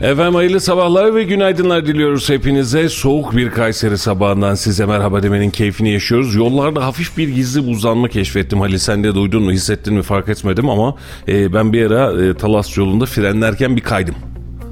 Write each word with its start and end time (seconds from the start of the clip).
Efendim 0.00 0.34
hayırlı 0.34 0.60
sabahlar 0.60 1.14
ve 1.14 1.24
günaydınlar 1.24 1.86
diliyoruz 1.86 2.28
hepinize. 2.28 2.88
Soğuk 2.88 3.36
bir 3.36 3.50
Kayseri 3.50 3.98
sabahından 3.98 4.54
size 4.54 4.86
merhaba 4.86 5.22
demenin 5.22 5.50
keyfini 5.50 5.90
yaşıyoruz. 5.90 6.34
Yollarda 6.34 6.86
hafif 6.86 7.18
bir 7.18 7.28
gizli 7.28 7.66
buzlanma 7.66 8.08
keşfettim 8.08 8.60
Halil. 8.60 8.78
Sen 8.78 9.04
de 9.04 9.14
duydun 9.14 9.42
mu 9.42 9.52
hissettin 9.52 9.94
mi 9.94 10.02
fark 10.02 10.28
etmedim 10.28 10.68
ama 10.68 10.96
e, 11.28 11.52
ben 11.52 11.72
bir 11.72 11.90
ara 11.90 12.22
e, 12.24 12.34
Talas 12.34 12.76
yolunda 12.76 13.06
frenlerken 13.06 13.76
bir 13.76 13.80
kaydım. 13.80 14.14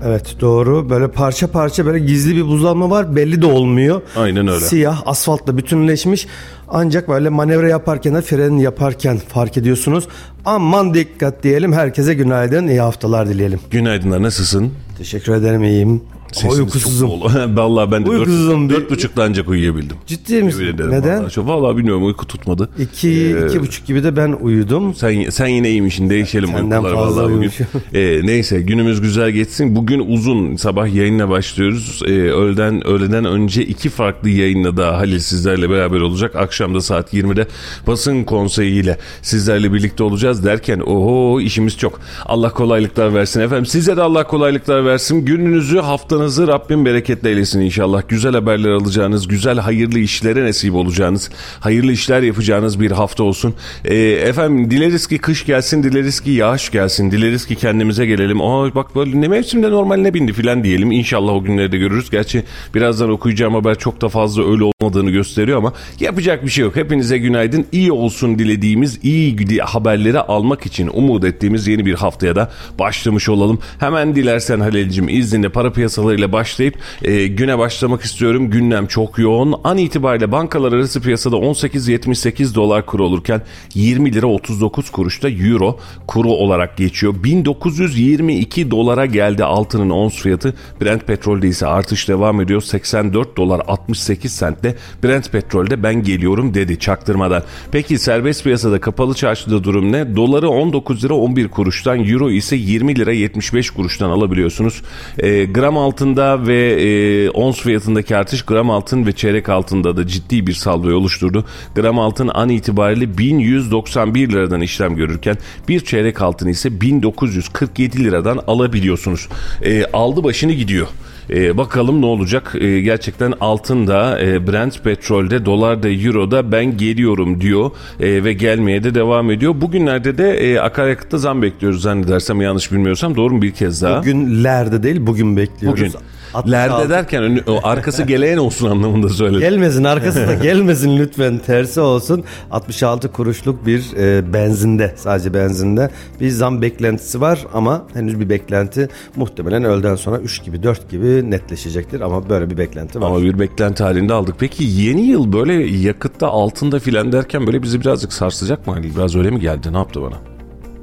Evet 0.04 0.36
doğru. 0.40 0.90
Böyle 0.90 1.08
parça 1.08 1.46
parça 1.46 1.86
böyle 1.86 1.98
gizli 1.98 2.36
bir 2.36 2.46
buzlanma 2.46 2.90
var. 2.90 3.16
Belli 3.16 3.42
de 3.42 3.46
olmuyor. 3.46 4.02
Aynen 4.16 4.48
öyle. 4.48 4.60
Siyah 4.64 5.02
asfaltla 5.06 5.56
bütünleşmiş. 5.56 6.26
Ancak 6.68 7.08
böyle 7.08 7.28
manevra 7.28 7.68
yaparken 7.68 8.14
de 8.14 8.22
fren 8.22 8.56
yaparken 8.56 9.18
fark 9.28 9.56
ediyorsunuz. 9.56 10.08
Aman 10.44 10.94
dikkat 10.94 11.42
diyelim. 11.42 11.72
Herkese 11.72 12.14
günaydın. 12.14 12.68
iyi 12.68 12.80
haftalar 12.80 13.28
dileyelim. 13.28 13.60
Günaydınlar 13.70 14.22
nasılsın? 14.22 14.72
Teşekkür 14.98 15.32
ederim 15.34 15.64
iyiyim. 15.64 16.02
Sesiniz 16.32 16.58
Uykusuzum. 16.58 17.10
çok. 17.10 17.30
Vallahi 17.56 17.90
ben 17.92 18.06
de 18.06 18.10
Uykusuzum. 18.10 18.70
dört, 18.70 18.80
dört 18.80 18.90
buçukta 18.90 19.22
ancak 19.22 19.48
uyuyabildim. 19.48 19.96
Ciddi 20.06 20.42
misin? 20.42 20.64
Neden? 20.88 21.18
Vallahi, 21.20 21.32
Çok- 21.32 21.48
vallahi 21.48 21.76
bilmiyorum 21.76 22.06
uyku 22.06 22.26
tutmadı. 22.26 22.68
İki, 22.78 23.08
Ee, 23.10 23.46
iki 23.46 23.60
buçuk 23.60 23.86
gibi 23.86 24.04
de 24.04 24.16
ben 24.16 24.32
uyudum. 24.40 24.94
Sen 24.94 25.30
sen 25.30 25.46
yine 25.46 25.70
iyiymişsin 25.70 26.10
değişelim 26.10 26.48
Senden 26.48 26.82
uykular 26.82 26.94
fazla 27.04 27.22
vallahi 27.22 27.34
bugün. 27.36 27.50
Ee, 27.94 28.20
neyse 28.24 28.60
günümüz 28.62 29.00
güzel 29.00 29.30
geçsin. 29.30 29.76
Bugün 29.76 29.98
uzun 30.14 30.56
sabah 30.56 30.94
yayınla 30.94 31.28
başlıyoruz. 31.28 32.00
Ee, 32.06 32.10
öğleden 32.12 32.86
öğleden 32.86 33.24
önce 33.24 33.64
iki 33.64 33.88
farklı 33.90 34.28
yayınla 34.28 34.76
daha 34.76 34.98
Halil 34.98 35.18
sizlerle 35.18 35.70
beraber 35.70 36.00
olacak. 36.00 36.36
Akşam 36.36 36.74
da 36.74 36.80
saat 36.80 37.14
20'de 37.14 37.46
basın 37.86 38.24
konseyiyle 38.24 38.98
sizlerle 39.22 39.72
birlikte 39.72 40.02
olacağız 40.02 40.44
derken 40.44 40.80
oho 40.80 41.40
işimiz 41.40 41.78
çok. 41.78 42.00
Allah 42.26 42.50
kolaylıklar 42.50 43.14
versin 43.14 43.40
efendim. 43.40 43.66
Size 43.66 43.96
de 43.96 44.02
Allah 44.02 44.26
kolaylıklar 44.26 44.84
versin. 44.84 45.24
Gününüzü 45.24 45.78
haftanızı 46.22 46.48
Rabbim 46.48 46.84
bereketle 46.84 47.28
eylesin 47.28 47.60
inşallah. 47.60 48.02
Güzel 48.08 48.32
haberler 48.32 48.70
alacağınız, 48.70 49.28
güzel 49.28 49.58
hayırlı 49.58 49.98
işlere 49.98 50.44
nasip 50.44 50.74
olacağınız, 50.74 51.30
hayırlı 51.60 51.92
işler 51.92 52.22
yapacağınız 52.22 52.80
bir 52.80 52.90
hafta 52.90 53.24
olsun. 53.24 53.54
Ee, 53.84 53.96
efendim 53.98 54.70
dileriz 54.70 55.06
ki 55.06 55.18
kış 55.18 55.46
gelsin, 55.46 55.82
dileriz 55.82 56.20
ki 56.20 56.30
yağış 56.30 56.70
gelsin, 56.70 57.10
dileriz 57.10 57.46
ki 57.46 57.56
kendimize 57.56 58.06
gelelim. 58.06 58.40
Aa 58.40 58.74
bak 58.74 58.96
böyle 58.96 59.20
ne 59.20 59.28
mevsimde 59.28 59.70
normaline 59.70 60.14
bindi 60.14 60.32
filan 60.32 60.64
diyelim. 60.64 60.92
İnşallah 60.92 61.32
o 61.32 61.42
günleri 61.44 61.72
de 61.72 61.78
görürüz. 61.78 62.10
Gerçi 62.10 62.44
birazdan 62.74 63.10
okuyacağım 63.10 63.54
haber 63.54 63.78
çok 63.78 64.00
da 64.00 64.08
fazla 64.08 64.50
öyle 64.50 64.64
olmadığını 64.64 65.10
gösteriyor 65.10 65.58
ama 65.58 65.72
yapacak 66.00 66.44
bir 66.44 66.50
şey 66.50 66.64
yok. 66.64 66.76
Hepinize 66.76 67.18
günaydın. 67.18 67.66
İyi 67.72 67.92
olsun 67.92 68.38
dilediğimiz, 68.38 68.98
iyi 69.02 69.58
haberleri 69.58 70.20
almak 70.20 70.66
için 70.66 70.90
umut 70.92 71.24
ettiğimiz 71.24 71.66
yeni 71.66 71.86
bir 71.86 71.94
haftaya 71.94 72.36
da 72.36 72.50
başlamış 72.78 73.28
olalım. 73.28 73.58
Hemen 73.78 74.16
dilersen 74.16 74.60
Halil'cim 74.60 75.08
izninle 75.08 75.48
para 75.48 75.72
piyasalarıyla 76.12 76.32
başlayıp 76.32 76.74
e, 77.02 77.26
güne 77.26 77.58
başlamak 77.58 78.02
istiyorum. 78.02 78.50
Gündem 78.50 78.86
çok 78.86 79.18
yoğun. 79.18 79.54
An 79.64 79.78
itibariyle 79.78 80.32
bankalar 80.32 80.72
arası 80.72 81.00
piyasada 81.00 81.36
18.78 81.36 82.54
dolar 82.54 82.86
kuru 82.86 83.04
olurken 83.04 83.42
20 83.74 84.14
lira 84.14 84.26
39 84.26 84.90
kuruşta 84.90 85.30
euro 85.30 85.78
kuru 86.06 86.28
olarak 86.30 86.76
geçiyor. 86.76 87.14
1922 87.24 88.70
dolara 88.70 89.06
geldi 89.06 89.44
altının 89.44 89.90
ons 89.90 90.22
fiyatı. 90.22 90.54
Brent 90.80 91.06
petrolde 91.06 91.48
ise 91.48 91.66
artış 91.66 92.08
devam 92.08 92.40
ediyor. 92.40 92.60
84 92.60 93.36
dolar 93.36 93.62
68 93.66 94.32
sentle 94.32 94.76
Brent 95.04 95.32
petrolde 95.32 95.82
ben 95.82 96.02
geliyorum 96.02 96.54
dedi 96.54 96.78
çaktırmadan. 96.78 97.42
Peki 97.72 97.98
serbest 97.98 98.44
piyasada 98.44 98.80
kapalı 98.80 99.14
çarşıda 99.14 99.64
durum 99.64 99.92
ne? 99.92 100.16
Doları 100.16 100.48
19 100.48 101.04
lira 101.04 101.14
11 101.14 101.48
kuruştan, 101.48 102.04
euro 102.04 102.30
ise 102.30 102.56
20 102.56 102.96
lira 102.96 103.12
75 103.12 103.70
kuruştan 103.70 104.10
alabiliyorsunuz. 104.10 104.82
E, 105.18 105.44
gram 105.44 105.76
altında 106.02 106.46
ve 106.46 106.82
e, 106.82 107.30
ons 107.30 107.60
fiyatındaki 107.60 108.16
artış 108.16 108.42
gram 108.42 108.70
altın 108.70 109.06
ve 109.06 109.12
çeyrek 109.12 109.48
altında 109.48 109.96
da 109.96 110.06
ciddi 110.06 110.46
bir 110.46 110.52
saldoyu 110.52 110.96
oluşturdu. 110.96 111.44
Gram 111.74 111.98
altın 111.98 112.30
an 112.34 112.48
itibariyle 112.48 113.18
1191 113.18 114.28
liradan 114.28 114.60
işlem 114.60 114.96
görürken 114.96 115.36
bir 115.68 115.80
çeyrek 115.80 116.22
altın 116.22 116.48
ise 116.48 116.80
1947 116.80 118.04
liradan 118.04 118.40
alabiliyorsunuz. 118.46 119.28
E, 119.64 119.84
aldı 119.92 120.24
başını 120.24 120.52
gidiyor. 120.52 120.86
Ee, 121.30 121.56
bakalım 121.56 122.00
ne 122.00 122.06
olacak? 122.06 122.54
Ee, 122.60 122.80
gerçekten 122.80 123.34
altında, 123.40 124.20
e, 124.20 124.46
Brent 124.46 124.84
petrolde, 124.84 125.46
dolarda, 125.46 125.88
euroda 125.90 126.52
ben 126.52 126.76
geliyorum 126.76 127.40
diyor 127.40 127.70
e, 128.00 128.24
ve 128.24 128.32
gelmeye 128.32 128.84
de 128.84 128.94
devam 128.94 129.30
ediyor. 129.30 129.54
Bugünlerde 129.60 130.18
de 130.18 130.30
e, 130.30 130.58
akaryakıtta 130.58 131.18
zam 131.18 131.42
bekliyoruz 131.42 131.82
zannedersem 131.82 132.40
yanlış 132.40 132.72
bilmiyorsam 132.72 133.16
doğru 133.16 133.34
mu 133.34 133.42
bir 133.42 133.50
kez 133.50 133.82
daha? 133.82 133.98
Bugünlerde 133.98 134.82
değil 134.82 134.96
bugün 135.00 135.36
bekliyoruz. 135.36 135.80
Bugün. 135.80 135.92
66 136.34 136.50
Lerde 136.52 136.90
derken 136.90 137.22
önü- 137.22 137.42
o 137.46 137.60
arkası 137.62 138.02
geleyen 138.02 138.36
olsun 138.38 138.70
anlamında 138.70 139.08
söyledim. 139.08 139.40
Gelmesin 139.40 139.84
arkası 139.84 140.28
da 140.28 140.34
gelmesin 140.42 140.98
lütfen 140.98 141.38
tersi 141.38 141.80
olsun. 141.80 142.24
66 142.50 143.12
kuruşluk 143.12 143.66
bir 143.66 143.84
e, 143.96 144.32
benzinde 144.32 144.92
sadece 144.96 145.34
benzinde 145.34 145.90
bir 146.20 146.30
zam 146.30 146.62
beklentisi 146.62 147.20
var 147.20 147.38
ama 147.54 147.86
henüz 147.94 148.20
bir 148.20 148.28
beklenti 148.28 148.88
muhtemelen 149.16 149.64
öğleden 149.64 149.94
sonra 149.94 150.18
3 150.18 150.44
gibi 150.44 150.62
4 150.62 150.90
gibi 150.90 151.30
netleşecektir 151.30 152.00
ama 152.00 152.28
böyle 152.28 152.50
bir 152.50 152.58
beklenti 152.58 153.00
var. 153.00 153.06
Ama 153.06 153.22
bir 153.22 153.38
beklenti 153.38 153.82
halinde 153.82 154.12
aldık. 154.14 154.34
Peki 154.38 154.64
yeni 154.64 155.00
yıl 155.02 155.32
böyle 155.32 155.52
yakıtta 155.66 156.28
altında 156.28 156.78
filan 156.78 157.12
derken 157.12 157.46
böyle 157.46 157.62
bizi 157.62 157.80
birazcık 157.80 158.12
sarsacak 158.12 158.66
mı? 158.66 158.76
Biraz 158.96 159.16
öyle 159.16 159.30
mi 159.30 159.40
geldi? 159.40 159.72
Ne 159.72 159.76
yaptı 159.76 160.02
bana? 160.02 160.31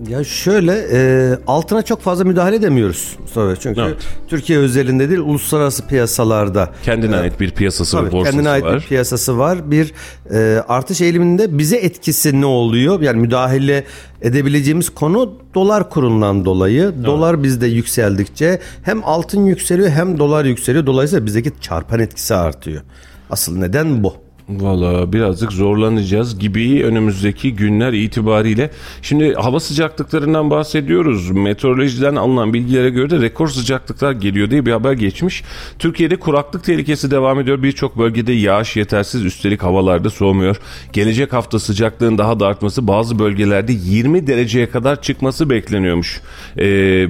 Ya 0.08 0.24
şöyle 0.24 0.88
e, 0.92 1.32
altına 1.48 1.82
çok 1.82 2.02
fazla 2.02 2.24
müdahale 2.24 2.56
edemiyoruz 2.56 3.18
sonra 3.34 3.56
çünkü 3.56 3.82
Evet. 3.82 3.98
Türkiye 4.28 4.60
özelinde 4.60 5.10
değil 5.10 5.20
uluslararası 5.20 5.88
piyasalarda 5.88 6.70
Kendine 6.84 7.16
ait 7.16 7.40
bir 7.40 7.52
piyasası 7.52 7.98
ve 7.98 8.02
Tabii 8.02 8.12
borsası 8.12 8.32
kendine 8.32 8.50
ait 8.50 8.64
var. 8.64 8.76
bir 8.76 8.82
piyasası 8.82 9.38
var. 9.38 9.72
Bir 9.72 9.94
e, 10.34 10.64
artış 10.68 11.02
eğiliminde 11.02 11.58
bize 11.58 11.78
etkisi 11.78 12.42
ne 12.42 12.46
oluyor? 12.46 13.02
Yani 13.02 13.20
müdahale 13.20 13.84
edebileceğimiz 14.22 14.90
konu 14.90 15.34
dolar 15.56 15.90
kurundan 15.90 16.46
dolayı. 16.46 16.94
Dolar 17.06 17.44
bizde 17.44 17.68
yükseldikçe 17.68 18.60
hem 18.84 19.02
altın 19.04 19.46
yükseliyor 19.46 19.90
hem 19.90 20.20
dolar 20.20 20.46
yükseliyor. 20.46 20.86
Dolayısıyla 20.86 21.26
bizdeki 21.26 21.52
çarpan 21.62 22.00
etkisi 22.00 22.36
artıyor. 22.36 22.82
Asıl 23.30 23.58
neden 23.58 24.04
bu. 24.04 24.14
Valla 24.50 25.14
birazcık 25.14 25.52
zorlanacağız 25.52 26.40
gibi 26.40 26.84
önümüzdeki 26.86 27.56
günler 27.56 27.94
itibariyle. 27.94 28.72
Şimdi 29.02 29.34
hava 29.34 29.60
sıcaklıklarından 29.60 30.50
bahsediyoruz. 30.50 31.32
Meteorolojiden 31.32 32.16
alınan 32.16 32.54
bilgilere 32.54 32.90
göre 32.90 33.10
de 33.10 33.22
rekor 33.22 33.48
sıcaklıklar 33.48 34.12
geliyor 34.12 34.52
diye 34.52 34.66
bir 34.66 34.72
haber 34.72 34.94
geçmiş. 34.94 35.44
Türkiye'de 35.80 36.16
kuraklık 36.16 36.64
tehlikesi 36.64 37.12
devam 37.12 37.40
ediyor. 37.40 37.64
Birçok 37.64 37.98
bölgede 37.98 38.34
yağış 38.34 38.76
yetersiz 38.76 39.26
üstelik 39.26 39.64
havalarda 39.64 40.10
soğumuyor. 40.10 40.60
Gelecek 40.94 41.34
hafta 41.34 41.60
sıcaklığın 41.60 42.18
daha 42.18 42.40
da 42.40 42.48
artması 42.48 42.88
bazı 42.88 43.20
bölgelerde 43.20 43.74
20 43.74 44.28
dereceye 44.28 44.70
kadar 44.70 45.02
çıkması 45.02 45.50
bekleniyormuş. 45.50 46.22
Ee, 46.58 46.62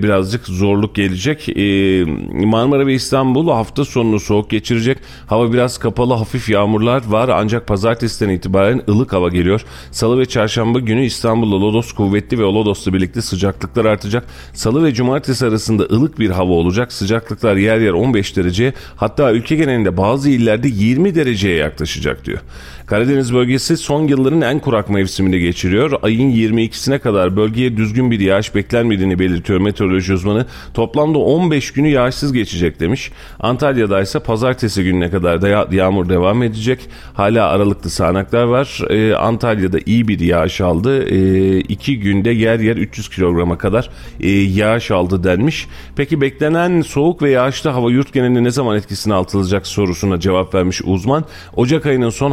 birazcık 0.03 0.47
zorluk 0.47 0.95
gelecek. 0.95 1.49
Ee, 1.49 2.05
Marmara 2.45 2.87
ve 2.87 2.93
İstanbul 2.93 3.49
hafta 3.49 3.85
sonunu 3.85 4.19
soğuk 4.19 4.49
geçirecek. 4.49 4.97
Hava 5.27 5.53
biraz 5.53 5.77
kapalı 5.77 6.13
hafif 6.13 6.49
yağmurlar 6.49 7.07
var 7.07 7.28
ancak 7.35 7.67
pazartesiden 7.67 8.29
itibaren 8.29 8.81
ılık 8.89 9.13
hava 9.13 9.29
geliyor. 9.29 9.65
Salı 9.91 10.19
ve 10.19 10.25
çarşamba 10.25 10.79
günü 10.79 11.05
İstanbul'da 11.05 11.61
Lodos 11.61 11.91
kuvvetli 11.91 12.39
ve 12.39 12.43
Lodos'la 12.43 12.93
birlikte 12.93 13.21
sıcaklıklar 13.21 13.85
artacak. 13.85 14.25
Salı 14.53 14.83
ve 14.83 14.93
cumartesi 14.93 15.45
arasında 15.45 15.83
ılık 15.83 16.19
bir 16.19 16.29
hava 16.29 16.53
olacak. 16.53 16.93
Sıcaklıklar 16.93 17.55
yer 17.55 17.79
yer 17.79 17.91
15 17.91 18.37
dereceye 18.37 18.73
hatta 18.95 19.31
ülke 19.31 19.55
genelinde 19.55 19.97
bazı 19.97 20.29
illerde 20.29 20.67
20 20.67 21.15
dereceye 21.15 21.55
yaklaşacak 21.55 22.25
diyor. 22.25 22.39
Karadeniz 22.89 23.33
bölgesi 23.33 23.77
son 23.77 24.07
yılların 24.07 24.41
en 24.41 24.59
kurak 24.59 24.89
mevsimini 24.89 25.39
geçiriyor. 25.39 25.91
Ayın 26.03 26.31
22'sine 26.31 26.99
kadar 26.99 27.35
bölgeye 27.35 27.77
düzgün 27.77 28.11
bir 28.11 28.19
yağış 28.19 28.55
beklenmediğini 28.55 29.19
belirtiyor 29.19 29.59
meteoroloji 29.59 30.13
uzmanı. 30.13 30.45
Toplamda 30.73 31.17
15 31.17 31.71
günü 31.73 31.87
yağışsız 31.87 32.33
geçecek 32.33 32.79
demiş. 32.79 33.11
Antalya'da 33.39 34.01
ise 34.01 34.19
pazartesi 34.19 34.83
gününe 34.83 35.09
kadar 35.09 35.41
da 35.41 35.47
yağ- 35.47 35.67
yağmur 35.71 36.09
devam 36.09 36.43
edecek. 36.43 36.79
Hala 37.13 37.47
aralıklı 37.49 37.89
sağanaklar 37.89 38.43
var. 38.43 38.81
Ee, 38.89 39.13
Antalya'da 39.13 39.77
iyi 39.85 40.07
bir 40.07 40.19
yağış 40.19 40.61
aldı. 40.61 41.03
Ee, 41.09 41.59
iki 41.59 41.99
günde 41.99 42.29
yer 42.29 42.59
yer 42.59 42.77
300 42.77 43.09
kilograma 43.09 43.57
kadar 43.57 43.89
e, 44.19 44.29
yağış 44.29 44.91
aldı 44.91 45.23
denmiş. 45.23 45.67
Peki 45.95 46.21
beklenen 46.21 46.81
soğuk 46.81 47.21
ve 47.21 47.29
yağışlı 47.29 47.69
hava 47.69 47.91
yurt 47.91 48.13
genelinde 48.13 48.43
ne 48.43 48.51
zaman 48.51 48.77
etkisine 48.77 49.13
altılacak 49.13 49.67
sorusuna 49.67 50.19
cevap 50.19 50.55
vermiş 50.55 50.81
uzman. 50.85 51.25
Ocak 51.55 51.85
ayının 51.85 52.09
son 52.09 52.31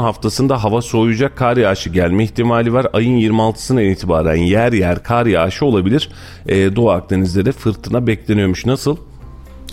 haftasında 0.49 0.65
hava 0.65 0.83
soğuyacak 0.83 1.37
kar 1.37 1.57
yağışı 1.57 1.91
gelme 1.91 2.25
ihtimali 2.25 2.73
var. 2.73 2.87
Ayın 2.93 3.19
26'sına 3.19 3.83
itibaren 3.83 4.37
yer 4.37 4.73
yer 4.73 5.03
kar 5.03 5.27
yağışı 5.27 5.67
olabilir. 5.67 6.09
Ee, 6.47 6.77
Doğu 6.77 6.91
Akdeniz'de 6.91 7.45
de 7.45 7.53
fırtına 7.53 8.07
bekleniyormuş. 8.07 8.67
Nasıl? 8.67 8.97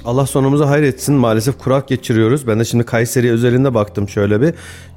Allah 0.06 0.26
sonumuzu 0.26 0.66
hayretsin. 0.66 1.16
Maalesef 1.16 1.58
kurak 1.58 1.88
geçiriyoruz. 1.88 2.48
Ben 2.48 2.60
de 2.60 2.66
şimdi 2.66 2.84
Kayseri 2.84 3.32
özelinde 3.32 3.74
baktım 3.74 4.10
şöyle 4.10 4.42
bir. 4.42 4.54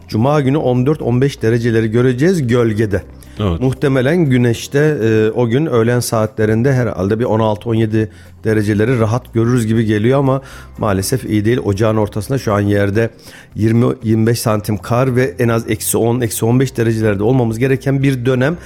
Cuma 0.08 0.40
günü 0.40 0.56
14-15 0.56 1.42
dereceleri 1.42 1.90
göreceğiz 1.90 2.46
gölgede. 2.46 3.02
Evet. 3.40 3.60
Muhtemelen 3.60 4.16
güneşte 4.24 4.78
e, 4.78 5.30
o 5.30 5.48
gün 5.48 5.66
öğlen 5.66 6.00
saatlerinde 6.00 6.72
herhalde 6.72 7.18
bir 7.18 7.24
16-17 7.24 8.08
dereceleri 8.44 9.00
rahat 9.00 9.34
görürüz 9.34 9.66
gibi 9.66 9.84
geliyor 9.84 10.18
ama 10.18 10.42
maalesef 10.78 11.24
iyi 11.24 11.44
değil. 11.44 11.58
Ocağın 11.64 11.96
ortasında 11.96 12.38
şu 12.38 12.52
an 12.52 12.60
yerde 12.60 13.10
20-25 13.56 14.34
santim 14.34 14.78
kar 14.78 15.16
ve 15.16 15.34
en 15.38 15.48
az 15.48 15.70
eksi 15.70 15.98
10, 15.98 16.20
eksi 16.20 16.44
15 16.44 16.76
derecelerde 16.76 17.22
olmamız 17.22 17.58
gereken 17.58 18.02
bir 18.02 18.26
dönem. 18.26 18.56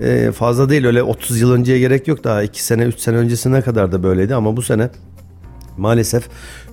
E, 0.00 0.32
fazla 0.32 0.70
değil 0.70 0.86
öyle 0.86 1.02
30 1.02 1.40
yıl 1.40 1.52
önceye 1.52 1.78
gerek 1.78 2.08
yok 2.08 2.24
daha 2.24 2.42
2 2.42 2.64
sene 2.64 2.82
3 2.84 2.98
sene 2.98 3.16
öncesine 3.16 3.62
kadar 3.62 3.92
da 3.92 4.02
böyleydi 4.02 4.34
ama 4.34 4.56
bu 4.56 4.62
sene 4.62 4.90
maalesef 5.78 6.28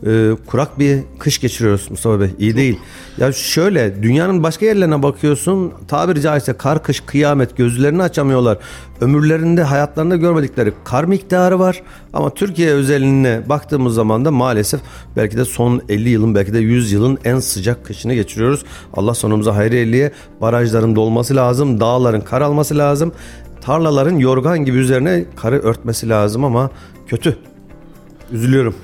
e, 0.06 0.32
kurak 0.46 0.80
bir 0.80 1.00
kış 1.20 1.40
geçiriyoruz 1.40 1.88
Mustafa 1.90 2.20
Bey. 2.20 2.30
İyi 2.40 2.56
değil. 2.56 2.80
Ya 3.18 3.32
şöyle 3.32 4.04
dünyanın 4.04 4.44
başka 4.44 4.66
yerlerine 4.66 5.04
bakıyorsun 5.04 5.74
tabiri 5.88 6.22
caizse 6.22 6.54
kar 6.54 6.84
kış 6.84 7.00
kıyamet 7.00 7.58
gözlerini 7.58 8.04
açamıyorlar. 8.04 8.58
Ömürlerinde 9.02 9.64
hayatlarında 9.64 10.16
görmedikleri 10.16 10.74
kar 10.84 11.04
miktarı 11.04 11.60
var 11.60 11.84
ama 12.14 12.30
Türkiye 12.30 12.72
özeline 12.72 13.42
baktığımız 13.50 13.94
zaman 13.94 14.26
da 14.26 14.32
maalesef 14.32 14.82
belki 15.16 15.38
de 15.38 15.46
son 15.46 15.82
50 15.90 16.10
yılın 16.10 16.36
belki 16.36 16.54
de 16.54 16.60
100 16.60 16.92
yılın 16.92 17.18
en 17.26 17.40
sıcak 17.40 17.86
kışını 17.86 18.14
geçiriyoruz. 18.14 18.64
Allah 18.94 19.14
sonumuza 19.14 19.56
hayır 19.56 19.72
eyliye. 19.72 20.12
Barajların 20.42 20.96
dolması 20.96 21.36
lazım, 21.36 21.80
dağların 21.80 22.22
kar 22.22 22.42
alması 22.42 22.78
lazım. 22.78 23.12
Tarlaların 23.62 24.18
yorgan 24.18 24.66
gibi 24.66 24.78
üzerine 24.78 25.26
karı 25.36 25.60
örtmesi 25.60 26.10
lazım 26.10 26.44
ama 26.44 26.70
kötü. 27.08 27.38
Üzülüyorum. 28.32 28.76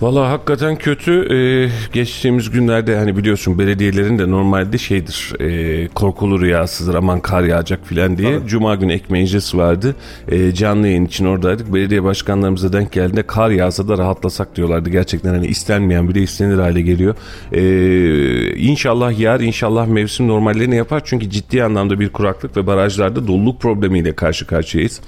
Valla 0.00 0.30
hakikaten 0.30 0.76
kötü. 0.76 1.34
Ee, 1.34 1.70
geçtiğimiz 1.92 2.50
günlerde 2.50 2.96
hani 2.96 3.16
biliyorsun 3.16 3.58
belediyelerin 3.58 4.18
de 4.18 4.30
normalde 4.30 4.78
şeydir 4.78 5.32
e, 5.40 5.88
korkulu 5.88 6.40
rüyasıdır 6.40 6.94
aman 6.94 7.20
kar 7.20 7.42
yağacak 7.42 7.86
filan 7.86 8.18
diye. 8.18 8.38
Cuma 8.46 8.74
günü 8.74 8.92
ek 8.92 9.04
meclisi 9.08 9.58
vardı. 9.58 9.94
E, 10.28 10.54
canlı 10.54 10.86
yayın 10.86 11.04
için 11.06 11.24
oradaydık. 11.24 11.74
Belediye 11.74 12.04
başkanlarımıza 12.04 12.72
denk 12.72 12.92
geldiğinde 12.92 13.22
kar 13.22 13.50
yağsa 13.50 13.88
da 13.88 13.98
rahatlasak 13.98 14.56
diyorlardı. 14.56 14.90
Gerçekten 14.90 15.30
hani 15.30 15.46
istenmeyen 15.46 16.08
bile 16.08 16.22
istenir 16.22 16.58
hale 16.58 16.82
geliyor. 16.82 17.14
E, 17.52 18.56
inşallah 18.56 19.18
yağar 19.18 19.40
inşallah 19.40 19.86
mevsim 19.86 20.28
normallerini 20.28 20.76
yapar. 20.76 21.02
Çünkü 21.04 21.30
ciddi 21.30 21.64
anlamda 21.64 22.00
bir 22.00 22.08
kuraklık 22.08 22.56
ve 22.56 22.66
barajlarda 22.66 23.26
doluluk 23.26 23.60
problemiyle 23.60 24.14
karşı 24.14 24.46
karşıyayız. 24.46 25.00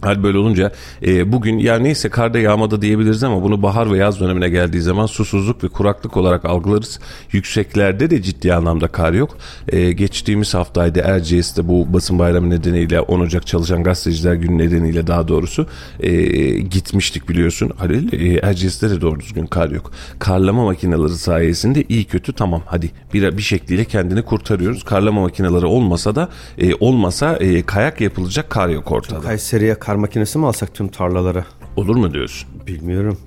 Hal 0.00 0.22
böyle 0.22 0.38
olunca 0.38 0.72
e, 1.06 1.32
bugün 1.32 1.58
ya 1.58 1.78
neyse 1.78 2.08
karda 2.08 2.38
yağmadı 2.38 2.82
diyebiliriz 2.82 3.24
ama 3.24 3.42
bunu 3.42 3.62
bahar 3.62 3.92
ve 3.92 3.98
yaz 3.98 4.20
dönemine 4.20 4.48
geldiği 4.48 4.80
zaman 4.80 5.06
susuzluk 5.06 5.64
ve 5.64 5.68
kuraklık 5.68 6.16
olarak 6.16 6.44
algılarız. 6.44 7.00
Yükseklerde 7.32 8.10
de 8.10 8.22
ciddi 8.22 8.54
anlamda 8.54 8.88
kar 8.88 9.12
yok. 9.12 9.36
E, 9.68 9.92
geçtiğimiz 9.92 10.54
haftaydı 10.54 11.00
Erciyes'te 11.00 11.68
bu 11.68 11.92
basın 11.92 12.18
bayramı 12.18 12.50
nedeniyle 12.50 13.00
10 13.00 13.20
Ocak 13.20 13.46
çalışan 13.46 13.82
gazeteciler 13.82 14.34
günü 14.34 14.58
nedeniyle 14.58 15.06
daha 15.06 15.28
doğrusu 15.28 15.66
e, 16.00 16.12
gitmiştik 16.58 17.28
biliyorsun 17.28 17.72
Halil. 17.76 18.12
E, 18.12 18.38
Erciyes'te 18.38 18.90
de 18.90 19.00
doğru 19.00 19.20
düzgün 19.20 19.46
kar 19.46 19.70
yok. 19.70 19.90
Karlama 20.18 20.64
makineleri 20.64 21.18
sayesinde 21.18 21.84
iyi 21.88 22.04
kötü 22.04 22.32
tamam 22.32 22.62
hadi 22.66 22.90
bir, 23.14 23.36
bir 23.36 23.42
şekliyle 23.42 23.84
kendini 23.84 24.22
kurtarıyoruz. 24.22 24.84
Karlama 24.84 25.20
makineleri 25.20 25.66
olmasa 25.66 26.14
da 26.14 26.28
e, 26.58 26.74
olmasa 26.74 27.36
e, 27.36 27.62
kayak 27.62 28.00
yapılacak 28.00 28.50
kar 28.50 28.68
yok 28.68 28.92
ortada. 28.92 29.20
Kayseri'ye 29.20 29.74
kar 29.88 29.96
makinesi 29.96 30.38
mi 30.38 30.46
alsak 30.46 30.74
tüm 30.74 30.88
tarlalara? 30.88 31.44
Olur 31.76 31.96
mu 31.96 32.14
diyorsun? 32.14 32.48
Bilmiyorum. 32.66 33.18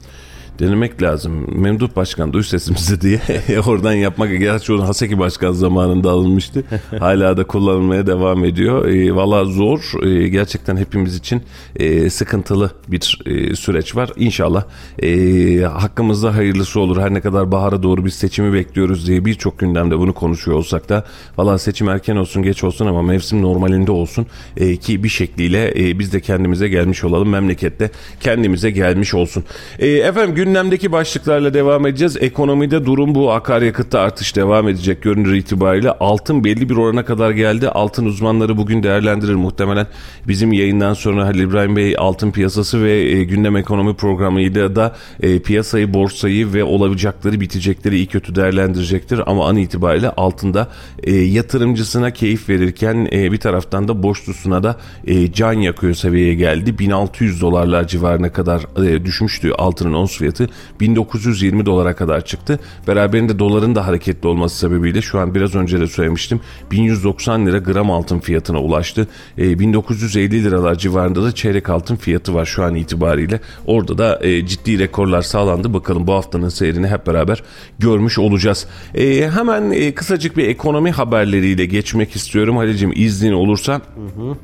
Denemek 0.61 1.01
lazım. 1.01 1.61
Memduh 1.61 1.95
Başkan 1.95 2.33
duy 2.33 2.43
sesimizi 2.43 3.01
diye 3.01 3.19
oradan 3.67 3.93
yapmak. 3.93 4.39
Gerçi 4.39 4.73
onu 4.73 4.87
Haseki 4.87 5.19
Başkan 5.19 5.51
zamanında 5.51 6.09
alınmıştı. 6.11 6.63
Hala 6.99 7.37
da 7.37 7.47
kullanılmaya 7.47 8.07
devam 8.07 8.45
ediyor. 8.45 8.87
E, 8.87 9.15
Valla 9.15 9.45
zor. 9.45 10.03
E, 10.05 10.27
gerçekten 10.27 10.77
hepimiz 10.77 11.15
için 11.15 11.43
e, 11.75 12.09
sıkıntılı 12.09 12.71
bir 12.87 13.19
e, 13.25 13.55
süreç 13.55 13.95
var. 13.95 14.09
İnşallah 14.15 14.63
e, 14.99 15.61
hakkımızda 15.61 16.35
hayırlısı 16.35 16.79
olur. 16.79 17.01
Her 17.01 17.13
ne 17.13 17.21
kadar 17.21 17.51
bahara 17.51 17.83
doğru 17.83 18.05
biz 18.05 18.13
seçimi 18.13 18.53
bekliyoruz 18.53 19.07
diye 19.07 19.25
birçok 19.25 19.59
gündemde 19.59 19.99
bunu 19.99 20.13
konuşuyor 20.13 20.57
olsak 20.57 20.89
da 20.89 21.05
valla 21.37 21.57
seçim 21.57 21.89
erken 21.89 22.15
olsun 22.15 22.43
geç 22.43 22.63
olsun 22.63 22.85
ama 22.85 23.01
mevsim 23.01 23.41
normalinde 23.41 23.91
olsun 23.91 24.25
e, 24.57 24.75
ki 24.77 25.03
bir 25.03 25.09
şekliyle 25.09 25.89
e, 25.89 25.99
biz 25.99 26.13
de 26.13 26.19
kendimize 26.21 26.67
gelmiş 26.67 27.03
olalım. 27.03 27.29
Memlekette 27.29 27.91
kendimize 28.19 28.71
gelmiş 28.71 29.13
olsun. 29.13 29.43
E, 29.79 29.87
efendim 29.87 30.35
gündemdeki 30.51 30.91
başlıklarla 30.91 31.53
devam 31.53 31.87
edeceğiz. 31.87 32.17
Ekonomide 32.19 32.85
durum 32.85 33.15
bu. 33.15 33.31
Akaryakıtta 33.31 33.99
artış 33.99 34.35
devam 34.35 34.67
edecek 34.67 35.01
görünür 35.01 35.33
itibariyle. 35.33 35.91
Altın 35.91 36.43
belli 36.43 36.69
bir 36.69 36.75
orana 36.75 37.05
kadar 37.05 37.31
geldi. 37.31 37.69
Altın 37.69 38.05
uzmanları 38.05 38.57
bugün 38.57 38.83
değerlendirir 38.83 39.35
muhtemelen. 39.35 39.87
Bizim 40.27 40.53
yayından 40.53 40.93
sonra 40.93 41.25
Halil 41.25 41.39
İbrahim 41.39 41.75
Bey 41.75 41.95
altın 41.97 42.31
piyasası 42.31 42.83
ve 42.83 42.91
e, 42.91 43.23
gündem 43.23 43.57
ekonomi 43.57 43.95
programıyla 43.95 44.75
da 44.75 44.95
e, 45.21 45.39
piyasayı, 45.39 45.93
borsayı 45.93 46.53
ve 46.53 46.63
olabilecekleri, 46.63 47.39
bitecekleri 47.39 47.95
iyi 47.95 48.07
kötü 48.07 48.35
değerlendirecektir. 48.35 49.21
Ama 49.31 49.47
an 49.47 49.55
itibariyle 49.55 50.09
altında 50.09 50.67
e, 51.03 51.15
yatırımcısına 51.15 52.11
keyif 52.11 52.49
verirken 52.49 53.07
e, 53.11 53.31
bir 53.31 53.39
taraftan 53.39 53.87
da 53.87 54.03
borçlusuna 54.03 54.63
da 54.63 54.77
e, 55.07 55.31
can 55.31 55.53
yakıyor 55.53 55.93
seviyeye 55.93 56.33
geldi. 56.33 56.79
1600 56.79 57.41
dolarlar 57.41 57.87
civarına 57.87 58.31
kadar 58.31 58.85
e, 58.85 59.05
düşmüştü 59.05 59.51
altının 59.51 59.93
ons 59.93 60.17
fiyatı. 60.17 60.30
1920 60.79 61.65
dolara 61.65 61.95
kadar 61.95 62.25
çıktı. 62.25 62.59
Beraberinde 62.87 63.39
doların 63.39 63.75
da 63.75 63.87
hareketli 63.87 64.27
olması 64.27 64.57
sebebiyle 64.57 65.01
şu 65.01 65.19
an 65.19 65.35
biraz 65.35 65.55
önce 65.55 65.79
de 65.79 65.87
söylemiştim. 65.87 66.41
1190 66.71 67.45
lira 67.45 67.57
gram 67.57 67.91
altın 67.91 68.19
fiyatına 68.19 68.61
ulaştı. 68.61 69.07
E, 69.37 69.59
1950 69.59 70.43
liralar 70.43 70.75
civarında 70.75 71.23
da 71.23 71.31
çeyrek 71.31 71.69
altın 71.69 71.95
fiyatı 71.95 72.33
var 72.33 72.45
şu 72.45 72.63
an 72.63 72.75
itibariyle. 72.75 73.39
Orada 73.65 73.97
da 73.97 74.19
e, 74.21 74.47
ciddi 74.47 74.79
rekorlar 74.79 75.21
sağlandı. 75.21 75.73
Bakalım 75.73 76.07
bu 76.07 76.13
haftanın 76.13 76.49
seyrini 76.49 76.87
hep 76.87 77.07
beraber 77.07 77.43
görmüş 77.79 78.19
olacağız. 78.19 78.67
E, 78.95 79.29
hemen 79.29 79.71
e, 79.71 79.93
kısacık 79.93 80.37
bir 80.37 80.47
ekonomi 80.47 80.91
haberleriyle 80.91 81.65
geçmek 81.65 82.15
istiyorum. 82.15 82.57
Halil'cim 82.57 82.91
iznin 82.95 83.33
olursa 83.33 83.81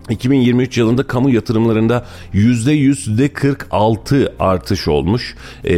2023 0.10 0.78
yılında 0.78 1.04
kamu 1.04 1.30
yatırımlarında 1.30 2.06
%46 2.34 4.32
artış 4.40 4.88
olmuş. 4.88 5.36
E, 5.64 5.77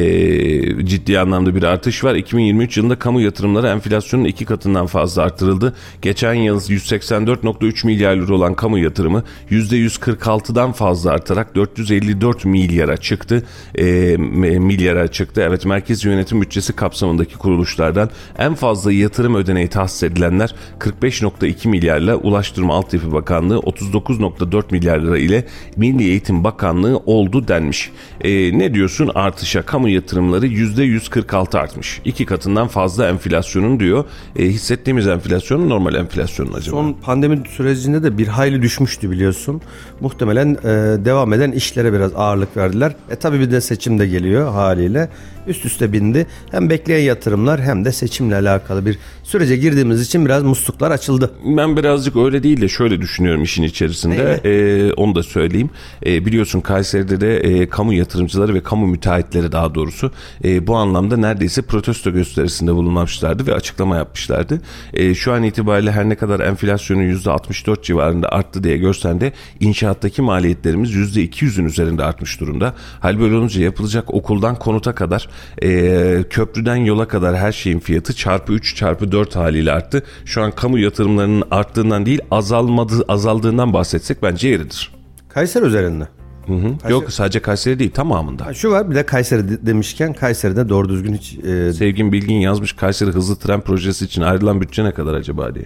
ciddi 0.85 1.19
anlamda 1.19 1.55
bir 1.55 1.63
artış 1.63 2.03
var. 2.03 2.15
2023 2.15 2.77
yılında 2.77 2.99
kamu 2.99 3.21
yatırımları 3.21 3.67
enflasyonun 3.67 4.25
iki 4.25 4.45
katından 4.45 4.85
fazla 4.85 5.23
artırıldı. 5.23 5.75
Geçen 6.01 6.33
yıl 6.33 6.59
184.3 6.61 7.85
milyar 7.85 8.15
lira 8.15 8.33
olan 8.33 8.53
kamu 8.53 8.79
yatırımı 8.79 9.23
%146'dan 9.51 10.71
fazla 10.71 11.11
artarak 11.11 11.55
454 11.55 12.45
milyara 12.45 12.97
çıktı. 12.97 13.43
E, 13.75 14.17
milyara 14.17 15.07
çıktı. 15.07 15.41
Evet 15.41 15.65
merkez 15.65 16.05
yönetim 16.05 16.41
bütçesi 16.41 16.73
kapsamındaki 16.73 17.37
kuruluşlardan 17.37 18.09
en 18.37 18.55
fazla 18.55 18.91
yatırım 18.91 19.35
ödeneği 19.35 19.67
tahsis 19.67 20.03
edilenler 20.03 20.55
45.2 20.79 21.67
milyarla 21.67 22.15
Ulaştırma 22.15 22.75
Altyapı 22.75 23.11
Bakanlığı 23.11 23.57
39.4 23.57 24.63
milyar 24.71 24.99
lira 24.99 25.17
ile 25.17 25.45
Milli 25.75 26.03
Eğitim 26.03 26.43
Bakanlığı 26.43 26.97
oldu 26.97 27.47
denmiş. 27.47 27.91
E, 28.21 28.59
ne 28.59 28.73
diyorsun 28.73 29.11
artışa? 29.15 29.61
Kamu 29.61 29.88
kamu 29.89 29.95
yatırımları 29.95 30.47
%146 30.47 31.57
artmış. 31.57 32.01
İki 32.05 32.25
katından 32.25 32.67
fazla 32.67 33.09
enflasyonun 33.09 33.79
diyor. 33.79 34.05
E, 34.35 34.45
hissettiğimiz 34.45 35.07
enflasyonun 35.07 35.69
normal 35.69 35.95
enflasyonun 35.95 36.53
acaba? 36.53 36.75
Son 36.75 36.93
pandemi 36.93 37.41
sürecinde 37.47 38.03
de 38.03 38.17
bir 38.17 38.27
hayli 38.27 38.61
düşmüştü 38.61 39.11
biliyorsun. 39.11 39.61
Muhtemelen 39.99 40.57
e, 40.63 41.05
devam 41.05 41.33
eden 41.33 41.51
işlere 41.51 41.93
biraz 41.93 42.11
ağırlık 42.15 42.57
verdiler. 42.57 42.95
E 43.09 43.15
tabi 43.15 43.39
bir 43.39 43.51
de 43.51 43.61
seçim 43.61 43.99
de 43.99 44.07
geliyor 44.07 44.51
haliyle. 44.51 45.09
Üst 45.49 45.65
üste 45.65 45.93
bindi. 45.93 46.27
Hem 46.51 46.69
bekleyen 46.69 47.03
yatırımlar 47.03 47.61
hem 47.61 47.85
de 47.85 47.91
seçimle 47.91 48.35
alakalı 48.35 48.85
bir 48.85 48.97
sürece 49.23 49.57
girdiğimiz 49.57 50.01
için 50.01 50.25
biraz 50.25 50.43
musluklar 50.43 50.91
açıldı. 50.91 51.31
Ben 51.57 51.77
birazcık 51.77 52.15
öyle 52.15 52.43
değil 52.43 52.61
de 52.61 52.67
şöyle 52.67 53.01
düşünüyorum 53.01 53.43
işin 53.43 53.63
içerisinde. 53.63 54.39
Ee, 54.45 54.93
onu 54.93 55.15
da 55.15 55.23
söyleyeyim. 55.23 55.69
Ee, 56.05 56.25
biliyorsun 56.25 56.61
Kayseri'de 56.61 57.21
de 57.21 57.37
e, 57.37 57.69
kamu 57.69 57.93
yatırımcıları 57.93 58.53
ve 58.53 58.63
kamu 58.63 58.87
müteahhitleri 58.87 59.51
daha 59.51 59.75
doğrusu 59.75 60.11
e, 60.43 60.67
bu 60.67 60.75
anlamda 60.75 61.17
neredeyse 61.17 61.61
protesto 61.61 62.11
gösterisinde 62.11 62.75
bulunmamışlardı 62.75 63.47
ve 63.47 63.53
açıklama 63.53 63.95
yapmışlardı. 63.95 64.61
E, 64.93 65.15
şu 65.15 65.33
an 65.33 65.43
itibariyle 65.43 65.91
her 65.91 66.09
ne 66.09 66.15
kadar 66.15 66.39
enflasyonun 66.39 67.01
%64 67.01 67.83
civarında 67.83 68.29
arttı 68.29 68.63
diye 68.63 68.77
görsen 68.77 69.21
de 69.21 69.33
inşaattaki 69.59 70.21
maliyetlerimiz 70.21 70.91
%200'ün 70.91 71.65
üzerinde 71.65 72.03
artmış 72.03 72.39
durumda. 72.39 72.73
Hal 72.99 73.19
böyle 73.19 73.35
olunca 73.35 73.61
yapılacak 73.61 74.13
okuldan 74.13 74.55
konuta 74.55 74.95
kadar 74.95 75.29
e, 75.63 76.23
köprüden 76.29 76.75
yola 76.75 77.07
kadar 77.07 77.37
her 77.37 77.51
şeyin 77.51 77.79
fiyatı 77.79 78.13
çarpı 78.15 78.53
3 78.53 78.75
çarpı 78.75 79.11
4 79.11 79.35
haliyle 79.35 79.71
arttı. 79.71 80.03
Şu 80.25 80.41
an 80.41 80.51
kamu 80.51 80.79
yatırımlarının 80.79 81.43
arttığından 81.51 82.05
değil 82.05 82.19
azalmadı 82.31 82.93
azaldığından 83.07 83.73
bahsetsek 83.73 84.23
bence 84.23 84.49
yeridir. 84.49 84.91
Kayseri 85.29 85.65
üzerinde. 85.65 86.07
Hı 86.47 86.53
hı. 86.53 86.91
Yok 86.91 87.11
sadece 87.11 87.39
Kayseri 87.39 87.79
değil 87.79 87.91
tamamında. 87.91 88.45
Ha, 88.45 88.53
Şu 88.53 88.71
var 88.71 88.89
bir 88.91 88.95
de 88.95 89.05
Kayseri 89.05 89.49
de- 89.49 89.65
demişken 89.65 90.13
Kayseri'de 90.13 90.69
doğru 90.69 90.89
düzgün 90.89 91.13
hiç 91.13 91.37
e, 91.45 91.73
Sevgin 91.73 92.11
Bilgin 92.11 92.35
yazmış 92.39 92.73
Kayseri 92.73 93.09
hızlı 93.09 93.35
tren 93.35 93.61
projesi 93.61 94.05
için 94.05 94.21
ayrılan 94.21 94.61
bütçe 94.61 94.83
ne 94.83 94.91
kadar 94.91 95.13
acaba 95.13 95.55
diye. 95.55 95.65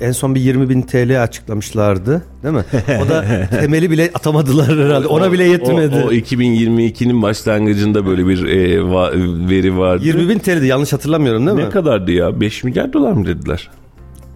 En 0.00 0.12
son 0.12 0.34
bir 0.34 0.40
20 0.40 0.68
bin 0.68 0.82
TL 0.82 1.22
açıklamışlardı 1.22 2.22
değil 2.42 2.54
mi? 2.54 2.64
O 3.04 3.08
da 3.08 3.24
temeli 3.50 3.90
bile 3.90 4.10
atamadılar 4.14 4.78
herhalde. 4.78 5.06
Ona 5.06 5.32
bile 5.32 5.44
yetmedi. 5.44 5.94
O, 6.04 6.08
o 6.08 6.12
2022'nin 6.12 7.22
başlangıcında 7.22 8.06
böyle 8.06 8.26
bir 8.26 8.44
e, 8.44 8.78
va- 8.78 9.48
veri 9.50 9.78
vardı. 9.78 10.04
20 10.04 10.28
bin 10.28 10.38
TL'di 10.38 10.66
yanlış 10.66 10.92
hatırlamıyorum 10.92 11.46
değil 11.46 11.58
mi? 11.58 11.64
Ne 11.64 11.70
kadardı 11.70 12.12
ya? 12.12 12.40
5 12.40 12.64
milyar 12.64 12.92
dolar 12.92 13.12
mı 13.12 13.26
dediler? 13.26 13.70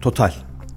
Total. 0.01 0.31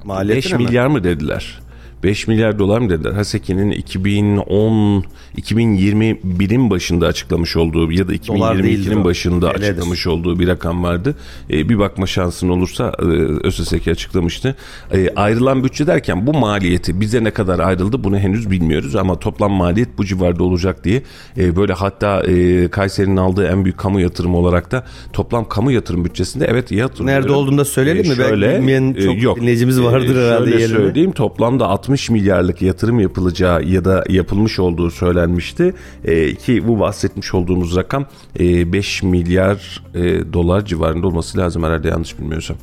Maliyeti 0.05 0.47
5 0.47 0.53
ne 0.53 0.59
mi? 0.59 0.65
milyar 0.65 0.87
mı 0.87 1.05
dediler? 1.05 1.59
5 2.07 2.29
milyar 2.29 2.59
dolar 2.59 2.79
mı 2.79 2.91
dediler? 2.91 3.13
Haseki'nin 3.13 3.71
2010 3.71 5.05
2021'in 5.39 6.71
başında 6.71 7.07
açıklamış 7.07 7.57
olduğu 7.57 7.93
ya 7.93 8.09
da 8.09 8.13
Dolar 8.29 8.63
değildir 8.63 8.91
2022'nin 8.91 9.01
o. 9.01 9.05
başında 9.05 9.53
TL'dir. 9.53 9.63
açıklamış 9.63 10.07
olduğu 10.07 10.39
bir 10.39 10.49
rakam 10.49 10.83
vardı. 10.83 11.15
Ee, 11.51 11.69
bir 11.69 11.79
bakma 11.79 12.07
şansın 12.07 12.49
olursa 12.49 12.93
e, 12.99 13.03
ÖSSK 13.47 13.89
açıklamıştı. 13.89 14.57
E, 14.93 15.09
ayrılan 15.17 15.65
bütçe 15.65 15.87
derken 15.87 16.27
bu 16.27 16.33
maliyeti 16.35 17.01
bize 17.01 17.25
ne 17.25 17.31
kadar 17.31 17.59
ayrıldı 17.59 18.05
bunu 18.05 18.19
henüz 18.19 18.51
bilmiyoruz 18.51 18.97
ama 18.97 19.19
toplam 19.19 19.53
maliyet 19.53 19.99
bu 19.99 20.05
civarda 20.05 20.45
olacak 20.45 20.85
diye 20.85 21.03
e, 21.39 21.57
böyle 21.57 21.73
hatta 21.73 22.23
e, 22.23 22.69
Kayseri'nin 22.69 23.17
aldığı 23.17 23.47
en 23.47 23.65
büyük 23.65 23.79
kamu 23.79 24.01
yatırımı 24.01 24.37
olarak 24.37 24.73
da 24.73 24.85
toplam 25.13 25.49
kamu 25.49 25.73
yatırım 25.73 26.05
bütçesinde 26.05 26.47
evet 26.51 26.71
iyi 26.71 26.83
hatırlıyorum. 26.83 27.23
Nerede 27.23 27.33
olduğunu 27.33 27.59
da 27.59 27.65
söyleyelim 27.65 28.09
mi? 28.13 28.15
Belki 28.19 28.33
bilmeyen 28.59 28.97
çok 29.23 29.41
dinleyicimiz 29.41 29.83
vardır 29.83 30.17
herhalde 30.27 30.51
Şöyle 30.51 30.63
yerine. 30.63 30.77
söyleyeyim 30.77 31.13
toplamda 31.13 31.67
60 31.67 31.96
milyarlık 32.11 32.63
yatırım 32.63 33.01
yapılacağı 33.01 33.65
ya 33.65 33.85
da 33.85 34.05
yapılmış 34.09 34.59
olduğu 34.59 34.91
söylenmişti. 34.91 35.75
E, 36.05 36.35
ki 36.35 36.69
bu 36.69 36.81
bahsetmiş 36.81 37.35
olduğumuz 37.35 37.77
rakam 37.77 38.07
e, 38.39 38.73
5 38.73 39.03
milyar 39.03 39.85
e, 39.95 40.33
dolar 40.33 40.65
civarında 40.65 41.07
olması 41.07 41.39
lazım 41.39 41.63
herhalde 41.63 41.89
yanlış 41.89 42.19
bilmiyorsam. 42.19 42.57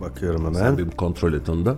Bakıyorum 0.00 0.54
Sen 0.54 0.64
hemen. 0.64 0.78
bir 0.78 0.90
kontrol 0.90 1.32
et 1.32 1.48
onu 1.48 1.66
da. 1.66 1.76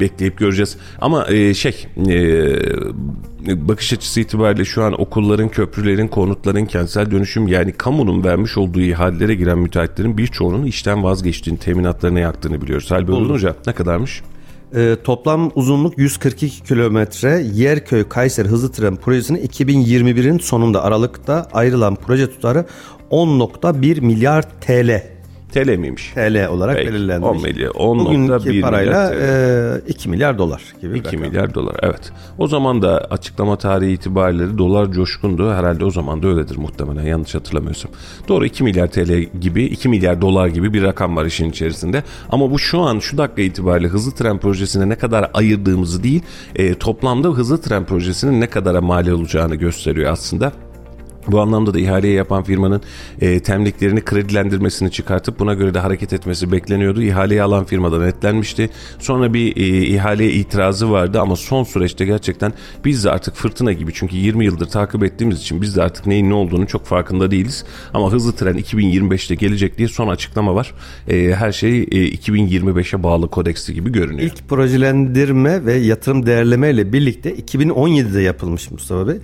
Bekleyip 0.00 0.38
göreceğiz. 0.38 0.76
Ama 1.00 1.26
e, 1.28 1.54
şey 1.54 1.86
e, 2.08 3.68
bakış 3.68 3.92
açısı 3.92 4.20
itibariyle 4.20 4.64
şu 4.64 4.82
an 4.82 5.00
okulların, 5.00 5.48
köprülerin, 5.48 6.08
konutların 6.08 6.64
kentsel 6.64 7.10
dönüşüm 7.10 7.48
yani 7.48 7.72
kamunun 7.72 8.24
vermiş 8.24 8.58
olduğu 8.58 8.80
ihalelere 8.80 9.34
giren 9.34 9.58
müteahhitlerin 9.58 10.18
birçoğunun 10.18 10.64
işten 10.64 11.02
vazgeçtiğini, 11.04 11.58
teminatlarını 11.60 12.20
yaktığını 12.20 12.62
biliyoruz. 12.62 12.90
Hal 12.90 13.08
böyle 13.08 13.24
olunca 13.24 13.56
ne 13.66 13.72
kadarmış? 13.72 14.22
Ee, 14.74 14.96
toplam 15.04 15.50
uzunluk 15.54 15.98
142 15.98 16.62
kilometre 16.64 17.42
Yerköy 17.54 18.08
Kayseri 18.08 18.48
hızlı 18.48 18.72
tren 18.72 18.96
projesinin 18.96 19.46
2021'in 19.46 20.38
sonunda 20.38 20.84
Aralık'ta 20.84 21.48
ayrılan 21.52 21.96
proje 21.96 22.30
tutarı 22.30 22.64
10.1 23.10 24.00
milyar 24.00 24.60
TL. 24.60 25.19
TL 25.52 25.76
miymiş? 25.76 26.10
TL 26.14 26.48
olarak 26.48 26.76
Peki, 26.76 26.88
belirlenmiş. 26.88 27.28
10 27.28 27.42
milyar, 27.42 27.68
10.1 27.70 27.98
Bugünkü 28.04 28.48
milyar 28.48 28.62
parayla 28.70 29.10
TL. 29.10 29.14
e, 29.86 29.90
2 29.90 30.08
milyar 30.08 30.38
dolar 30.38 30.62
gibi. 30.82 30.94
bir 30.94 30.98
2 31.00 31.06
rakam. 31.06 31.20
milyar 31.20 31.54
dolar 31.54 31.76
evet. 31.82 32.12
O 32.38 32.46
zaman 32.46 32.82
da 32.82 32.98
açıklama 33.10 33.56
tarihi 33.56 33.92
itibariyle 33.92 34.58
dolar 34.58 34.92
coşkundu. 34.92 35.50
Herhalde 35.52 35.84
o 35.84 35.90
zaman 35.90 36.22
da 36.22 36.28
öyledir 36.28 36.56
muhtemelen 36.56 37.02
yanlış 37.02 37.34
hatırlamıyorsam. 37.34 37.90
Doğru 38.28 38.46
2 38.46 38.64
milyar 38.64 38.86
TL 38.90 39.12
gibi 39.40 39.64
2 39.64 39.88
milyar 39.88 40.20
dolar 40.20 40.46
gibi 40.48 40.72
bir 40.72 40.82
rakam 40.82 41.16
var 41.16 41.24
işin 41.24 41.50
içerisinde. 41.50 42.02
Ama 42.30 42.50
bu 42.50 42.58
şu 42.58 42.80
an 42.80 42.98
şu 42.98 43.18
dakika 43.18 43.42
itibariyle 43.42 43.88
hızlı 43.88 44.12
tren 44.12 44.38
projesine 44.38 44.88
ne 44.88 44.94
kadar 44.94 45.30
ayırdığımızı 45.34 46.02
değil 46.02 46.22
e, 46.56 46.74
toplamda 46.74 47.28
hızlı 47.28 47.60
tren 47.60 47.84
projesinin 47.84 48.40
ne 48.40 48.46
kadara 48.46 48.80
mal 48.80 49.06
olacağını 49.06 49.54
gösteriyor 49.54 50.12
aslında. 50.12 50.52
Bu 51.32 51.40
anlamda 51.40 51.74
da 51.74 51.78
ihaleyi 51.78 52.14
yapan 52.14 52.42
firmanın 52.42 52.82
e, 53.20 53.40
temliklerini 53.40 54.04
kredilendirmesini 54.04 54.90
çıkartıp 54.90 55.38
buna 55.38 55.54
göre 55.54 55.74
de 55.74 55.78
hareket 55.78 56.12
etmesi 56.12 56.52
bekleniyordu. 56.52 57.02
İhaleyi 57.02 57.42
alan 57.42 57.64
firmadan 57.64 58.00
netlenmişti. 58.00 58.70
Sonra 58.98 59.34
bir 59.34 59.56
e, 59.56 59.86
ihaleye 59.86 60.32
itirazı 60.32 60.90
vardı 60.90 61.20
ama 61.20 61.36
son 61.36 61.64
süreçte 61.64 62.04
gerçekten 62.04 62.52
biz 62.84 63.04
de 63.04 63.10
artık 63.10 63.34
fırtına 63.34 63.72
gibi 63.72 63.92
çünkü 63.94 64.16
20 64.16 64.44
yıldır 64.44 64.66
takip 64.66 65.04
ettiğimiz 65.04 65.40
için 65.40 65.62
biz 65.62 65.76
de 65.76 65.82
artık 65.82 66.06
neyin 66.06 66.30
ne 66.30 66.34
olduğunu 66.34 66.66
çok 66.66 66.86
farkında 66.86 67.30
değiliz. 67.30 67.64
Ama 67.94 68.12
hızlı 68.12 68.32
tren 68.32 68.58
2025'te 68.58 69.34
gelecek 69.34 69.78
diye 69.78 69.88
son 69.88 70.08
açıklama 70.08 70.54
var. 70.54 70.74
E, 71.08 71.34
her 71.34 71.52
şey 71.52 71.82
e, 71.82 71.84
2025'e 71.84 73.02
bağlı 73.02 73.28
kodeksi 73.28 73.74
gibi 73.74 73.92
görünüyor. 73.92 74.30
İlk 74.30 74.48
projelendirme 74.48 75.64
ve 75.64 75.74
yatırım 75.74 76.26
değerleme 76.26 76.70
ile 76.70 76.92
birlikte 76.92 77.34
2017'de 77.34 78.20
yapılmış 78.20 78.70
Mustafa 78.70 79.08
Bey. 79.08 79.16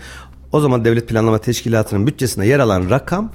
O 0.53 0.61
zaman 0.61 0.85
Devlet 0.85 1.09
Planlama 1.09 1.39
Teşkilatı'nın 1.39 2.07
bütçesinde 2.07 2.47
yer 2.47 2.59
alan 2.59 2.91
rakam 2.91 3.33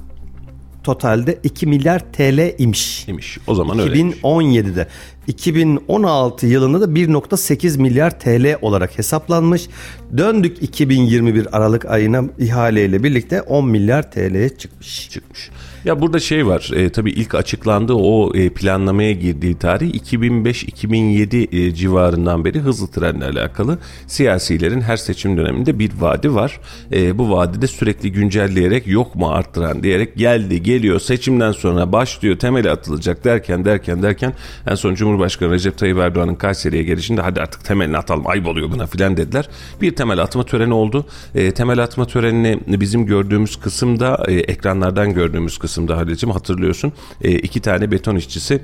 totalde 0.82 1.38
2 1.42 1.66
milyar 1.66 2.12
TL 2.12 2.54
imiş. 2.58 3.04
Demiş. 3.08 3.38
O 3.46 3.54
zaman 3.54 3.78
öyle. 3.78 4.00
2017'de. 4.00 4.88
2016 5.26 6.46
yılında 6.46 6.80
da 6.80 6.84
1.8 6.84 7.80
milyar 7.80 8.20
TL 8.20 8.56
olarak 8.62 8.98
hesaplanmış. 8.98 9.68
Döndük 10.16 10.62
2021 10.62 11.56
Aralık 11.56 11.84
ayına 11.84 12.24
ihaleyle 12.38 13.02
birlikte 13.02 13.42
10 13.42 13.68
milyar 13.68 14.10
TL'ye 14.10 14.48
çıkmış. 14.48 15.10
çıkmış. 15.10 15.50
Ya 15.84 16.00
burada 16.00 16.20
şey 16.20 16.46
var 16.46 16.70
e, 16.74 16.88
tabii 16.88 17.10
ilk 17.10 17.34
açıklandığı 17.34 17.94
o 17.94 18.34
e, 18.34 18.50
planlamaya 18.50 19.12
girdiği 19.12 19.58
tarih 19.58 19.94
2005-2007 19.94 21.56
e, 21.56 21.74
civarından 21.74 22.44
beri 22.44 22.58
hızlı 22.58 22.86
trenle 22.86 23.24
alakalı 23.24 23.78
siyasilerin 24.06 24.80
her 24.80 24.96
seçim 24.96 25.36
döneminde 25.36 25.78
bir 25.78 25.90
vaadi 26.00 26.34
var. 26.34 26.60
E, 26.92 27.18
bu 27.18 27.30
vaadi 27.30 27.62
de 27.62 27.66
sürekli 27.66 28.12
güncelleyerek 28.12 28.86
yok 28.86 29.14
mu 29.14 29.30
arttıran 29.30 29.82
diyerek 29.82 30.16
geldi 30.16 30.62
geliyor 30.62 31.00
seçimden 31.00 31.52
sonra 31.52 31.92
başlıyor 31.92 32.38
temeli 32.38 32.70
atılacak 32.70 33.24
derken 33.24 33.64
derken 33.64 34.02
derken 34.02 34.32
en 34.66 34.74
son 34.74 34.94
Cumhurbaşkanı 34.94 35.50
Recep 35.50 35.78
Tayyip 35.78 35.98
Erdoğan'ın 35.98 36.34
Kayseri'ye 36.34 36.82
gelişinde 36.82 37.20
hadi 37.20 37.40
artık 37.40 37.64
temelini 37.64 37.96
atalım 37.96 38.26
ayıp 38.26 38.46
oluyor 38.46 38.70
buna 38.70 38.86
filan 38.86 39.16
dediler. 39.16 39.48
Bir 39.80 39.96
temel 39.96 40.18
atma 40.18 40.44
töreni 40.44 40.74
oldu. 40.74 41.06
E, 41.34 41.52
temel 41.52 41.82
atma 41.82 42.06
törenini 42.06 42.80
bizim 42.80 43.06
gördüğümüz 43.06 43.56
kısımda 43.56 44.24
e, 44.28 44.34
ekranlardan 44.34 45.14
gördüğümüz 45.14 45.58
kısımda 45.72 45.96
Halil'cim 45.96 46.30
hatırlıyorsun. 46.30 46.92
E, 47.20 47.30
iki 47.30 47.60
tane 47.60 47.90
beton 47.90 48.16
işçisi 48.16 48.62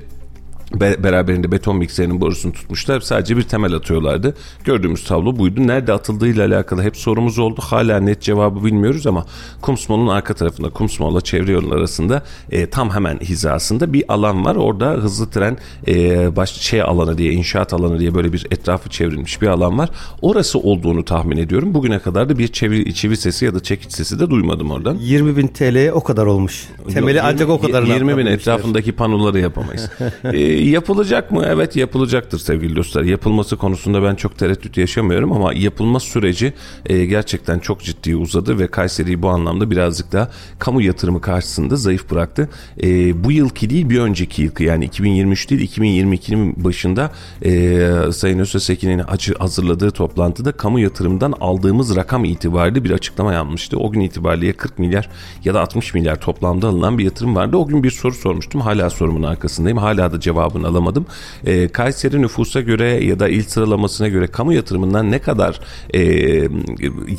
Be- 0.75 1.03
beraberinde 1.03 1.51
beton 1.51 1.77
mikserinin 1.77 2.21
borusunu 2.21 2.53
tutmuşlar. 2.53 2.99
Sadece 2.99 3.37
bir 3.37 3.43
temel 3.43 3.73
atıyorlardı. 3.73 4.35
Gördüğümüz 4.63 5.03
tablo 5.03 5.37
buydu. 5.37 5.67
Nerede 5.67 5.93
atıldığıyla 5.93 6.47
alakalı 6.47 6.83
hep 6.83 6.97
sorumuz 6.97 7.39
oldu. 7.39 7.59
Hala 7.63 7.99
net 7.99 8.21
cevabı 8.21 8.65
bilmiyoruz 8.65 9.07
ama 9.07 9.25
Kumsmol'un 9.61 10.07
arka 10.07 10.33
tarafında 10.33 10.69
Kumsmol'la 10.69 11.21
çevre 11.21 11.51
yolun 11.51 11.71
arasında 11.71 12.23
e, 12.51 12.69
tam 12.69 12.89
hemen 12.89 13.19
hizasında 13.19 13.93
bir 13.93 14.03
alan 14.13 14.45
var. 14.45 14.55
Orada 14.55 14.89
hızlı 14.91 15.29
tren 15.29 15.57
e, 15.87 16.35
baş, 16.35 16.51
şey 16.51 16.81
alanı 16.81 17.17
diye 17.17 17.33
inşaat 17.33 17.73
alanı 17.73 17.99
diye 17.99 18.15
böyle 18.15 18.33
bir 18.33 18.47
etrafı 18.51 18.89
çevrilmiş 18.89 19.41
bir 19.41 19.47
alan 19.47 19.77
var. 19.77 19.89
Orası 20.21 20.59
olduğunu 20.59 21.05
tahmin 21.05 21.37
ediyorum. 21.37 21.73
Bugüne 21.73 21.99
kadar 21.99 22.29
da 22.29 22.37
bir 22.37 22.47
çeviri, 22.47 22.93
çivi 22.93 23.17
sesi 23.17 23.45
ya 23.45 23.55
da 23.55 23.59
çekiç 23.59 23.91
sesi 23.91 24.19
de 24.19 24.29
duymadım 24.29 24.71
oradan. 24.71 24.95
20 24.95 25.37
bin 25.37 25.47
TL'ye 25.47 25.93
o 25.93 26.03
kadar 26.03 26.25
olmuş. 26.25 26.67
Temeli 26.93 27.17
Yok, 27.17 27.25
ancak 27.29 27.49
o 27.49 27.61
kadarını 27.61 27.93
20 27.93 28.17
bin 28.17 28.25
etrafındaki 28.25 28.91
panoları 28.91 29.39
yapamayız. 29.39 29.89
Ee, 30.23 30.58
yapılacak 30.61 31.31
mı? 31.31 31.43
Evet 31.47 31.75
yapılacaktır 31.75 32.39
sevgili 32.39 32.75
dostlar. 32.75 33.03
Yapılması 33.03 33.57
konusunda 33.57 34.03
ben 34.03 34.15
çok 34.15 34.37
tereddüt 34.37 34.77
yaşamıyorum 34.77 35.31
ama 35.31 35.53
yapılma 35.53 35.99
süreci 35.99 36.53
e, 36.85 37.05
gerçekten 37.05 37.59
çok 37.59 37.81
ciddi 37.81 38.15
uzadı 38.15 38.59
ve 38.59 38.67
Kayseri'yi 38.67 39.21
bu 39.21 39.29
anlamda 39.29 39.71
birazcık 39.71 40.11
daha 40.11 40.29
kamu 40.59 40.81
yatırımı 40.81 41.21
karşısında 41.21 41.75
zayıf 41.75 42.11
bıraktı. 42.11 42.49
E, 42.83 43.23
bu 43.23 43.31
yılki 43.31 43.69
değil 43.69 43.89
bir 43.89 43.99
önceki 43.99 44.41
yılki 44.41 44.63
yani 44.63 44.85
2023 44.85 45.49
değil 45.49 45.71
2022'nin 45.71 46.63
başında 46.63 47.11
e, 47.45 48.11
Sayın 48.11 48.39
Öztesekin'in 48.39 49.03
hazırladığı 49.39 49.91
toplantıda 49.91 50.51
kamu 50.51 50.79
yatırımından 50.79 51.33
aldığımız 51.41 51.95
rakam 51.95 52.25
itibariyle 52.25 52.83
bir 52.83 52.91
açıklama 52.91 53.33
yapmıştı. 53.33 53.77
O 53.77 53.91
gün 53.91 54.01
itibariyle 54.01 54.53
40 54.53 54.79
milyar 54.79 55.09
ya 55.45 55.53
da 55.53 55.61
60 55.61 55.93
milyar 55.93 56.21
toplamda 56.21 56.67
alınan 56.67 56.97
bir 56.97 57.03
yatırım 57.03 57.35
vardı. 57.35 57.57
O 57.57 57.67
gün 57.67 57.83
bir 57.83 57.91
soru 57.91 58.13
sormuştum. 58.13 58.61
Hala 58.61 58.89
sorumun 58.89 59.23
arkasındayım. 59.23 59.77
Hala 59.77 60.11
da 60.11 60.19
cevabını 60.49 60.67
alamadım. 60.67 61.05
E, 61.45 61.67
Kayseri 61.67 62.21
nüfusa 62.21 62.61
göre 62.61 63.05
ya 63.05 63.19
da 63.19 63.29
il 63.29 63.43
sıralamasına 63.43 64.07
göre 64.07 64.27
kamu 64.27 64.53
yatırımından 64.53 65.11
ne 65.11 65.19
kadar 65.19 65.59
e, 65.93 66.01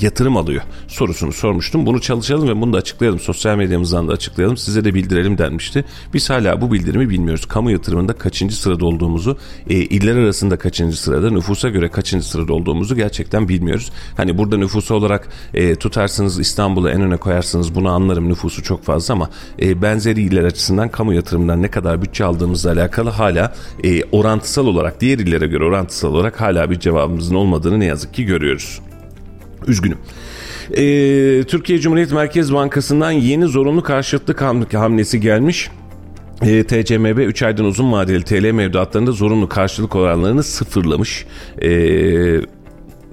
yatırım 0.00 0.36
alıyor 0.36 0.62
sorusunu 0.88 1.32
sormuştum. 1.32 1.86
Bunu 1.86 2.00
çalışalım 2.00 2.48
ve 2.48 2.60
bunu 2.60 2.72
da 2.72 2.78
açıklayalım. 2.78 3.20
Sosyal 3.20 3.56
medyamızdan 3.56 4.08
da 4.08 4.12
açıklayalım. 4.12 4.56
Size 4.56 4.84
de 4.84 4.94
bildirelim 4.94 5.38
denmişti. 5.38 5.84
Biz 6.14 6.30
hala 6.30 6.60
bu 6.60 6.72
bildirimi 6.72 7.10
bilmiyoruz. 7.10 7.46
Kamu 7.46 7.70
yatırımında 7.70 8.12
kaçıncı 8.12 8.56
sırada 8.56 8.86
olduğumuzu, 8.86 9.38
e, 9.70 9.74
iller 9.74 10.16
arasında 10.16 10.58
kaçıncı 10.58 11.00
sırada, 11.00 11.30
nüfusa 11.30 11.68
göre 11.68 11.88
kaçıncı 11.88 12.26
sırada 12.26 12.52
olduğumuzu 12.52 12.96
gerçekten 12.96 13.48
bilmiyoruz. 13.48 13.92
Hani 14.16 14.38
burada 14.38 14.56
nüfusu 14.56 14.94
olarak 14.94 15.28
e, 15.54 15.74
tutarsınız 15.74 16.40
İstanbul'u 16.40 16.90
en 16.90 17.00
öne 17.02 17.16
koyarsınız 17.16 17.74
bunu 17.74 17.88
anlarım 17.88 18.28
nüfusu 18.28 18.62
çok 18.62 18.84
fazla 18.84 19.14
ama 19.14 19.30
e, 19.62 19.82
benzeri 19.82 20.22
iller 20.22 20.44
açısından 20.44 20.88
kamu 20.88 21.14
yatırımından 21.14 21.62
ne 21.62 21.68
kadar 21.70 22.02
bütçe 22.02 22.24
aldığımızla 22.24 22.72
alakalı 22.72 23.10
hala 23.20 23.54
e, 23.84 24.04
orantısal 24.12 24.66
olarak 24.66 25.00
diğer 25.00 25.18
illere 25.18 25.46
göre 25.46 25.64
orantısal 25.64 26.14
olarak 26.14 26.40
hala 26.40 26.70
bir 26.70 26.80
cevabımızın 26.80 27.34
olmadığını 27.34 27.80
ne 27.80 27.84
yazık 27.84 28.14
ki 28.14 28.24
görüyoruz. 28.24 28.80
Üzgünüm. 29.66 29.98
Ee, 30.70 31.44
Türkiye 31.48 31.78
Cumhuriyet 31.78 32.12
Merkez 32.12 32.54
Bankası'ndan 32.54 33.10
yeni 33.10 33.46
zorunlu 33.46 33.82
karşıtlık 33.82 34.42
hamlesi 34.74 35.20
gelmiş. 35.20 35.70
E, 36.42 36.64
TCMB 36.64 37.18
3 37.18 37.42
aydan 37.42 37.66
uzun 37.66 37.92
vadeli 37.92 38.24
TL 38.24 38.50
mevduatlarında 38.50 39.12
zorunlu 39.12 39.48
karşılık 39.48 39.96
oranlarını 39.96 40.42
sıfırlamış. 40.42 41.26
E, 41.62 41.70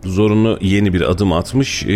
zorunlu 0.07 0.57
yeni 0.61 0.93
bir 0.93 1.01
adım 1.01 1.33
atmış. 1.33 1.83
Ee, 1.83 1.89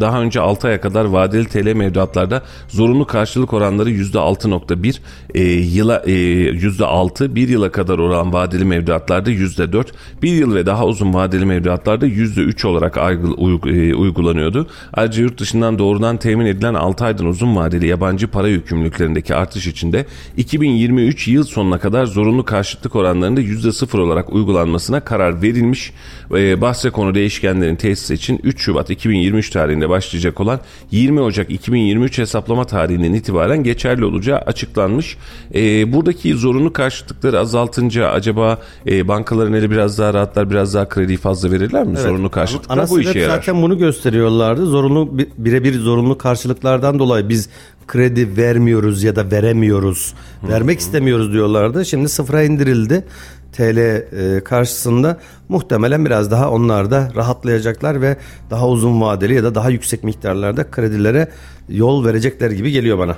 daha 0.00 0.20
önce 0.20 0.40
6 0.40 0.68
aya 0.68 0.80
kadar 0.80 1.04
vadeli 1.04 1.48
TL 1.48 1.72
mevduatlarda 1.72 2.42
zorunlu 2.68 3.06
karşılık 3.06 3.52
oranları 3.52 3.90
%6.1 3.90 4.98
e, 5.34 5.42
yıla 5.42 6.02
e, 6.06 6.12
%6 6.12 7.34
bir 7.34 7.48
yıla 7.48 7.72
kadar 7.72 7.98
olan 7.98 8.32
vadeli 8.32 8.64
mevduatlarda 8.64 9.30
%4 9.30 9.86
bir 10.22 10.32
yıl 10.32 10.54
ve 10.54 10.66
daha 10.66 10.86
uzun 10.86 11.14
vadeli 11.14 11.44
mevduatlarda 11.44 12.06
%3 12.06 12.66
olarak 12.66 12.96
e, 12.96 13.94
uygulanıyordu. 13.94 14.66
Ayrıca 14.92 15.22
yurt 15.22 15.40
dışından 15.40 15.78
doğrudan 15.78 16.16
temin 16.16 16.46
edilen 16.46 16.74
6 16.74 17.04
aydan 17.04 17.26
uzun 17.26 17.56
vadeli 17.56 17.86
yabancı 17.86 18.28
para 18.28 18.48
yükümlülüklerindeki 18.48 19.34
artış 19.34 19.66
içinde 19.66 20.06
2023 20.36 21.28
yıl 21.28 21.44
sonuna 21.44 21.78
kadar 21.78 22.06
zorunlu 22.06 22.44
karşılık 22.44 22.96
oranlarında 22.96 23.40
%0 23.40 24.00
olarak 24.00 24.32
uygulanmasına 24.32 25.00
karar 25.00 25.42
verilmiş. 25.42 25.92
E, 26.30 26.60
bahse 26.60 26.90
konu 26.90 27.14
değişken 27.14 27.43
değişkenlerin 27.44 27.76
tesisi 27.76 28.14
için 28.14 28.40
3 28.42 28.62
Şubat 28.62 28.90
2023 28.90 29.50
tarihinde 29.50 29.88
başlayacak 29.88 30.40
olan 30.40 30.60
20 30.90 31.20
Ocak 31.20 31.50
2023 31.50 32.18
hesaplama 32.18 32.64
tarihinden 32.64 33.12
itibaren 33.12 33.62
geçerli 33.62 34.04
olacağı 34.04 34.38
açıklanmış. 34.38 35.16
E, 35.54 35.92
buradaki 35.92 36.34
zorunlu 36.34 36.72
karşılıkları 36.72 37.40
azaltınca 37.40 38.08
acaba 38.08 38.58
e, 38.86 39.08
bankaların 39.08 39.52
eli 39.52 39.70
biraz 39.70 39.98
daha 39.98 40.14
rahatlar, 40.14 40.50
biraz 40.50 40.74
daha 40.74 40.88
krediyi 40.88 41.18
fazla 41.18 41.50
verirler 41.50 41.84
mi? 41.84 41.92
Evet. 41.94 42.02
Zorunlu 42.02 42.30
karşılıklar 42.30 42.78
Ana 42.78 42.90
bu 42.90 43.00
işe 43.00 43.18
yarar. 43.18 43.36
Zaten 43.36 43.62
bunu 43.62 43.78
gösteriyorlardı. 43.78 44.66
Zorunlu 44.66 45.18
birebir 45.38 45.78
zorunlu 45.78 46.18
karşılıklardan 46.18 46.98
dolayı 46.98 47.28
biz 47.28 47.48
kredi 47.86 48.36
vermiyoruz 48.36 49.02
ya 49.02 49.16
da 49.16 49.30
veremiyoruz. 49.30 50.14
Vermek 50.48 50.80
istemiyoruz 50.80 51.32
diyorlardı. 51.32 51.84
Şimdi 51.84 52.08
sıfıra 52.08 52.42
indirildi. 52.42 53.04
TL 53.52 53.78
e, 53.78 54.40
karşısında 54.44 55.18
muhtemelen 55.48 56.04
biraz 56.04 56.30
daha 56.30 56.50
onlar 56.50 56.90
da 56.90 57.12
rahatlayacaklar 57.16 58.00
ve 58.00 58.16
daha 58.50 58.68
uzun 58.68 59.00
vadeli 59.00 59.34
ya 59.34 59.44
da 59.44 59.54
daha 59.54 59.70
yüksek 59.70 60.04
miktarlarda 60.04 60.70
kredilere 60.70 61.28
yol 61.68 62.04
verecekler 62.04 62.50
gibi 62.50 62.70
geliyor 62.70 62.98
bana. 62.98 63.16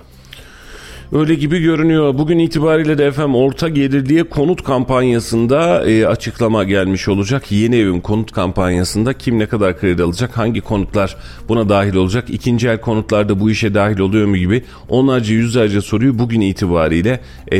Öyle 1.12 1.34
gibi 1.34 1.58
görünüyor. 1.58 2.18
Bugün 2.18 2.38
itibariyle 2.38 2.98
de 2.98 3.04
efendim 3.04 3.34
orta 3.34 3.68
gelirliye 3.68 4.24
konut 4.24 4.64
kampanyasında 4.64 5.86
e, 5.90 6.06
açıklama 6.06 6.64
gelmiş 6.64 7.08
olacak. 7.08 7.52
Yeni 7.52 7.76
evin 7.76 8.00
konut 8.00 8.32
kampanyasında 8.32 9.12
kim 9.12 9.38
ne 9.38 9.46
kadar 9.46 9.80
kredi 9.80 10.02
alacak, 10.02 10.36
hangi 10.38 10.60
konutlar 10.60 11.16
buna 11.48 11.68
dahil 11.68 11.94
olacak, 11.94 12.24
ikinci 12.28 12.68
el 12.68 12.80
konutlarda 12.80 13.40
bu 13.40 13.50
işe 13.50 13.74
dahil 13.74 13.98
oluyor 13.98 14.26
mu 14.26 14.36
gibi 14.36 14.64
onlarca 14.88 15.34
yüzlerce 15.34 15.80
soruyu 15.80 16.18
bugün 16.18 16.40
itibariyle 16.40 17.20
e, 17.48 17.58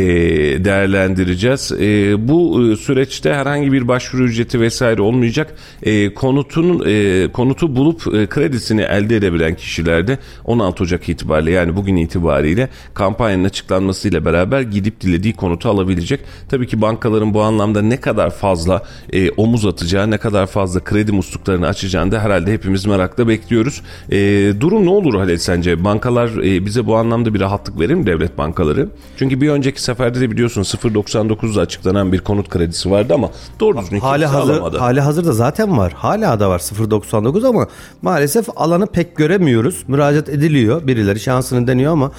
değerlendireceğiz. 0.65 1.73
E, 1.73 2.29
bu 2.29 2.63
e, 2.73 2.77
süreçte 2.77 3.35
herhangi 3.35 3.73
bir 3.73 3.89
başvuru 3.89 4.25
ücreti 4.25 4.61
vesaire 4.61 5.03
olmayacak. 5.03 5.55
E, 5.83 6.15
konutun 6.15 6.83
e, 6.87 7.29
konutu 7.33 7.77
bulup 7.77 8.15
e, 8.15 8.27
kredisini 8.27 8.83
elde 8.83 9.17
edebilen 9.17 9.55
kişilerde 9.55 10.19
16 10.45 10.83
Ocak 10.83 11.09
itibariyle 11.09 11.51
yani 11.51 11.77
bugün 11.77 11.97
itibariyle 11.97 12.69
kampanya 12.95 13.36
kampanyanın 13.37 13.45
açıklanmasıyla 13.45 14.25
beraber 14.25 14.61
gidip 14.61 15.01
dilediği 15.01 15.35
konutu 15.35 15.69
alabilecek. 15.69 16.21
Tabii 16.49 16.67
ki 16.67 16.81
bankaların 16.81 17.35
bu 17.35 17.43
anlamda 17.43 17.83
ne 17.83 18.01
kadar 18.01 18.31
fazla 18.31 18.83
e, 19.13 19.31
omuz 19.31 19.67
atacağı, 19.67 20.11
ne 20.11 20.19
kadar 20.19 20.47
fazla 20.47 20.81
kredi 20.81 21.13
musluklarını 21.13 21.67
açacağını 21.67 22.13
da 22.13 22.21
herhalde 22.21 22.53
hepimiz 22.53 22.87
merakla 22.87 23.29
bekliyoruz. 23.29 23.83
E, 24.11 24.17
durum 24.61 24.87
ne 24.87 24.91
olur 24.91 25.15
Halil 25.15 25.39
sence? 25.39 25.85
Bankalar 25.85 26.29
e, 26.45 26.67
bize 26.67 26.87
bu 26.87 26.97
anlamda 26.97 27.35
bir 27.35 27.41
rahatlık 27.41 27.81
verir 27.81 27.95
mi 27.95 28.07
devlet 28.07 28.39
bankaları? 28.39 28.89
Çünkü 29.19 29.41
bir 29.41 29.49
önceki 29.49 29.83
seferde 29.83 30.21
de 30.21 30.31
biliyorsun 30.31 30.63
0.99'da 30.63 31.61
açıklanan 31.61 32.13
bir 32.13 32.19
konut 32.19 32.49
kredisi 32.49 32.91
vardı 32.91 33.15
ama 33.15 33.31
doğru 33.61 33.79
düzgün 33.79 34.01
hali 34.01 34.27
hazır, 34.27 34.55
alamadı. 34.55 34.79
Hali 34.79 35.01
hazırda 35.01 35.33
zaten 35.33 35.79
var. 35.79 35.93
Hala 35.93 36.41
da 36.41 36.51
var 36.51 36.59
0.99 36.59 37.49
ama 37.49 37.67
maalesef 38.03 38.47
alanı 38.57 38.87
pek 38.87 39.17
göremiyoruz. 39.17 39.85
Müracaat 39.89 40.29
ediliyor. 40.29 40.87
Birileri 40.87 41.21
şansını 41.21 41.67
deniyor 41.67 41.93
ama 41.93 42.11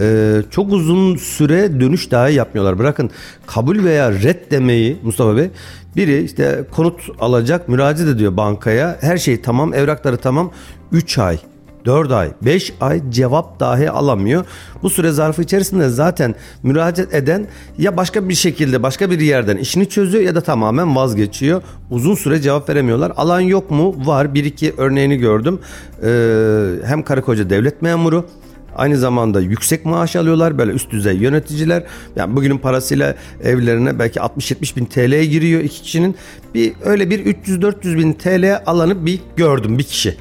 e, 0.00 0.36
çok 0.50 0.65
uzun 0.72 1.16
süre 1.16 1.80
dönüş 1.80 2.10
dahi 2.10 2.34
yapmıyorlar. 2.34 2.78
Bırakın 2.78 3.10
kabul 3.46 3.84
veya 3.84 4.12
red 4.12 4.50
demeyi 4.50 4.96
Mustafa 5.02 5.36
Bey 5.36 5.50
biri 5.96 6.22
işte 6.24 6.64
konut 6.70 7.00
alacak 7.20 7.68
müracaat 7.68 8.08
ediyor 8.08 8.36
bankaya. 8.36 8.96
Her 9.00 9.18
şey 9.18 9.42
tamam 9.42 9.74
evrakları 9.74 10.16
tamam 10.16 10.50
3 10.92 11.18
ay 11.18 11.38
4 11.86 12.12
ay, 12.12 12.30
5 12.42 12.72
ay 12.80 13.02
cevap 13.10 13.60
dahi 13.60 13.90
alamıyor. 13.90 14.44
Bu 14.82 14.90
süre 14.90 15.10
zarfı 15.10 15.42
içerisinde 15.42 15.88
zaten 15.88 16.34
müracaat 16.62 17.14
eden 17.14 17.46
ya 17.78 17.96
başka 17.96 18.28
bir 18.28 18.34
şekilde 18.34 18.82
başka 18.82 19.10
bir 19.10 19.20
yerden 19.20 19.56
işini 19.56 19.88
çözüyor 19.88 20.24
ya 20.24 20.34
da 20.34 20.40
tamamen 20.40 20.96
vazgeçiyor. 20.96 21.62
Uzun 21.90 22.14
süre 22.14 22.40
cevap 22.40 22.68
veremiyorlar. 22.68 23.12
Alan 23.16 23.40
yok 23.40 23.70
mu? 23.70 23.94
Var. 24.06 24.34
Bir 24.34 24.44
iki 24.44 24.74
örneğini 24.76 25.16
gördüm. 25.16 25.58
Ee, 26.02 26.68
hem 26.84 27.02
karı 27.02 27.22
koca 27.22 27.50
devlet 27.50 27.82
memuru 27.82 28.24
Aynı 28.76 28.96
zamanda 28.96 29.40
yüksek 29.40 29.84
maaş 29.84 30.16
alıyorlar 30.16 30.58
böyle 30.58 30.72
üst 30.72 30.90
düzey 30.90 31.16
yöneticiler. 31.16 31.84
Yani 32.16 32.36
bugünün 32.36 32.58
parasıyla 32.58 33.14
evlerine 33.42 33.98
belki 33.98 34.20
60-70 34.20 34.76
bin 34.76 34.84
TL'ye 34.84 35.24
giriyor 35.24 35.60
iki 35.60 35.82
kişinin. 35.82 36.16
Bir 36.54 36.72
öyle 36.84 37.10
bir 37.10 37.26
300-400 37.26 37.98
bin 37.98 38.12
TL 38.12 38.62
alanı 38.66 39.06
bir 39.06 39.20
gördüm 39.36 39.78
bir 39.78 39.84
kişi. 39.84 40.16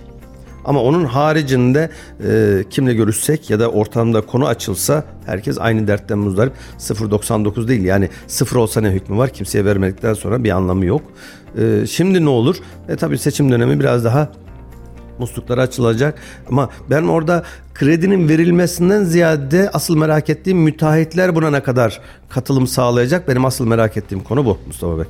Ama 0.65 0.81
onun 0.83 1.05
haricinde 1.05 1.89
e, 2.27 2.63
kimle 2.69 2.93
görüşsek 2.93 3.49
ya 3.49 3.59
da 3.59 3.71
ortamda 3.71 4.21
konu 4.21 4.47
açılsa 4.47 5.03
herkes 5.25 5.57
aynı 5.59 5.87
dertten 5.87 6.17
muzdarip 6.17 6.53
0.99 6.79 7.67
değil 7.67 7.83
yani 7.83 8.09
sıfır 8.27 8.55
olsa 8.55 8.81
ne 8.81 8.89
hükmü 8.89 9.17
var 9.17 9.29
kimseye 9.29 9.65
vermedikten 9.65 10.13
sonra 10.13 10.43
bir 10.43 10.49
anlamı 10.49 10.85
yok. 10.85 11.01
E, 11.57 11.87
şimdi 11.87 12.25
ne 12.25 12.29
olur? 12.29 12.55
E, 12.89 12.95
tabii 12.95 13.17
seçim 13.17 13.51
dönemi 13.51 13.79
biraz 13.79 14.05
daha 14.05 14.29
muslukları 15.19 15.61
açılacak. 15.61 16.19
Ama 16.49 16.69
ben 16.89 17.03
orada 17.03 17.43
kredinin 17.73 18.29
verilmesinden 18.29 19.03
ziyade 19.03 19.69
asıl 19.73 19.97
merak 19.97 20.29
ettiğim 20.29 20.57
müteahhitler 20.57 21.35
buna 21.35 21.49
ne 21.49 21.63
kadar 21.63 22.01
katılım 22.29 22.67
sağlayacak? 22.67 23.27
Benim 23.27 23.45
asıl 23.45 23.67
merak 23.67 23.97
ettiğim 23.97 24.23
konu 24.23 24.45
bu 24.45 24.57
Mustafa 24.67 24.97
Bey. 24.97 25.05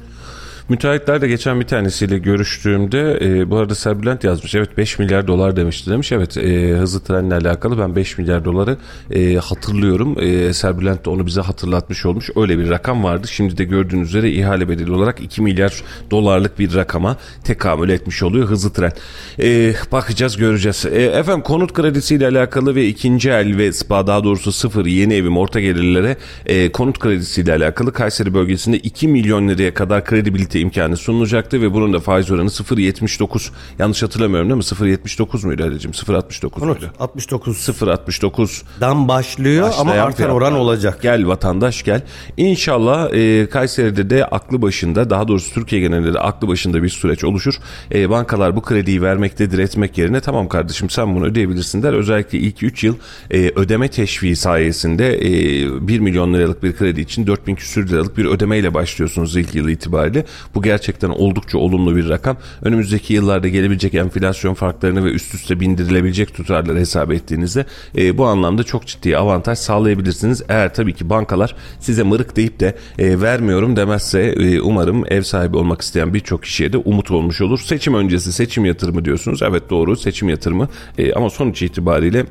Müteahhitler 0.69 1.21
geçen 1.21 1.60
bir 1.60 1.65
tanesiyle 1.65 2.17
görüştüğümde 2.17 3.19
e, 3.21 3.49
bu 3.49 3.58
arada 3.58 3.75
Serbülent 3.75 4.23
yazmış. 4.23 4.56
Evet 4.56 4.78
5 4.78 4.99
milyar 4.99 5.28
dolar 5.28 5.56
demişti 5.56 5.91
demiş. 5.91 6.12
Evet 6.12 6.38
e, 6.38 6.69
hızlı 6.78 6.99
trenle 6.99 7.36
alakalı 7.36 7.80
ben 7.80 7.95
5 7.95 8.17
milyar 8.17 8.45
doları 8.45 8.78
e, 9.12 9.36
hatırlıyorum. 9.36 10.15
E, 10.19 10.54
Serbülent 10.54 11.06
de 11.06 11.10
onu 11.10 11.25
bize 11.25 11.41
hatırlatmış 11.41 12.06
olmuş. 12.06 12.30
Öyle 12.36 12.60
bir 12.60 12.69
rakam 12.69 13.04
vardı. 13.04 13.28
Şimdi 13.28 13.58
de 13.58 13.63
gördüğünüz 13.63 14.10
üzere 14.10 14.32
ihale 14.32 14.69
bedeli 14.69 14.91
olarak 14.91 15.21
2 15.21 15.41
milyar 15.41 15.84
dolarlık 16.12 16.60
bir 16.60 16.75
rakama 16.75 17.17
tekamül 17.43 17.89
etmiş 17.89 18.23
oluyor 18.23 18.47
hızlı 18.47 18.73
tren. 18.73 18.91
E, 19.39 19.73
bakacağız 19.91 20.38
göreceğiz. 20.38 20.86
E, 20.86 21.04
efendim 21.04 21.43
konut 21.43 21.73
kredisiyle 21.73 22.28
alakalı 22.28 22.75
ve 22.75 22.88
ikinci 22.88 23.30
el 23.30 23.58
ve 23.58 23.71
daha 23.89 24.23
doğrusu 24.23 24.51
sıfır 24.51 24.86
yeni 24.86 25.13
evim 25.13 25.38
orta 25.38 25.60
gelirlere 25.60 26.17
e, 26.45 26.71
konut 26.71 26.99
kredisiyle 26.99 27.54
alakalı 27.54 27.93
Kayseri 27.93 28.34
bölgesinde 28.34 28.78
2 28.78 29.08
milyon 29.08 29.47
liraya 29.47 29.73
kadar 29.73 30.06
kredibilite 30.06 30.55
imkanı 30.60 30.98
sunulacaktı 30.98 31.62
ve 31.62 31.74
bunun 31.74 31.94
da 31.94 32.00
faiz 32.00 32.32
oranı 32.32 32.50
0.79 32.50 33.50
yanlış 33.80 34.04
hatırlamıyorum 34.04 34.50
değil 34.50 34.58
mi? 34.58 34.63
0.79 34.63 35.46
muydu 35.46 35.63
Ali'cim? 35.63 35.91
0.69 35.91 36.50
Konut 36.50 36.82
muydu? 36.82 36.94
69 37.00 37.58
0.69 37.58 38.63
dan 38.82 39.08
başlıyor 39.08 39.72
ama 39.80 39.91
artan 39.91 40.30
oran 40.30 40.54
olacak. 40.54 41.02
Gel 41.02 41.28
vatandaş 41.28 41.84
gel. 41.84 42.02
İnşallah 42.38 43.13
e, 43.13 43.50
Kayseri'de 43.50 44.10
de 44.10 44.26
aklı 44.26 44.62
başında 44.62 45.10
daha 45.10 45.28
doğrusu 45.28 45.54
Türkiye 45.54 45.82
genelinde 45.82 46.13
de 46.13 46.20
aklı 46.20 46.48
başında 46.48 46.84
bir 46.84 46.89
süreç 46.89 47.24
oluşur. 47.24 47.54
E, 47.91 48.10
bankalar 48.10 48.56
bu 48.56 48.62
krediyi 48.62 49.02
vermektedir 49.02 49.60
etmek 49.60 49.98
yerine 49.98 50.22
tamam 50.22 50.48
kardeşim 50.48 50.89
sen 50.89 51.15
bunu 51.15 51.26
ödeyebilirsin 51.26 51.84
der. 51.84 51.94
Özellikle 51.94 52.38
ilk 52.38 52.63
3 52.63 52.84
yıl 52.84 52.96
e, 53.32 53.52
ödeme 53.56 53.88
teşviği 53.88 54.36
sayesinde 54.36 55.18
e, 55.18 55.88
1 55.88 56.00
milyon 56.00 56.34
liralık 56.34 56.63
bir 56.63 56.76
kredi 56.76 57.02
için 57.02 57.28
4000 57.28 57.56
küsür 57.56 57.89
liralık 57.89 58.18
bir 58.18 58.26
ödemeyle 58.26 58.74
başlıyorsunuz 58.74 59.36
ilk 59.36 59.56
yıl 59.56 59.70
itibariyle. 59.70 60.26
Bu 60.56 60.62
gerçekten 60.62 61.10
oldukça 61.10 61.58
olumlu 61.58 61.96
bir 61.96 62.10
rakam. 62.10 62.38
Önümüzdeki 62.62 63.14
yıllarda 63.14 63.48
gelebilecek 63.48 63.94
enflasyon 63.94 64.54
farklarını 64.54 65.06
ve 65.06 65.10
üst 65.10 65.36
üste 65.36 65.60
bindirilebilecek 65.60 66.34
tutarları 66.34 66.80
hesap 66.80 67.12
ettiğinizde 67.12 67.66
e, 67.98 68.18
bu 68.18 68.26
anlamda 68.26 68.64
çok 68.64 68.88
ciddi 68.88 69.18
avantaj 69.18 69.58
sağlayabilirsiniz. 69.58 70.44
Eğer 70.50 70.74
tabii 70.74 70.94
ki 70.94 71.10
bankalar 71.10 71.56
size 71.80 72.04
mırık 72.04 72.36
deyip 72.36 72.60
de 72.60 72.76
e, 73.00 73.22
vermiyorum 73.22 73.76
demezse 73.76 74.22
e, 74.22 74.62
umarım 74.62 75.04
ev 75.08 75.22
sahibi 75.22 75.58
olmak 75.58 75.82
isteyen 75.82 76.14
birçok 76.14 76.44
kişiye 76.44 76.74
de 76.74 76.78
umut 76.78 77.12
olmuş 77.12 77.42
olur. 77.42 77.60
Seçim 77.60 77.94
öncesi 77.94 78.34
seçim 78.34 78.66
yatırımı 78.66 79.06
diyorsunuz. 79.06 79.42
Evet 79.42 79.70
doğru 79.70 79.96
seçim 79.96 80.30
yatırımı 80.30 80.70
E, 80.98 81.14
ama 81.14 81.30
sonuç 81.30 81.62
itibariyle 81.62 82.26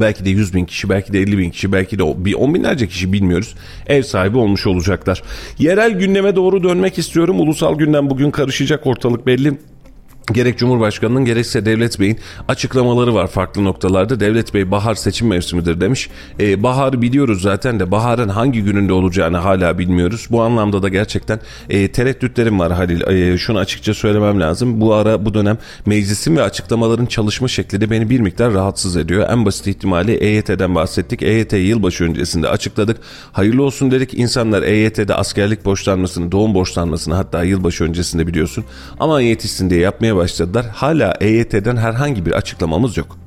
Belki 0.00 0.24
de 0.24 0.30
100 0.30 0.54
bin 0.54 0.64
kişi, 0.64 0.88
belki 0.88 1.12
de 1.12 1.20
50 1.20 1.38
bin 1.38 1.50
kişi, 1.50 1.72
belki 1.72 1.98
de 1.98 2.24
bir 2.24 2.34
10 2.34 2.54
binlerce 2.54 2.86
kişi 2.86 3.12
bilmiyoruz. 3.12 3.54
Ev 3.86 4.02
sahibi 4.02 4.38
olmuş 4.38 4.66
olacaklar. 4.66 5.22
Yerel 5.58 5.90
gündeme 5.90 6.36
doğru 6.36 6.62
dönmek 6.62 6.98
istiyorum. 6.98 7.40
Ulusal 7.40 7.78
gündem 7.78 8.10
bugün 8.10 8.30
karışacak 8.30 8.86
ortalık 8.86 9.26
belli. 9.26 9.58
Gerek 10.32 10.58
Cumhurbaşkanı'nın 10.58 11.24
gerekse 11.24 11.66
Devlet 11.66 12.00
Bey'in 12.00 12.18
açıklamaları 12.48 13.14
var 13.14 13.26
farklı 13.26 13.64
noktalarda. 13.64 14.20
Devlet 14.20 14.54
Bey 14.54 14.70
bahar 14.70 14.94
seçim 14.94 15.28
mevsimidir 15.28 15.80
demiş. 15.80 16.10
Ee, 16.40 16.62
baharı 16.62 17.02
biliyoruz 17.02 17.42
zaten 17.42 17.80
de 17.80 17.90
baharın 17.90 18.28
hangi 18.28 18.62
gününde 18.62 18.92
olacağını 18.92 19.36
hala 19.36 19.78
bilmiyoruz. 19.78 20.26
Bu 20.30 20.42
anlamda 20.42 20.82
da 20.82 20.88
gerçekten 20.88 21.40
e, 21.70 21.92
tereddütlerim 21.92 22.60
var 22.60 22.72
Halil. 22.72 23.00
E, 23.00 23.38
şunu 23.38 23.58
açıkça 23.58 23.94
söylemem 23.94 24.40
lazım. 24.40 24.80
Bu 24.80 24.94
ara 24.94 25.24
bu 25.24 25.34
dönem 25.34 25.58
meclisin 25.86 26.36
ve 26.36 26.42
açıklamaların 26.42 27.06
çalışma 27.06 27.48
şekli 27.48 27.80
de 27.80 27.90
beni 27.90 28.10
bir 28.10 28.20
miktar 28.20 28.54
rahatsız 28.54 28.96
ediyor. 28.96 29.28
En 29.30 29.46
basit 29.46 29.66
ihtimali 29.66 30.12
EYT'den 30.12 30.74
bahsettik. 30.74 31.22
EYT 31.22 31.52
yılbaşı 31.52 32.04
öncesinde 32.04 32.48
açıkladık. 32.48 32.96
Hayırlı 33.32 33.62
olsun 33.62 33.90
dedik. 33.90 34.14
İnsanlar 34.14 34.62
EYT'de 34.62 35.14
askerlik 35.14 35.64
borçlanmasını, 35.64 36.32
doğum 36.32 36.54
borçlanmasını 36.54 37.14
hatta 37.14 37.42
yılbaşı 37.44 37.84
öncesinde 37.84 38.26
biliyorsun. 38.26 38.64
Aman 39.00 39.20
yetişsin 39.20 39.70
diye 39.70 39.80
yapmaya 39.80 40.15
başladılar. 40.16 40.66
Hala 40.74 41.14
EYT'den 41.20 41.76
herhangi 41.76 42.26
bir 42.26 42.32
açıklamamız 42.32 42.96
yok. 42.96 43.18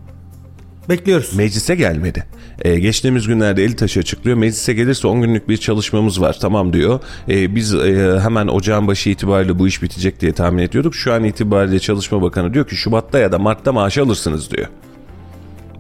Bekliyoruz. 0.90 1.36
Meclise 1.36 1.76
gelmedi. 1.76 2.26
Ee, 2.62 2.80
geçtiğimiz 2.80 3.28
günlerde 3.28 3.64
Elitaş 3.64 3.98
açıklıyor. 3.98 4.38
Meclise 4.38 4.74
gelirse 4.74 5.08
10 5.08 5.22
günlük 5.22 5.50
bir 5.50 5.58
çalışmamız 5.58 6.22
var. 6.22 6.38
Tamam 6.42 6.74
diyor. 6.74 7.00
Ee, 7.30 7.56
biz 7.56 7.76
e, 7.76 8.20
hemen 8.24 8.48
ocağın 8.48 8.88
başı 8.88 9.10
itibariyle 9.10 9.60
bu 9.60 9.68
iş 9.68 9.84
bitecek 9.84 10.20
diye 10.22 10.34
tahmin 10.34 10.64
ediyorduk. 10.64 10.96
Şu 10.96 11.14
an 11.14 11.24
itibariyle 11.24 11.80
Çalışma 11.80 12.22
Bakanı 12.22 12.54
diyor 12.54 12.68
ki 12.68 12.76
Şubat'ta 12.76 13.20
ya 13.20 13.32
da 13.32 13.40
Mart'ta 13.40 13.72
maaş 13.72 13.98
alırsınız 13.98 14.52
diyor. 14.52 14.68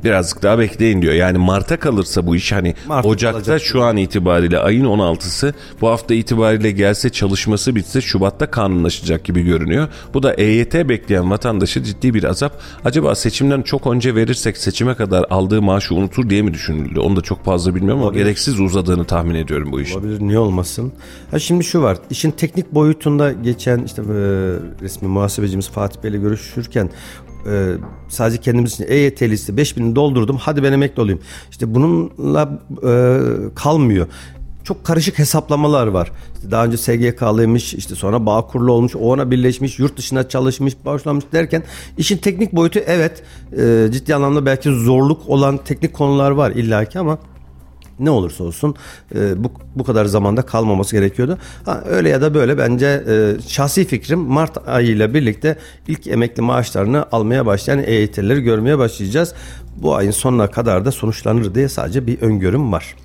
Birazcık 0.03 0.43
daha 0.43 0.59
bekleyin 0.59 1.01
diyor. 1.01 1.13
Yani 1.13 1.37
Mart'a 1.37 1.79
kalırsa 1.79 2.27
bu 2.27 2.35
iş 2.35 2.51
hani 2.51 2.75
Mart'ta 2.87 3.09
Ocak'ta 3.09 3.59
şu 3.59 3.83
an 3.83 3.97
itibariyle 3.97 4.59
ayın 4.59 4.85
16'sı 4.85 5.53
bu 5.81 5.87
hafta 5.89 6.13
itibariyle 6.13 6.71
gelse 6.71 7.09
çalışması 7.09 7.75
bitse 7.75 8.01
Şubat'ta 8.01 8.51
kanunlaşacak 8.51 9.23
gibi 9.23 9.41
görünüyor. 9.41 9.87
Bu 10.13 10.23
da 10.23 10.33
EYT 10.33 10.73
bekleyen 10.73 11.31
vatandaşı 11.31 11.83
ciddi 11.83 12.13
bir 12.13 12.23
azap. 12.23 12.61
Acaba 12.85 13.15
seçimden 13.15 13.61
çok 13.61 13.87
önce 13.87 14.15
verirsek 14.15 14.57
seçime 14.57 14.95
kadar 14.95 15.25
aldığı 15.29 15.61
maaşı 15.61 15.95
unutur 15.95 16.29
diye 16.29 16.41
mi 16.41 16.53
düşünüldü? 16.53 16.99
Onu 16.99 17.15
da 17.15 17.21
çok 17.21 17.45
fazla 17.45 17.75
bilmiyorum 17.75 18.03
ama 18.03 18.13
gereksiz 18.13 18.59
uzadığını 18.59 19.05
tahmin 19.05 19.35
ediyorum 19.35 19.71
bu 19.71 19.81
işin. 19.81 19.95
Olabilir 19.95 20.19
niye 20.21 20.39
olmasın? 20.39 20.93
Ha 21.31 21.39
şimdi 21.39 21.63
şu 21.63 21.81
var. 21.81 21.97
işin 22.09 22.31
teknik 22.31 22.73
boyutunda 22.73 23.31
geçen 23.31 23.83
işte 23.83 24.01
e, 24.01 24.05
resmi 24.81 25.07
muhasebecimiz 25.07 25.69
Fatih 25.69 26.03
Bey'le 26.03 26.21
görüşürken 26.21 26.89
e, 27.45 27.73
sadece 28.07 28.41
kendimiz 28.41 28.73
için 28.73 28.85
EYT 28.87 29.21
liste 29.21 29.53
5000'i 29.53 29.95
doldurdum. 29.95 30.37
Hadi 30.37 30.63
ben 30.63 30.73
emekli 30.73 31.01
olayım. 31.01 31.19
İşte 31.51 31.75
bununla 31.75 32.59
e, 32.83 33.19
kalmıyor. 33.55 34.07
Çok 34.63 34.83
karışık 34.83 35.19
hesaplamalar 35.19 35.87
var. 35.87 36.11
İşte 36.35 36.51
daha 36.51 36.65
önce 36.65 36.77
SGK'lıymış, 36.77 37.73
işte 37.73 37.95
sonra 37.95 38.25
Bağkurlu 38.25 38.71
olmuş, 38.71 38.95
o 38.95 38.99
ona 38.99 39.31
birleşmiş, 39.31 39.79
yurt 39.79 39.97
dışına 39.97 40.29
çalışmış, 40.29 40.73
başlamış 40.85 41.25
derken 41.33 41.63
işin 41.97 42.17
teknik 42.17 42.53
boyutu 42.53 42.79
evet 42.79 43.23
e, 43.57 43.87
ciddi 43.91 44.15
anlamda 44.15 44.45
belki 44.45 44.69
zorluk 44.69 45.29
olan 45.29 45.57
teknik 45.57 45.93
konular 45.93 46.31
var 46.31 46.51
illaki 46.51 46.99
ama 46.99 47.19
ne 47.99 48.09
olursa 48.09 48.43
olsun 48.43 48.75
e, 49.15 49.43
bu, 49.43 49.51
bu 49.75 49.83
kadar 49.83 50.05
zamanda 50.05 50.41
kalmaması 50.41 50.95
gerekiyordu. 50.95 51.37
Ha, 51.65 51.83
öyle 51.89 52.09
ya 52.09 52.21
da 52.21 52.33
böyle 52.33 52.57
bence 52.57 53.03
e, 53.07 53.35
şahsi 53.47 53.85
fikrim 53.85 54.19
Mart 54.19 54.67
ayıyla 54.67 55.13
birlikte 55.13 55.57
ilk 55.87 56.07
emekli 56.07 56.41
maaşlarını 56.41 57.05
almaya 57.11 57.45
başlayan 57.45 57.83
EYT'leri 57.83 58.41
görmeye 58.41 58.77
başlayacağız. 58.77 59.33
Bu 59.77 59.95
ayın 59.95 60.11
sonuna 60.11 60.51
kadar 60.51 60.85
da 60.85 60.91
sonuçlanır 60.91 61.55
diye 61.55 61.69
sadece 61.69 62.07
bir 62.07 62.21
öngörüm 62.21 62.71
var. 62.71 62.95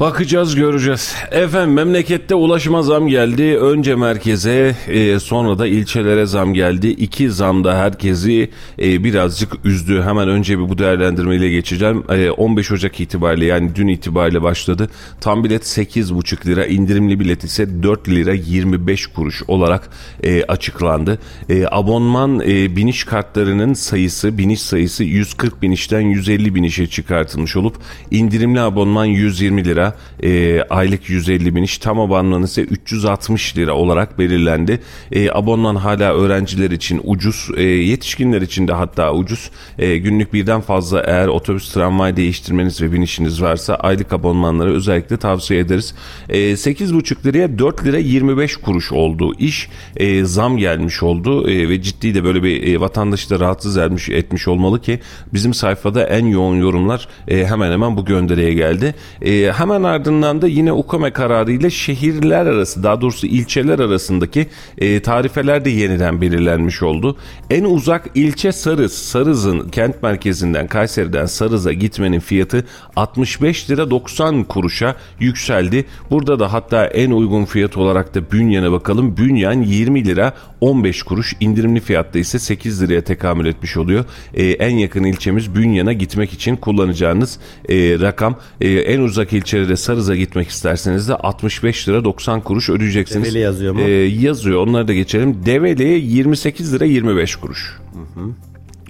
Bakacağız 0.00 0.54
göreceğiz. 0.54 1.14
Efendim 1.30 1.74
memlekette 1.74 2.34
ulaşıma 2.34 2.82
zam 2.82 3.08
geldi. 3.08 3.58
Önce 3.58 3.94
merkeze 3.94 4.76
e, 4.88 5.18
sonra 5.18 5.58
da 5.58 5.66
ilçelere 5.66 6.26
zam 6.26 6.54
geldi. 6.54 6.88
İki 6.88 7.30
zam 7.30 7.64
da 7.64 7.78
herkesi 7.78 8.50
e, 8.78 9.04
birazcık 9.04 9.52
üzdü. 9.64 10.02
Hemen 10.02 10.28
önce 10.28 10.58
bir 10.58 10.68
bu 10.68 10.78
değerlendirmeyle 10.78 11.48
geçeceğim. 11.48 12.04
E, 12.10 12.30
15 12.30 12.72
Ocak 12.72 13.00
itibariyle 13.00 13.44
yani 13.44 13.70
dün 13.74 13.88
itibariyle 13.88 14.42
başladı. 14.42 14.90
Tam 15.20 15.44
bilet 15.44 15.62
8,5 15.62 16.46
lira 16.46 16.66
indirimli 16.66 17.20
bilet 17.20 17.44
ise 17.44 17.82
4 17.82 18.08
lira 18.08 18.32
25 18.32 19.06
kuruş 19.06 19.42
olarak 19.48 19.90
e, 20.22 20.44
açıklandı. 20.44 21.18
E, 21.48 21.66
abonman 21.70 22.40
e, 22.40 22.76
biniş 22.76 23.04
kartlarının 23.04 23.74
sayısı 23.74 24.38
biniş 24.38 24.62
sayısı 24.62 25.04
140 25.04 25.62
binişten 25.62 26.00
150 26.00 26.54
binişe 26.54 26.86
çıkartılmış 26.86 27.56
olup 27.56 27.76
indirimli 28.10 28.60
abonman 28.60 29.04
120 29.04 29.64
lira 29.64 29.81
e, 30.22 30.62
aylık 30.62 31.10
150 31.10 31.54
biniş 31.54 31.78
tam 31.78 32.00
abonman 32.00 32.42
ise 32.42 32.62
360 32.62 33.56
lira 33.56 33.74
olarak 33.74 34.18
belirlendi. 34.18 34.80
E, 35.12 35.30
abonman 35.30 35.76
hala 35.76 36.14
öğrenciler 36.14 36.70
için 36.70 37.00
ucuz 37.04 37.48
e, 37.56 37.62
yetişkinler 37.62 38.42
için 38.42 38.68
de 38.68 38.72
hatta 38.72 39.12
ucuz 39.14 39.50
E, 39.78 39.98
günlük 39.98 40.32
birden 40.32 40.60
fazla 40.60 41.00
eğer 41.00 41.28
otobüs 41.28 41.72
tramvay 41.72 42.16
değiştirmeniz 42.16 42.82
ve 42.82 42.92
binişiniz 42.92 43.42
varsa 43.42 43.74
aylık 43.74 44.12
abonmanları 44.12 44.74
özellikle 44.74 45.16
tavsiye 45.16 45.60
ederiz. 45.60 45.94
E, 46.28 46.38
8,5 46.38 47.26
liraya 47.26 47.58
4 47.58 47.84
lira 47.84 47.98
25 47.98 48.56
kuruş 48.56 48.92
oldu 48.92 49.34
iş 49.38 49.68
e, 49.96 50.24
zam 50.24 50.56
gelmiş 50.56 51.02
oldu 51.02 51.50
e, 51.50 51.68
ve 51.68 51.82
ciddi 51.82 52.14
de 52.14 52.24
böyle 52.24 52.42
bir 52.42 52.74
e, 52.74 52.80
vatandaşı 52.80 53.30
da 53.30 53.40
rahatsız 53.40 53.76
etmiş, 53.76 54.08
etmiş 54.08 54.48
olmalı 54.48 54.80
ki 54.80 55.00
bizim 55.34 55.54
sayfada 55.54 56.04
en 56.04 56.26
yoğun 56.26 56.56
yorumlar 56.56 57.08
e, 57.28 57.46
hemen 57.46 57.72
hemen 57.72 57.96
bu 57.96 58.04
gönderiye 58.04 58.54
geldi. 58.54 58.94
E, 59.22 59.52
hemen 59.52 59.71
ardından 59.72 60.42
da 60.42 60.48
yine 60.48 60.72
UKME 60.72 61.10
kararı 61.10 61.52
ile 61.52 61.70
şehirler 61.70 62.46
arası 62.46 62.82
daha 62.82 63.00
doğrusu 63.00 63.26
ilçeler 63.26 63.78
arasındaki 63.78 64.46
e, 64.78 65.02
tarifeler 65.02 65.64
de 65.64 65.70
yeniden 65.70 66.20
belirlenmiş 66.20 66.82
oldu. 66.82 67.16
En 67.50 67.64
uzak 67.64 68.10
ilçe 68.14 68.52
Sarız. 68.52 68.92
Sarız'ın 68.92 69.68
kent 69.68 70.02
merkezinden 70.02 70.66
Kayseri'den 70.66 71.26
Sarız'a 71.26 71.72
gitmenin 71.72 72.20
fiyatı 72.20 72.64
65 72.96 73.70
lira 73.70 73.90
90 73.90 74.44
kuruşa 74.44 74.96
yükseldi. 75.20 75.84
Burada 76.10 76.38
da 76.38 76.52
hatta 76.52 76.86
en 76.86 77.10
uygun 77.10 77.44
fiyat 77.44 77.76
olarak 77.76 78.14
da 78.14 78.30
Bünyan'a 78.32 78.72
bakalım. 78.72 79.16
Bünyan 79.16 79.62
20 79.62 80.04
lira 80.04 80.32
15 80.60 81.02
kuruş 81.02 81.36
indirimli 81.40 81.80
fiyatta 81.80 82.18
ise 82.18 82.38
8 82.38 82.82
liraya 82.82 83.04
tekamül 83.04 83.46
etmiş 83.46 83.76
oluyor. 83.76 84.04
Ee, 84.34 84.44
en 84.44 84.76
yakın 84.76 85.04
ilçemiz 85.04 85.54
Bünyan'a 85.54 85.92
gitmek 85.92 86.32
için 86.32 86.56
kullanacağınız 86.56 87.38
e, 87.68 87.74
rakam. 88.00 88.36
E, 88.60 88.68
en 88.68 89.00
uzak 89.00 89.32
ilçe 89.32 89.61
Kayseri'de 89.62 89.76
Sarız'a 89.76 90.16
gitmek 90.16 90.48
isterseniz 90.48 91.08
de 91.08 91.14
65 91.14 91.88
lira 91.88 92.04
90 92.04 92.40
kuruş 92.40 92.70
ödeyeceksiniz. 92.70 93.24
Develi 93.24 93.38
yazıyor 93.38 93.74
mu? 93.74 93.80
Ee, 93.80 93.90
yazıyor. 94.06 94.66
Onları 94.66 94.88
da 94.88 94.94
geçelim. 94.94 95.46
Develi 95.46 95.84
28 95.84 96.74
lira 96.74 96.84
25 96.84 97.36
kuruş. 97.36 97.78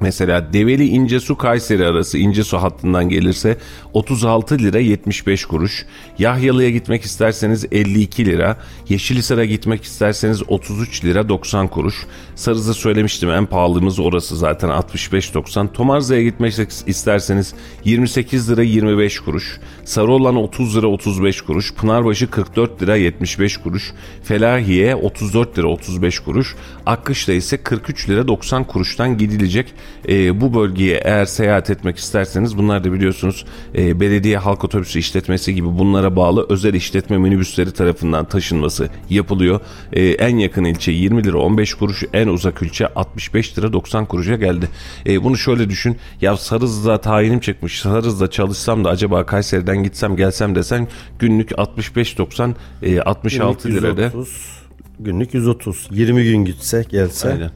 Mesela 0.02 0.52
Develi 0.52 0.86
İncesu 0.86 1.36
Kayseri 1.36 1.86
arası 1.86 2.18
İncesu 2.18 2.58
hattından 2.58 3.08
gelirse 3.08 3.58
36 3.92 4.58
lira 4.58 4.78
75 4.78 5.44
kuruş. 5.44 5.86
Yahyalı'ya 6.18 6.70
gitmek 6.70 7.02
isterseniz 7.02 7.66
52 7.72 8.26
lira. 8.26 8.56
Yeşilisar'a 8.88 9.44
gitmek 9.44 9.84
isterseniz 9.84 10.42
33 10.48 11.04
lira 11.04 11.28
90 11.28 11.68
kuruş. 11.68 12.06
Sarız'ı 12.34 12.74
söylemiştim 12.74 13.30
en 13.30 13.46
pahalımız 13.46 13.98
orası 13.98 14.36
zaten 14.36 14.68
65.90. 14.68 15.72
Tomarza'ya 15.72 16.22
gitmek 16.22 16.54
isterseniz 16.86 17.54
28 17.84 18.50
lira 18.50 18.62
25 18.62 19.20
kuruş. 19.20 19.60
Sarıoğlan 19.84 20.36
30 20.36 20.76
lira 20.76 20.86
35 20.86 21.40
kuruş. 21.40 21.74
Pınarbaşı 21.74 22.30
44 22.30 22.82
lira 22.82 22.96
75 22.96 23.56
kuruş. 23.56 23.92
Felahiye 24.22 24.94
34 24.94 25.58
lira 25.58 25.66
35 25.66 26.18
kuruş. 26.18 26.54
Akkış'ta 26.86 27.32
ise 27.32 27.56
43 27.56 28.08
lira 28.08 28.28
90 28.28 28.64
kuruştan 28.64 29.18
gidilecek. 29.18 29.74
E, 30.08 30.40
bu 30.40 30.54
bölgeye 30.54 31.00
eğer 31.04 31.24
seyahat 31.24 31.70
etmek 31.70 31.96
isterseniz 31.96 32.58
bunlar 32.58 32.84
da 32.84 32.92
biliyorsunuz 32.92 33.44
e, 33.74 34.00
belediye 34.00 34.38
halk 34.38 34.64
otobüsü 34.64 34.98
işletmesi 34.98 35.54
gibi 35.54 35.66
bunlara 35.78 36.16
bağlı 36.16 36.46
özel 36.48 36.74
işletme 36.74 37.18
minibüsleri 37.18 37.72
tarafından 37.72 38.24
taşınması 38.24 38.88
yapılıyor. 39.10 39.60
E, 39.92 40.04
en 40.04 40.36
yakın 40.36 40.64
ilçe 40.64 40.92
20 40.92 41.24
lira 41.24 41.38
15 41.38 41.74
kuruş 41.74 42.04
en 42.12 42.28
uzak 42.28 42.62
ilçe 42.62 42.86
65 42.86 43.58
lira 43.58 43.72
90 43.72 44.06
kuruşa 44.06 44.36
geldi. 44.36 44.68
E, 45.06 45.24
bunu 45.24 45.36
şöyle 45.36 45.70
düşün 45.70 45.96
ya 46.20 46.36
Sarız'da 46.36 47.00
tayinim 47.00 47.40
çıkmış 47.40 47.80
Sarız'da 47.80 48.30
çalışsam 48.30 48.84
da 48.84 48.90
acaba 48.90 49.26
Kayseri'den 49.26 49.82
gitsem 49.82 50.16
gelsem 50.16 50.54
desen 50.54 50.88
günlük 51.18 51.50
65-90 51.50 52.54
e, 52.82 53.00
66 53.00 53.68
Günlük 53.68 53.82
lirada. 53.82 54.02
130, 54.02 54.62
günlük 55.00 55.34
130. 55.34 55.88
20 55.90 56.24
gün 56.24 56.44
gitse 56.44 56.84
gelse 56.90 57.32
Aynen. 57.32 57.50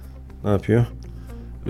ne 0.45 0.51
yapıyor? 0.51 0.87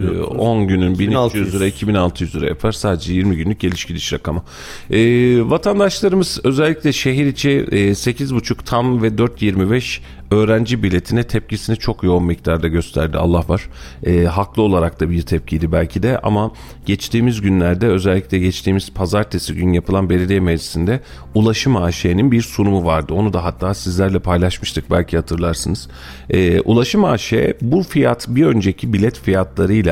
Ee, 0.03 0.23
10 0.23 0.69
günün 0.69 0.99
1300 0.99 1.09
1600 1.09 1.55
lira 1.55 1.67
2600 1.67 2.35
lira 2.35 2.47
yapar 2.47 2.73
sadece 2.73 3.13
20 3.13 3.37
günlük 3.37 3.61
geliş 3.61 3.85
gidiş 3.85 4.13
rakamı. 4.13 4.43
Ee, 4.91 5.51
vatandaşlarımız 5.51 6.41
özellikle 6.45 6.93
şehir 6.93 7.27
içi 7.27 7.51
e, 7.51 7.77
8.5 7.77 8.65
tam 8.65 9.03
ve 9.03 9.09
4.25 9.09 10.01
öğrenci 10.31 10.83
biletine 10.83 11.23
tepkisini 11.23 11.77
çok 11.77 12.03
yoğun 12.03 12.25
miktarda 12.25 12.69
gösterdi 12.69 13.19
Allah 13.19 13.45
var. 13.49 13.69
Ee, 14.07 14.25
haklı 14.25 14.63
olarak 14.63 15.01
da 15.01 15.11
bir 15.11 15.23
tepkiydi 15.23 15.73
belki 15.73 16.03
de 16.03 16.19
ama 16.19 16.53
geçtiğimiz 16.87 17.41
günlerde 17.41 17.87
özellikle 17.87 18.39
geçtiğimiz 18.39 18.91
pazartesi 18.91 19.55
gün 19.55 19.73
yapılan 19.73 20.11
belediye 20.11 20.41
meclisinde 20.41 21.01
Ulaşım 21.35 21.77
AŞ'nin 21.77 22.33
bir 22.33 22.43
sunumu 22.43 22.85
vardı. 22.85 23.15
Onu 23.15 23.33
da 23.33 23.45
hatta 23.45 23.75
sizlerle 23.75 24.19
paylaşmıştık 24.19 24.91
belki 24.91 25.17
hatırlarsınız. 25.17 25.89
Ee, 26.31 26.61
Ulaşım 26.61 27.05
AŞ 27.05 27.33
bu 27.61 27.83
fiyat 27.83 28.27
bir 28.29 28.47
önceki 28.47 28.93
bilet 28.93 29.21
fiyatlarıyla 29.21 29.86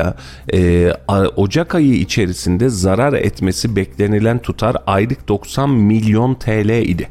e, 0.53 0.91
a- 1.07 1.27
Ocak 1.27 1.75
ayı 1.75 1.93
içerisinde 1.93 2.69
zarar 2.69 3.13
etmesi 3.13 3.75
beklenilen 3.75 4.39
tutar 4.39 4.75
aylık 4.87 5.27
90 5.27 5.69
milyon 5.69 6.33
TL 6.35 6.69
idi. 6.69 7.07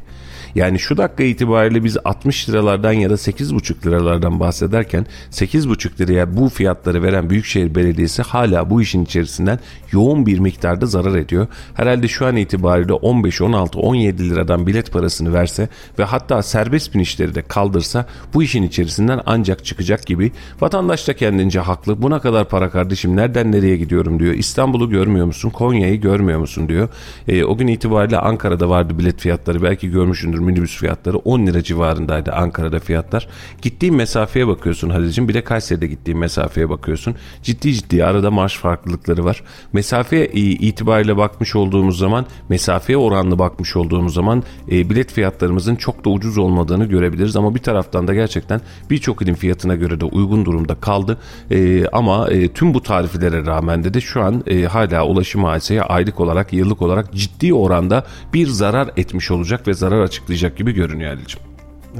Yani 0.55 0.79
şu 0.79 0.97
dakika 0.97 1.23
itibariyle 1.23 1.83
biz 1.83 1.97
60 2.05 2.49
liralardan 2.49 2.91
ya 2.91 3.09
da 3.09 3.13
8,5 3.13 3.85
liralardan 3.85 4.39
bahsederken 4.39 5.05
8,5 5.31 5.99
liraya 5.99 6.37
bu 6.37 6.49
fiyatları 6.49 7.03
veren 7.03 7.29
Büyükşehir 7.29 7.75
Belediyesi 7.75 8.21
hala 8.21 8.69
bu 8.69 8.81
işin 8.81 9.05
içerisinden 9.05 9.59
yoğun 9.91 10.25
bir 10.25 10.39
miktarda 10.39 10.85
zarar 10.85 11.15
ediyor. 11.15 11.47
Herhalde 11.73 12.07
şu 12.07 12.25
an 12.25 12.35
itibariyle 12.35 12.93
15, 12.93 13.41
16, 13.41 13.79
17 13.79 14.29
liradan 14.29 14.67
bilet 14.67 14.91
parasını 14.91 15.33
verse 15.33 15.69
ve 15.99 16.03
hatta 16.03 16.43
serbest 16.43 16.95
binişleri 16.95 17.35
de 17.35 17.41
kaldırsa 17.41 18.05
bu 18.33 18.43
işin 18.43 18.63
içerisinden 18.63 19.21
ancak 19.25 19.65
çıkacak 19.65 20.05
gibi. 20.05 20.31
Vatandaş 20.61 21.07
da 21.07 21.15
kendince 21.15 21.59
haklı. 21.59 22.01
Buna 22.01 22.19
kadar 22.19 22.49
para 22.49 22.69
kardeşim 22.69 23.15
nereden 23.15 23.51
nereye 23.51 23.77
gidiyorum 23.77 24.19
diyor. 24.19 24.33
İstanbul'u 24.33 24.89
görmüyor 24.89 25.25
musun? 25.25 25.49
Konya'yı 25.49 26.01
görmüyor 26.01 26.39
musun 26.39 26.69
diyor. 26.69 26.89
E, 27.27 27.43
o 27.43 27.57
gün 27.57 27.67
itibariyle 27.67 28.19
Ankara'da 28.19 28.69
vardı 28.69 28.99
bilet 28.99 29.19
fiyatları. 29.19 29.63
Belki 29.63 29.91
görmüşsündür 29.91 30.44
minibüs 30.45 30.77
fiyatları 30.77 31.17
10 31.17 31.47
lira 31.47 31.63
civarındaydı 31.63 32.31
Ankara'da 32.31 32.79
fiyatlar. 32.79 33.27
Gittiğin 33.61 33.95
mesafeye 33.95 34.47
bakıyorsun 34.47 34.89
Halil'cim 34.89 35.27
bir 35.27 35.33
de 35.33 35.43
Kayseri'de 35.43 35.87
gittiğin 35.87 36.19
mesafeye 36.19 36.69
bakıyorsun. 36.69 37.15
Ciddi 37.43 37.73
ciddi 37.73 38.05
arada 38.05 38.31
marş 38.31 38.57
farklılıkları 38.57 39.25
var. 39.25 39.43
Mesafe 39.73 40.27
itibariyle 40.27 41.17
bakmış 41.17 41.55
olduğumuz 41.55 41.97
zaman 41.97 42.25
mesafeye 42.49 42.97
oranlı 42.97 43.39
bakmış 43.39 43.75
olduğumuz 43.75 44.13
zaman 44.13 44.43
e, 44.71 44.89
bilet 44.89 45.11
fiyatlarımızın 45.11 45.75
çok 45.75 46.05
da 46.05 46.09
ucuz 46.09 46.37
olmadığını 46.37 46.85
görebiliriz. 46.85 47.35
Ama 47.35 47.55
bir 47.55 47.59
taraftan 47.59 48.07
da 48.07 48.13
gerçekten 48.13 48.61
birçok 48.89 49.21
ilin 49.21 49.33
fiyatına 49.33 49.75
göre 49.75 50.01
de 50.01 50.05
uygun 50.05 50.45
durumda 50.45 50.75
kaldı. 50.75 51.17
E, 51.51 51.87
ama 51.87 52.29
e, 52.31 52.47
tüm 52.47 52.73
bu 52.73 52.83
tariflere 52.83 53.45
rağmen 53.45 53.83
de, 53.83 53.93
de 53.93 54.01
şu 54.01 54.21
an 54.21 54.43
e, 54.47 54.63
hala 54.63 55.05
ulaşım 55.05 55.45
AS'ye 55.45 55.81
aylık 55.81 56.19
olarak 56.19 56.53
yıllık 56.53 56.81
olarak 56.81 57.13
ciddi 57.13 57.53
oranda 57.53 58.05
bir 58.33 58.47
zarar 58.47 58.89
etmiş 58.97 59.31
olacak 59.31 59.67
ve 59.67 59.73
zarar 59.73 60.01
açıklayacak 60.01 60.34
gibi 60.57 60.71
görünüyor 60.71 61.13
Halil'cim. 61.13 61.39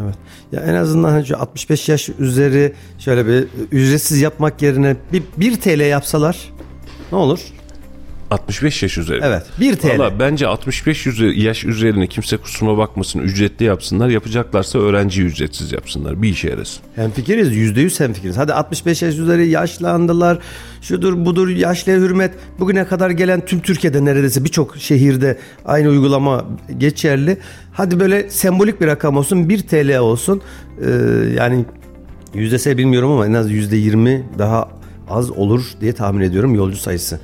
Evet. 0.04 0.16
Ya 0.52 0.62
en 0.62 0.74
azından 0.74 1.10
hani 1.10 1.26
şu 1.26 1.38
65 1.38 1.90
yaş 1.90 2.10
üzeri 2.20 2.74
şöyle 3.00 3.28
bir 3.28 3.48
ücretsiz 3.72 4.22
yapmak 4.22 4.62
yerine 4.62 4.96
bir, 5.14 5.24
1 5.38 5.56
TL 5.56 5.80
yapsalar 5.80 6.54
ne 7.12 7.18
olur? 7.18 7.40
65 8.32 8.84
yaş 8.84 8.98
üzeri. 8.98 9.20
Evet. 9.24 9.44
1 9.60 9.76
TL. 9.76 9.88
Valla 10.00 10.20
bence 10.20 10.48
65 10.48 11.08
üzeri- 11.08 11.42
yaş 11.42 11.66
üzerine 11.66 12.08
kimse 12.08 12.38
kusuruma 12.38 12.78
bakmasın 12.78 13.20
ücretli 13.20 13.64
yapsınlar. 13.66 14.10
Yapacaklarsa 14.10 14.80
öğrenci 14.80 15.22
ücretsiz 15.24 15.72
yapsınlar. 15.72 16.22
Bir 16.22 16.30
işe 16.30 16.50
yarasın. 16.50 16.82
Hemfikiriz. 16.96 17.52
%100 17.56 18.00
hemfikiriz. 18.04 18.38
Hadi 18.38 18.54
65 18.54 19.02
yaş 19.02 19.16
üzeri 19.16 19.48
yaşlandılar. 19.48 20.40
Şudur 20.82 21.26
budur 21.26 21.48
yaşlıya 21.50 21.98
hürmet. 21.98 22.32
Bugüne 22.60 22.86
kadar 22.86 23.10
gelen 23.10 23.46
tüm 23.46 23.60
Türkiye'de 23.60 24.06
neredeyse 24.06 24.44
birçok 24.44 24.78
şehirde 24.78 25.38
aynı 25.66 25.90
uygulama 25.90 26.46
geçerli. 26.78 27.38
Hadi 27.74 28.00
böyle 28.00 28.30
sembolik 28.30 28.82
bir 28.82 28.88
rakam 28.88 29.18
olsun. 29.18 29.50
1 29.50 29.60
TL 29.68 29.98
olsun. 29.98 30.42
Ee, 30.82 30.90
yani 31.38 31.66
yüzdesi 32.34 32.78
bilmiyorum 32.78 33.12
ama 33.12 33.26
en 33.26 33.34
az 33.34 33.52
%20 33.52 34.22
daha 34.40 34.70
az 35.10 35.32
olur 35.32 35.64
diye 35.82 35.94
tahmin 35.94 36.22
ediyorum 36.22 36.56
yolcu 36.56 36.78
sayısı. 36.78 37.20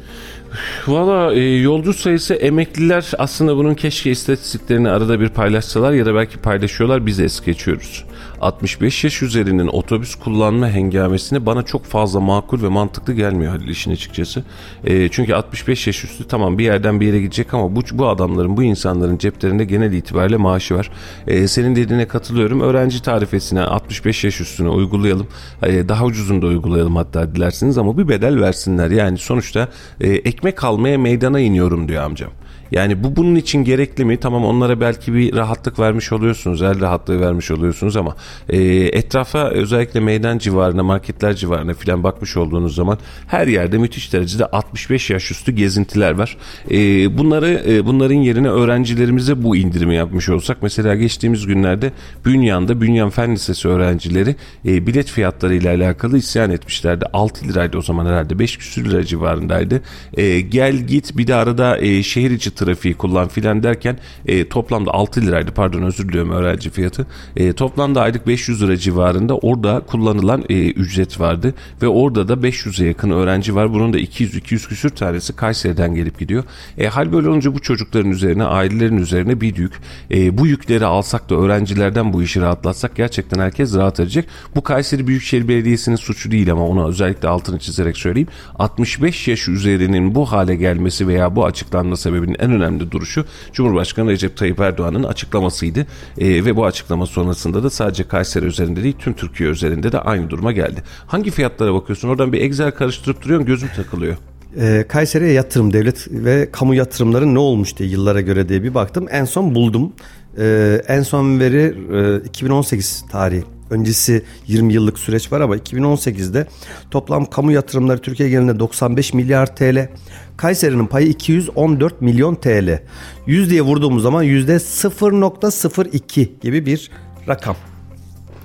Valla 0.87 1.33
e, 1.33 1.39
yolcu 1.39 1.93
sayısı 1.93 2.33
emekliler 2.33 3.11
aslında 3.17 3.57
bunun 3.57 3.75
keşke 3.75 4.11
istatistiklerini 4.11 4.89
arada 4.89 5.19
bir 5.19 5.29
paylaşsalar 5.29 5.91
ya 5.91 6.05
da 6.05 6.15
belki 6.15 6.37
paylaşıyorlar 6.37 7.05
biz 7.05 7.19
es 7.19 7.41
geçiyoruz. 7.41 8.05
65 8.41 9.03
yaş 9.03 9.21
üzerinin 9.21 9.67
otobüs 9.67 10.15
kullanma 10.15 10.69
hengamesini 10.69 11.45
bana 11.45 11.63
çok 11.63 11.85
fazla 11.85 12.19
makul 12.19 12.63
ve 12.63 12.67
mantıklı 12.67 13.13
gelmiyor 13.13 13.51
Halil 13.51 13.67
işin 13.67 13.91
açıkçası. 13.91 14.43
E, 14.83 15.09
çünkü 15.09 15.35
65 15.35 15.87
yaş 15.87 16.03
üstü 16.03 16.27
tamam 16.27 16.57
bir 16.57 16.63
yerden 16.63 16.99
bir 16.99 17.05
yere 17.05 17.21
gidecek 17.21 17.53
ama 17.53 17.75
bu, 17.75 17.81
bu 17.91 18.07
adamların 18.07 18.57
bu 18.57 18.63
insanların 18.63 19.17
ceplerinde 19.17 19.65
genel 19.65 19.93
itibariyle 19.93 20.37
maaşı 20.37 20.75
var. 20.75 20.91
E, 21.27 21.47
senin 21.47 21.75
dediğine 21.75 22.07
katılıyorum. 22.07 22.61
Öğrenci 22.61 23.01
tarifesine 23.01 23.61
65 23.61 24.23
yaş 24.23 24.41
üstüne 24.41 24.69
uygulayalım. 24.69 25.27
E, 25.63 25.89
daha 25.89 26.05
ucuzunu 26.05 26.41
da 26.41 26.45
uygulayalım 26.45 26.95
hatta 26.95 27.35
dilersiniz 27.35 27.77
ama 27.77 27.97
bir 27.97 28.07
bedel 28.07 28.41
versinler. 28.41 28.91
Yani 28.91 29.17
sonuçta 29.17 29.67
e, 30.01 30.09
ekmek 30.09 30.63
almaya 30.63 30.97
meydana 30.97 31.39
iniyorum 31.39 31.87
diyor 31.87 32.03
amcam. 32.03 32.31
Yani 32.71 33.03
bu 33.03 33.15
bunun 33.15 33.35
için 33.35 33.63
gerekli 33.63 34.05
mi? 34.05 34.17
Tamam 34.17 34.45
onlara 34.45 34.79
belki 34.79 35.13
bir 35.13 35.35
rahatlık 35.35 35.79
vermiş 35.79 36.11
oluyorsunuz, 36.11 36.61
el 36.61 36.81
rahatlığı 36.81 37.21
vermiş 37.21 37.51
oluyorsunuz 37.51 37.97
ama 37.97 38.15
e, 38.49 38.61
etrafa 38.71 39.49
özellikle 39.49 39.99
meydan 39.99 40.37
civarına, 40.37 40.83
marketler 40.83 41.33
civarına 41.33 41.73
filan 41.73 42.03
bakmış 42.03 42.37
olduğunuz 42.37 42.75
zaman 42.75 42.97
her 43.27 43.47
yerde 43.47 43.77
müthiş 43.77 44.13
derecede 44.13 44.45
65 44.45 45.09
yaş 45.09 45.31
üstü 45.31 45.51
gezintiler 45.51 46.11
var. 46.11 46.37
E, 46.71 46.77
bunları 47.17 47.63
e, 47.67 47.85
bunların 47.85 48.15
yerine 48.15 48.49
öğrencilerimize 48.49 49.43
bu 49.43 49.55
indirimi 49.55 49.95
yapmış 49.95 50.29
olsak 50.29 50.57
mesela 50.61 50.95
geçtiğimiz 50.95 51.45
günlerde 51.45 51.91
Bünyan'da 52.25 52.81
Bünyan 52.81 53.09
Fen 53.09 53.35
Lisesi 53.35 53.67
öğrencileri 53.67 54.35
e, 54.65 54.87
bilet 54.87 55.07
fiyatları 55.07 55.55
ile 55.55 55.69
alakalı 55.69 56.17
isyan 56.17 56.51
etmişlerdi. 56.51 57.05
6 57.13 57.47
liraydı 57.47 57.77
o 57.77 57.81
zaman 57.81 58.05
herhalde 58.05 58.39
5 58.39 58.57
küsür 58.57 58.89
lira 58.89 59.05
civarındaydı. 59.05 59.81
E, 60.13 60.41
gel 60.41 60.75
git 60.75 61.17
bir 61.17 61.27
de 61.27 61.35
arada 61.35 61.77
e, 61.77 62.03
şehir 62.03 62.31
içi 62.31 62.51
trafiği 62.65 62.93
kullan 62.93 63.27
filan 63.27 63.63
derken 63.63 63.97
e, 64.25 64.49
toplamda 64.49 64.91
6 64.91 65.21
liraydı 65.21 65.51
pardon 65.51 65.81
özür 65.81 66.09
diliyorum 66.09 66.31
öğrenci 66.31 66.69
fiyatı. 66.69 67.07
E, 67.35 67.53
toplamda 67.53 68.01
aylık 68.01 68.27
500 68.27 68.61
lira 68.61 68.77
civarında 68.77 69.37
orada 69.37 69.79
kullanılan 69.79 70.43
e, 70.49 70.71
ücret 70.71 71.19
vardı 71.19 71.53
ve 71.81 71.87
orada 71.87 72.27
da 72.27 72.33
500'e 72.33 72.87
yakın 72.87 73.11
öğrenci 73.11 73.55
var. 73.55 73.73
Bunun 73.73 73.93
da 73.93 73.99
200-200 73.99 74.67
küsür 74.67 74.89
tanesi 74.89 75.35
Kayseri'den 75.35 75.95
gelip 75.95 76.19
gidiyor. 76.19 76.43
E, 76.77 76.87
hal 76.87 77.11
böyle 77.11 77.29
olunca 77.29 77.53
bu 77.53 77.59
çocukların 77.59 78.11
üzerine 78.11 78.43
ailelerin 78.43 78.97
üzerine 78.97 79.41
bir 79.41 79.57
yük. 79.57 79.73
E, 80.11 80.37
bu 80.37 80.47
yükleri 80.47 80.85
alsak 80.85 81.29
da 81.29 81.35
öğrencilerden 81.35 82.13
bu 82.13 82.23
işi 82.23 82.41
rahatlatsak 82.41 82.95
gerçekten 82.95 83.39
herkes 83.39 83.75
rahat 83.75 83.99
edecek. 83.99 84.25
Bu 84.55 84.63
Kayseri 84.63 85.07
Büyükşehir 85.07 85.47
Belediyesi'nin 85.47 85.95
suçu 85.95 86.31
değil 86.31 86.51
ama 86.51 86.67
ona 86.67 86.87
özellikle 86.87 87.27
altını 87.27 87.59
çizerek 87.59 87.97
söyleyeyim. 87.97 88.29
65 88.59 89.27
yaş 89.27 89.47
üzerinin 89.47 90.15
bu 90.15 90.31
hale 90.31 90.55
gelmesi 90.55 91.07
veya 91.07 91.35
bu 91.35 91.45
açıklanma 91.45 91.97
sebebinin 91.97 92.35
en 92.39 92.50
en 92.51 92.61
önemli 92.61 92.91
duruşu 92.91 93.25
Cumhurbaşkanı 93.53 94.09
Recep 94.09 94.37
Tayyip 94.37 94.59
Erdoğan'ın 94.59 95.03
açıklamasıydı. 95.03 95.79
E, 96.17 96.45
ve 96.45 96.55
bu 96.55 96.65
açıklama 96.65 97.05
sonrasında 97.05 97.63
da 97.63 97.69
sadece 97.69 98.03
Kayseri 98.03 98.45
üzerinde 98.45 98.83
değil 98.83 98.95
tüm 98.99 99.13
Türkiye 99.13 99.49
üzerinde 99.49 99.91
de 99.91 99.99
aynı 99.99 100.29
duruma 100.29 100.51
geldi. 100.51 100.83
Hangi 101.07 101.31
fiyatlara 101.31 101.73
bakıyorsun? 101.73 102.09
Oradan 102.09 102.33
bir 102.33 102.41
Excel 102.41 102.71
karıştırıp 102.71 103.21
duruyorsun 103.23 103.47
gözüm 103.47 103.69
takılıyor. 103.75 104.17
E, 104.59 104.85
Kayseri'ye 104.87 105.31
yatırım, 105.31 105.73
devlet 105.73 106.07
ve 106.11 106.49
kamu 106.51 106.75
yatırımları 106.75 107.33
ne 107.33 107.39
olmuş 107.39 107.77
diye 107.77 107.89
yıllara 107.89 108.21
göre 108.21 108.49
diye 108.49 108.63
bir 108.63 108.73
baktım. 108.73 109.07
En 109.11 109.25
son 109.25 109.55
buldum. 109.55 109.93
E, 110.37 110.81
en 110.87 111.01
son 111.01 111.39
veri 111.39 111.75
e, 112.23 112.27
2018 112.27 113.05
tarihi. 113.11 113.43
Öncesi 113.69 114.23
20 114.47 114.73
yıllık 114.73 114.99
süreç 114.99 115.31
var 115.31 115.41
ama 115.41 115.57
2018'de 115.57 116.47
toplam 116.91 117.25
kamu 117.25 117.51
yatırımları 117.51 118.01
Türkiye 118.01 118.29
genelinde 118.29 118.59
95 118.59 119.13
milyar 119.13 119.55
TL. 119.55 119.89
Kayseri'nin 120.37 120.85
payı 120.85 121.07
214 121.07 122.01
milyon 122.01 122.35
TL. 122.35 122.79
Yüzdeye 123.27 123.61
vurduğumuz 123.61 124.03
zaman 124.03 124.23
yüzde 124.23 124.55
0.02 124.55 126.27
gibi 126.41 126.65
bir 126.65 126.91
rakam 127.27 127.55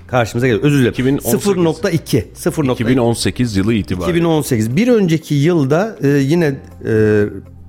karşımıza 0.07 0.47
geliyor. 0.47 0.65
Özür 0.65 0.79
dilerim. 0.79 0.93
2018. 0.93 1.47
0.2. 1.47 2.25
0.2. 2.35 2.73
2018 2.73 3.57
yılı 3.57 3.75
itibariyle. 3.75 4.19
2018. 4.19 4.77
Bir 4.77 4.89
önceki 4.89 5.35
yılda 5.35 5.97
e, 6.03 6.09
yine 6.09 6.55
e, 6.87 7.25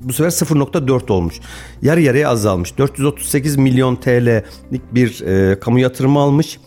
bu 0.07 0.13
sefer 0.13 0.29
0.4 0.29 1.11
olmuş. 1.11 1.39
Yarı 1.81 2.01
yarıya 2.01 2.29
azalmış. 2.29 2.77
438 2.77 3.55
milyon 3.55 3.95
TL'lik 3.95 4.81
bir 4.93 5.21
e, 5.21 5.59
kamu 5.59 5.79
yatırımı 5.79 6.19
almış. 6.19 6.59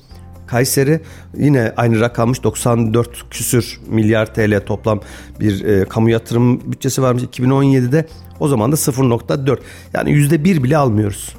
Kayseri 0.46 1.00
yine 1.37 1.72
aynı 1.76 2.00
rakammış 2.00 2.42
94 2.42 3.31
küsür 3.31 3.81
milyar 3.88 4.35
TL 4.35 4.61
toplam 4.66 5.00
bir 5.40 5.64
e, 5.64 5.85
kamu 5.85 6.11
yatırım 6.11 6.72
bütçesi 6.72 7.03
varmış 7.03 7.22
2017'de. 7.22 8.07
O 8.40 8.48
zaman 8.48 8.72
da 8.72 8.76
0.4 8.76 9.59
yani 9.94 10.12
yüzde 10.12 10.44
bir 10.44 10.62
bile 10.62 10.76
almıyoruz. 10.76 11.37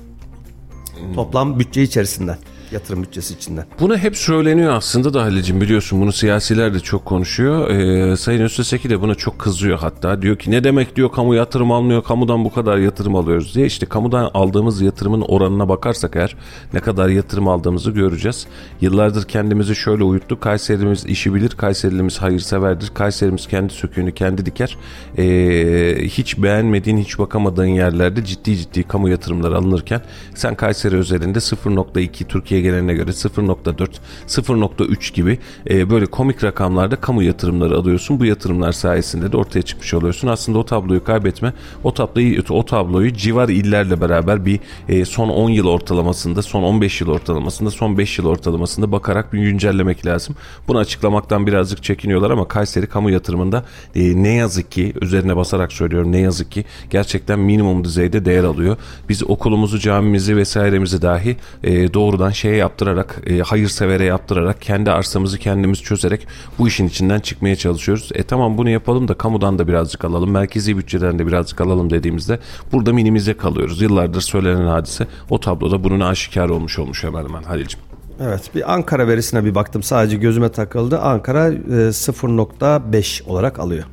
Toplam 1.15 1.59
bütçe 1.59 1.81
içerisinden 1.81 2.37
yatırım 2.71 3.03
bütçesi 3.03 3.33
içinden. 3.33 3.65
Buna 3.79 3.97
hep 3.97 4.17
söyleniyor 4.17 4.73
aslında 4.73 5.13
da 5.13 5.21
Halil'cim 5.21 5.61
biliyorsun 5.61 6.01
bunu 6.01 6.11
siyasiler 6.11 6.73
de 6.73 6.79
çok 6.79 7.05
konuşuyor. 7.05 7.69
Ee, 7.69 8.17
Sayın 8.17 8.41
Özteseki 8.41 8.89
de 8.89 9.01
buna 9.01 9.15
çok 9.15 9.39
kızıyor 9.39 9.79
hatta. 9.79 10.21
Diyor 10.21 10.37
ki 10.37 10.51
ne 10.51 10.63
demek 10.63 10.95
diyor 10.95 11.11
kamu 11.11 11.35
yatırım 11.35 11.71
almıyor, 11.71 12.03
kamudan 12.03 12.45
bu 12.45 12.53
kadar 12.53 12.77
yatırım 12.77 13.15
alıyoruz 13.15 13.55
diye. 13.55 13.65
İşte 13.65 13.85
kamudan 13.85 14.31
aldığımız 14.33 14.81
yatırımın 14.81 15.21
oranına 15.21 15.69
bakarsak 15.69 16.15
eğer 16.15 16.35
ne 16.73 16.79
kadar 16.79 17.09
yatırım 17.09 17.47
aldığımızı 17.47 17.91
göreceğiz. 17.91 18.47
Yıllardır 18.81 19.27
kendimizi 19.27 19.75
şöyle 19.75 20.03
uyuttuk. 20.03 20.41
Kayserimiz 20.41 21.05
işi 21.05 21.33
bilir, 21.33 21.49
Kayserimiz 21.49 22.21
hayırseverdir. 22.21 22.91
Kayserimiz 22.93 23.47
kendi 23.47 23.73
söküğünü 23.73 24.11
kendi 24.11 24.45
diker. 24.45 24.77
Ee, 25.17 25.97
hiç 26.01 26.37
beğenmediğin, 26.37 26.97
hiç 26.97 27.19
bakamadığın 27.19 27.65
yerlerde 27.65 28.25
ciddi 28.25 28.57
ciddi 28.57 28.83
kamu 28.83 29.09
yatırımları 29.09 29.57
alınırken 29.57 30.01
sen 30.35 30.55
Kayseri 30.55 30.97
özelinde 30.97 31.39
0.2 31.39 32.23
Türkiye 32.27 32.60
geneline 32.61 32.93
göre 32.93 33.09
0.4, 33.09 33.87
0.3 34.27 35.13
gibi 35.13 35.39
e, 35.69 35.89
böyle 35.89 36.05
komik 36.05 36.43
rakamlarda 36.43 36.95
kamu 36.95 37.23
yatırımları 37.23 37.77
alıyorsun. 37.77 38.19
Bu 38.19 38.25
yatırımlar 38.25 38.71
sayesinde 38.71 39.31
de 39.31 39.37
ortaya 39.37 39.61
çıkmış 39.61 39.93
oluyorsun. 39.93 40.27
Aslında 40.27 40.59
o 40.59 40.65
tabloyu 40.65 41.03
kaybetme, 41.03 41.53
o 41.83 41.93
tabloyu 41.93 42.43
o 42.49 42.65
tabloyu 42.65 43.13
civar 43.13 43.49
illerle 43.49 44.01
beraber 44.01 44.45
bir 44.45 44.59
e, 44.89 45.05
son 45.05 45.29
10 45.29 45.49
yıl 45.49 45.67
ortalamasında, 45.67 46.41
son 46.41 46.63
15 46.63 47.01
yıl 47.01 47.09
ortalamasında, 47.09 47.71
son 47.71 47.97
5 47.97 48.19
yıl 48.19 48.25
ortalamasında 48.25 48.91
bakarak 48.91 49.33
bir 49.33 49.39
güncellemek 49.39 50.05
lazım. 50.05 50.35
Bunu 50.67 50.77
açıklamaktan 50.77 51.47
birazcık 51.47 51.83
çekiniyorlar 51.83 52.31
ama 52.31 52.47
Kayseri 52.47 52.87
kamu 52.87 53.09
yatırımında 53.09 53.65
e, 53.95 54.23
ne 54.23 54.33
yazık 54.33 54.71
ki 54.71 54.93
üzerine 55.01 55.35
basarak 55.35 55.73
söylüyorum 55.73 56.11
ne 56.11 56.19
yazık 56.19 56.51
ki 56.51 56.65
gerçekten 56.89 57.39
minimum 57.39 57.83
düzeyde 57.83 58.25
değer 58.25 58.43
alıyor. 58.43 58.77
Biz 59.09 59.23
okulumuzu, 59.23 59.79
camimizi 59.79 60.37
vesairemizi 60.37 61.01
dahi 61.01 61.37
e, 61.63 61.93
doğrudan 61.93 62.29
şeye 62.51 62.57
yaptırarak, 62.57 63.21
e, 63.27 63.39
hayırsevere 63.39 64.03
yaptırarak, 64.03 64.61
kendi 64.61 64.91
arsamızı 64.91 65.37
kendimiz 65.39 65.81
çözerek 65.81 66.27
bu 66.59 66.67
işin 66.67 66.87
içinden 66.87 67.19
çıkmaya 67.19 67.55
çalışıyoruz. 67.55 68.09
E 68.13 68.23
tamam 68.23 68.57
bunu 68.57 68.69
yapalım 68.69 69.07
da 69.07 69.13
kamudan 69.13 69.59
da 69.59 69.67
birazcık 69.67 70.05
alalım, 70.05 70.31
merkezi 70.31 70.77
bütçeden 70.77 71.19
de 71.19 71.27
birazcık 71.27 71.61
alalım 71.61 71.89
dediğimizde 71.89 72.39
burada 72.71 72.93
minimize 72.93 73.33
kalıyoruz. 73.33 73.81
Yıllardır 73.81 74.21
söylenen 74.21 74.67
hadise 74.67 75.07
o 75.29 75.39
tabloda 75.39 75.83
bunun 75.83 75.99
aşikar 75.99 76.49
olmuş 76.49 76.79
olmuş 76.79 77.03
hemen 77.03 77.23
hemen 77.25 77.43
Halil'cim. 77.43 77.79
Evet 78.19 78.55
bir 78.55 78.73
Ankara 78.73 79.07
verisine 79.07 79.45
bir 79.45 79.55
baktım 79.55 79.83
sadece 79.83 80.17
gözüme 80.17 80.49
takıldı. 80.49 80.99
Ankara 80.99 81.47
e, 81.47 81.91
0.5 81.91 83.23
olarak 83.23 83.59
alıyor. 83.59 83.83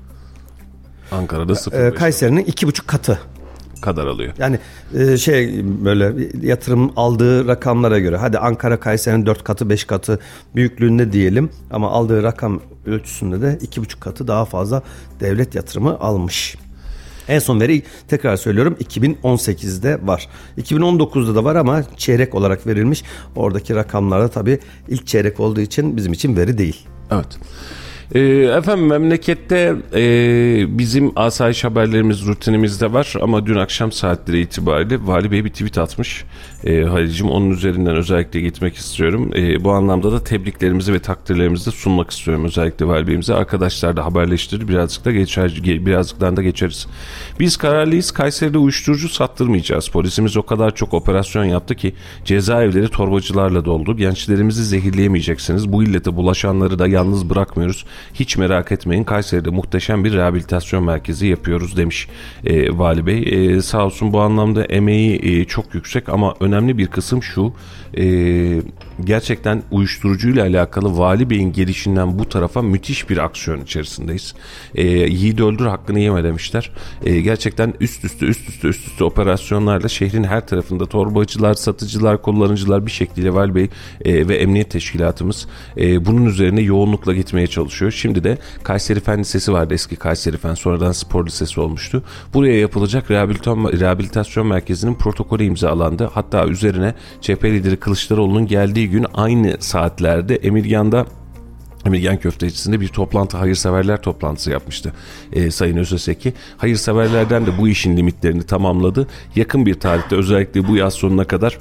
Ankara'da 1.13 1.55
0 1.55 1.79
E, 1.79 1.95
Kayseri'nin 1.95 2.45
2,5 2.45 2.87
katı. 2.87 3.19
Kadar 3.81 4.07
alıyor. 4.07 4.33
Yani 4.39 4.59
e, 4.95 5.17
şey 5.17 5.65
böyle 5.85 6.29
yatırım 6.43 6.93
aldığı 6.97 7.49
rakamlara 7.49 7.99
göre 7.99 8.17
hadi 8.17 8.39
Ankara 8.39 8.81
Kayseri'nin 8.81 9.27
4 9.27 9.45
katı 9.45 9.71
5 9.71 9.85
katı 9.85 10.19
büyüklüğünde 10.55 11.13
diyelim 11.13 11.51
ama 11.71 11.91
aldığı 11.91 12.23
rakam 12.23 12.61
ölçüsünde 12.87 13.43
de 13.43 13.59
2,5 13.63 14.01
katı 14.01 14.29
daha 14.29 14.45
fazla 14.45 14.83
devlet 15.21 15.55
yatırımı 15.55 16.01
almış. 16.01 16.57
En 17.29 17.39
son 17.39 17.61
veri 17.61 17.83
tekrar 18.09 18.37
söylüyorum 18.37 18.77
2018'de 18.81 20.07
var. 20.07 20.29
2019'da 20.59 21.35
da 21.35 21.45
var 21.45 21.57
ama 21.57 21.83
çeyrek 21.97 22.35
olarak 22.35 22.67
verilmiş. 22.67 23.05
Oradaki 23.37 23.75
rakamlarda 23.75 24.29
tabii 24.29 24.59
ilk 24.89 25.07
çeyrek 25.07 25.41
olduğu 25.41 25.61
için 25.61 25.97
bizim 25.97 26.13
için 26.13 26.37
veri 26.37 26.59
değil. 26.59 26.87
Evet. 27.11 27.39
Ee, 28.15 28.21
efendim 28.59 28.87
memlekette 28.87 29.77
e, 29.95 30.79
bizim 30.79 31.13
asayiş 31.17 31.65
haberlerimiz 31.65 32.27
rutinimizde 32.27 32.93
var 32.93 33.15
ama 33.23 33.47
dün 33.47 33.57
akşam 33.57 33.93
saatleri 33.93 34.41
itibariyle 34.41 34.99
Vali 35.07 35.31
Bey 35.31 35.45
bir 35.45 35.51
tweet 35.51 35.79
atmış. 35.79 36.25
E, 36.65 36.83
Halil'cim 36.83 37.31
onun 37.31 37.51
üzerinden 37.51 37.97
özellikle 37.97 38.41
gitmek 38.41 38.77
istiyorum. 38.77 39.31
E, 39.37 39.65
bu 39.65 39.73
anlamda 39.73 40.13
da 40.13 40.25
tebriklerimizi 40.25 40.93
ve 40.93 40.99
takdirlerimizi 40.99 41.67
de 41.67 41.71
sunmak 41.71 42.11
istiyorum 42.11 42.45
özellikle 42.45 42.87
Vali 42.87 43.07
Bey'imize. 43.07 43.35
Arkadaşlar 43.35 43.97
da 43.97 44.05
haberleştirir 44.05 44.69
birazcık 44.69 45.05
da 45.05 45.11
geçer, 45.11 45.49
ge- 45.65 45.87
birazcıktan 45.87 46.37
da 46.37 46.43
geçeriz. 46.43 46.87
Biz 47.41 47.57
kararlıyız 47.57 48.11
Kayseri'de 48.11 48.59
uyuşturucu 48.59 49.09
sattırmayacağız. 49.09 49.89
Polisimiz 49.89 50.37
o 50.37 50.43
kadar 50.43 50.75
çok 50.75 50.95
operasyon 50.95 51.45
yaptı 51.45 51.75
ki 51.75 51.95
cezaevleri 52.25 52.89
torbacılarla 52.89 53.65
doldu. 53.65 53.97
Gençlerimizi 53.97 54.65
zehirleyemeyeceksiniz. 54.65 55.73
Bu 55.73 55.83
illete 55.83 56.17
bulaşanları 56.17 56.79
da 56.79 56.89
yalnız 56.89 57.31
bırakmıyoruz. 57.31 57.85
Hiç 58.15 58.37
merak 58.37 58.73
etmeyin 58.73 59.05
Kayseri'de 59.05 59.51
muhteşem 59.51 60.05
bir 60.05 60.13
rehabilitasyon 60.13 60.85
merkezi 60.85 61.27
yapıyoruz 61.27 61.77
demiş 61.77 62.09
e, 62.45 62.79
Vali 62.79 63.07
Bey. 63.07 63.23
E, 63.57 63.63
sağ 63.63 63.85
olsun 63.85 64.13
bu 64.13 64.21
anlamda 64.21 64.65
emeği 64.65 65.21
e, 65.23 65.45
çok 65.45 65.75
yüksek 65.75 66.09
ama 66.09 66.35
önemli 66.41 66.79
bir 66.79 66.87
kısım 66.87 67.23
şu. 67.23 67.53
E, 67.97 68.05
gerçekten 69.05 69.63
uyuşturucuyla 69.71 70.47
alakalı 70.47 70.99
Vali 70.99 71.31
Bey'in 71.31 71.53
gelişinden 71.53 72.19
bu 72.19 72.29
tarafa 72.29 72.63
müthiş 72.63 73.11
bir 73.11 73.19
aksiyon 73.19 73.61
içerisindeyiz. 73.61 74.35
E, 74.75 74.87
yiğidi 74.87 75.45
öldür 75.45 75.67
hakkını 75.67 76.01
yeme 76.01 76.25
demişler. 76.25 76.71
E, 77.05 77.21
gerçekten 77.21 77.75
üst 77.81 78.05
üste 78.05 78.27
üst 78.27 78.49
üste 78.49 78.69
üst 78.69 78.87
üste 78.87 79.05
operasyonlarla 79.05 79.89
şehrin 79.89 80.25
her 80.25 80.47
tarafında 80.47 80.87
torbacılar, 80.87 81.55
satıcılar, 81.55 82.23
kullanıcılar 82.23 82.87
bir 82.87 82.91
şekilde 82.91 83.35
Vali 83.35 83.55
Bey 83.55 83.69
e, 84.05 84.29
ve 84.29 84.37
emniyet 84.37 84.71
teşkilatımız 84.71 85.47
e, 85.77 86.07
bunun 86.07 86.27
üzerine 86.27 86.61
yoğunlukla 86.61 87.15
gitmeye 87.15 87.47
çalışıyor. 87.47 87.88
Şimdi 87.93 88.25
de 88.25 88.39
Kayseri 88.63 89.01
Fen 89.01 89.19
Lisesi 89.19 89.53
vardı 89.53 89.75
eski 89.75 89.97
Kayseri 89.97 90.37
Fen 90.37 90.55
sonradan 90.55 90.93
spor 90.93 91.27
lisesi 91.27 91.61
olmuştu. 91.61 92.03
Buraya 92.35 92.61
yapılacak 92.61 93.11
rehabilitasyon, 93.11 94.47
merkezinin 94.47 94.95
protokolü 94.95 95.45
imzalandı. 95.45 96.11
Hatta 96.13 96.47
üzerine 96.47 96.95
CHP 97.21 97.45
lideri 97.45 97.77
Kılıçdaroğlu'nun 97.77 98.47
geldiği 98.47 98.91
gün 98.91 99.07
aynı 99.15 99.57
saatlerde 99.61 100.37
Emirgan'da 100.37 101.07
Emirgan 101.87 102.17
Köftecisi'nde 102.17 102.81
bir 102.81 102.89
toplantı 102.89 103.37
hayırseverler 103.37 104.03
toplantısı 104.03 104.51
yapmıştı 104.51 104.93
e, 105.33 105.51
Sayın 105.51 105.77
Özeseki. 105.77 106.33
Hayırseverlerden 106.57 107.47
de 107.47 107.59
bu 107.59 107.69
işin 107.69 107.97
limitlerini 107.97 108.43
tamamladı. 108.43 109.07
Yakın 109.37 109.67
bir 109.67 109.75
tarihte 109.75 110.17
özellikle 110.17 110.69
bu 110.69 110.77
yaz 110.77 110.95
sonuna 110.95 111.25
kadar 111.25 111.59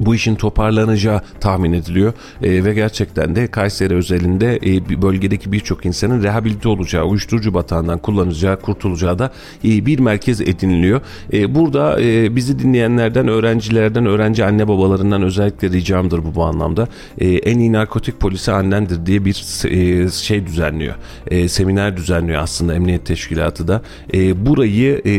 bu 0.00 0.14
işin 0.14 0.34
toparlanacağı 0.34 1.20
tahmin 1.40 1.72
ediliyor 1.72 2.12
E, 2.42 2.64
ve 2.64 2.74
gerçekten 2.74 3.36
de 3.36 3.46
Kayseri 3.46 3.94
özelinde 3.94 4.56
e, 4.56 5.02
bölgedeki 5.02 5.52
birçok 5.52 5.86
insanın 5.86 6.22
rehabilite 6.22 6.68
olacağı, 6.68 7.04
uyuşturucu 7.04 7.54
batağından 7.54 7.98
kullanacağı, 7.98 8.60
kurtulacağı 8.60 9.18
da 9.18 9.32
e, 9.64 9.86
bir 9.86 9.98
merkez 9.98 10.40
ediniliyor. 10.40 11.00
E, 11.32 11.54
burada 11.54 12.00
e, 12.00 12.36
bizi 12.36 12.58
dinleyenlerden, 12.58 13.28
öğrencilerden, 13.28 14.06
öğrenci 14.06 14.44
anne 14.44 14.68
babalarından 14.68 15.22
özellikle 15.22 15.70
ricamdır 15.70 16.24
bu 16.24 16.34
bu 16.34 16.44
anlamda. 16.44 16.88
E, 17.18 17.28
en 17.28 17.58
iyi 17.58 17.72
narkotik 17.72 18.20
polisi 18.20 18.52
annendir 18.52 19.06
diye 19.06 19.24
bir 19.24 19.64
e, 19.66 20.10
şey 20.10 20.46
düzenliyor. 20.46 20.94
E, 21.26 21.48
seminer 21.48 21.96
düzenliyor 21.96 22.42
aslında 22.42 22.74
Emniyet 22.74 23.06
Teşkilatı 23.06 23.68
da. 23.68 23.82
E, 24.14 24.46
burayı 24.46 25.02
e, 25.06 25.12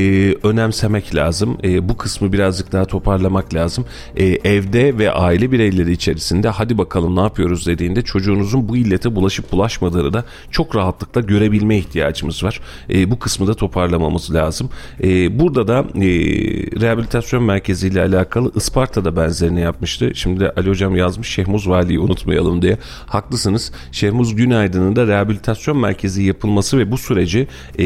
önemsemek 0.48 1.16
lazım. 1.16 1.58
E, 1.64 1.90
bu 1.90 1.98
kısmı 1.98 2.34
birazcık 2.34 2.72
daha 2.72 2.86
toparlamak 2.86 3.54
lazım. 3.54 3.86
E, 4.16 4.26
evde 4.26 4.69
evde 4.70 4.98
ve 4.98 5.12
aile 5.12 5.52
bireyleri 5.52 5.92
içerisinde 5.92 6.50
hadi 6.50 6.78
bakalım 6.78 7.16
ne 7.16 7.20
yapıyoruz 7.20 7.68
dediğinde 7.68 8.02
çocuğunuzun 8.02 8.70
bu 8.70 8.78
illete 8.78 9.16
bulaşıp 9.16 9.52
bulaşmadığını 9.52 10.14
da 10.14 10.26
çok 10.52 10.76
rahatlıkla 10.76 11.22
görebilme 11.22 11.78
ihtiyacımız 11.78 12.44
var. 12.44 12.62
E, 12.90 13.12
bu 13.12 13.20
kısmı 13.20 13.48
da 13.48 13.54
toparlamamız 13.54 14.34
lazım. 14.34 14.70
E, 15.04 15.40
burada 15.40 15.68
da 15.68 15.80
e, 15.80 16.08
rehabilitasyon 16.82 17.44
merkeziyle 17.44 18.02
alakalı 18.02 18.52
Isparta'da 18.56 19.16
benzerini 19.16 19.62
yapmıştı. 19.62 20.12
Şimdi 20.16 20.40
de 20.40 20.52
Ali 20.52 20.70
Hocam 20.70 20.96
yazmış 20.96 21.28
Şehmuz 21.28 21.70
Vali'yi 21.70 22.00
unutmayalım 22.00 22.62
diye. 22.62 22.78
Haklısınız. 23.06 23.72
Şehmuz 23.92 24.36
Günaydın'ın 24.36 24.96
da 24.96 25.08
rehabilitasyon 25.08 25.78
merkezi 25.78 26.24
yapılması 26.24 26.78
ve 26.78 26.92
bu 26.92 26.98
süreci 26.98 27.48
e, 27.80 27.86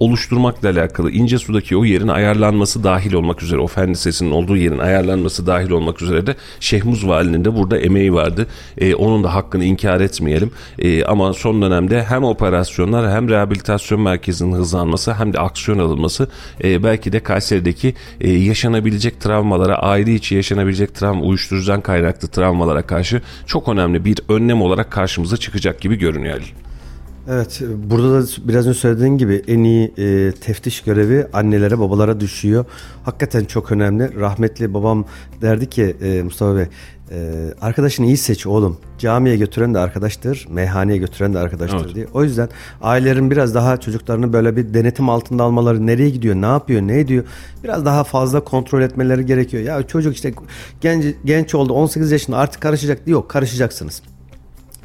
oluşturmakla 0.00 0.70
alakalı 0.70 1.10
ince 1.10 1.38
sudaki 1.38 1.76
o 1.76 1.84
yerin 1.84 2.08
ayarlanması 2.08 2.84
dahil 2.84 3.12
olmak 3.12 3.42
üzere 3.42 3.60
o 3.60 3.66
fen 3.66 3.90
lisesinin 3.90 4.30
olduğu 4.30 4.56
yerin 4.56 4.78
ayarlanması 4.78 5.46
dahil 5.46 5.70
olmak 5.70 6.02
üzere 6.02 6.17
de 6.26 6.36
Şehmuz 6.60 7.08
Vali'nin 7.08 7.44
de 7.44 7.56
burada 7.56 7.78
emeği 7.78 8.14
vardı. 8.14 8.46
E, 8.78 8.94
onun 8.94 9.24
da 9.24 9.34
hakkını 9.34 9.64
inkar 9.64 10.00
etmeyelim. 10.00 10.50
E, 10.78 11.04
ama 11.04 11.32
son 11.32 11.62
dönemde 11.62 12.04
hem 12.04 12.24
operasyonlar 12.24 13.10
hem 13.10 13.28
rehabilitasyon 13.28 14.00
merkezinin 14.00 14.52
hızlanması 14.52 15.14
hem 15.14 15.32
de 15.32 15.38
aksiyon 15.38 15.78
alınması 15.78 16.28
e, 16.64 16.82
belki 16.82 17.12
de 17.12 17.20
Kayseri'deki 17.20 17.94
e, 18.20 18.32
yaşanabilecek 18.32 19.20
travmalara, 19.20 19.76
aile 19.78 20.14
içi 20.14 20.34
yaşanabilecek 20.34 20.94
travma, 20.94 21.22
uyuşturucudan 21.22 21.80
kaynaklı 21.80 22.28
travmalara 22.28 22.82
karşı 22.82 23.22
çok 23.46 23.68
önemli 23.68 24.04
bir 24.04 24.18
önlem 24.28 24.62
olarak 24.62 24.90
karşımıza 24.90 25.36
çıkacak 25.36 25.80
gibi 25.80 25.96
görünüyor. 25.96 26.54
Evet 27.30 27.62
burada 27.90 28.22
da 28.22 28.26
biraz 28.44 28.66
önce 28.66 28.78
söylediğin 28.78 29.18
gibi 29.18 29.42
en 29.48 29.64
iyi 29.64 29.92
e, 29.98 30.32
teftiş 30.32 30.80
görevi 30.80 31.26
annelere 31.32 31.78
babalara 31.78 32.20
düşüyor. 32.20 32.64
Hakikaten 33.04 33.44
çok 33.44 33.72
önemli. 33.72 34.20
Rahmetli 34.20 34.74
babam 34.74 35.04
derdi 35.42 35.70
ki 35.70 35.96
e, 36.02 36.22
Mustafa 36.22 36.56
Bey 36.56 36.66
e, 37.10 37.30
arkadaşını 37.60 38.06
iyi 38.06 38.16
seç 38.16 38.46
oğlum. 38.46 38.78
Camiye 38.98 39.36
götüren 39.36 39.74
de 39.74 39.78
arkadaştır, 39.78 40.46
meyhaneye 40.50 40.98
götüren 40.98 41.34
de 41.34 41.38
arkadaştır 41.38 41.84
Evet. 41.84 41.94
diye. 41.94 42.06
O 42.14 42.24
yüzden 42.24 42.48
ailelerin 42.82 43.30
biraz 43.30 43.54
daha 43.54 43.76
çocuklarını 43.76 44.32
böyle 44.32 44.56
bir 44.56 44.74
denetim 44.74 45.08
altında 45.08 45.42
almaları, 45.44 45.86
nereye 45.86 46.10
gidiyor, 46.10 46.34
ne 46.34 46.46
yapıyor, 46.46 46.82
ne 46.82 47.00
ediyor 47.00 47.24
biraz 47.64 47.84
daha 47.84 48.04
fazla 48.04 48.44
kontrol 48.44 48.82
etmeleri 48.82 49.26
gerekiyor. 49.26 49.62
Ya 49.62 49.82
çocuk 49.86 50.14
işte 50.14 50.34
genç 50.80 51.04
genç 51.24 51.54
oldu 51.54 51.72
18 51.72 52.12
yaşında 52.12 52.36
artık 52.36 52.62
karışacak 52.62 53.06
diyor. 53.06 53.18
Yok 53.18 53.30
karışacaksınız. 53.30 54.02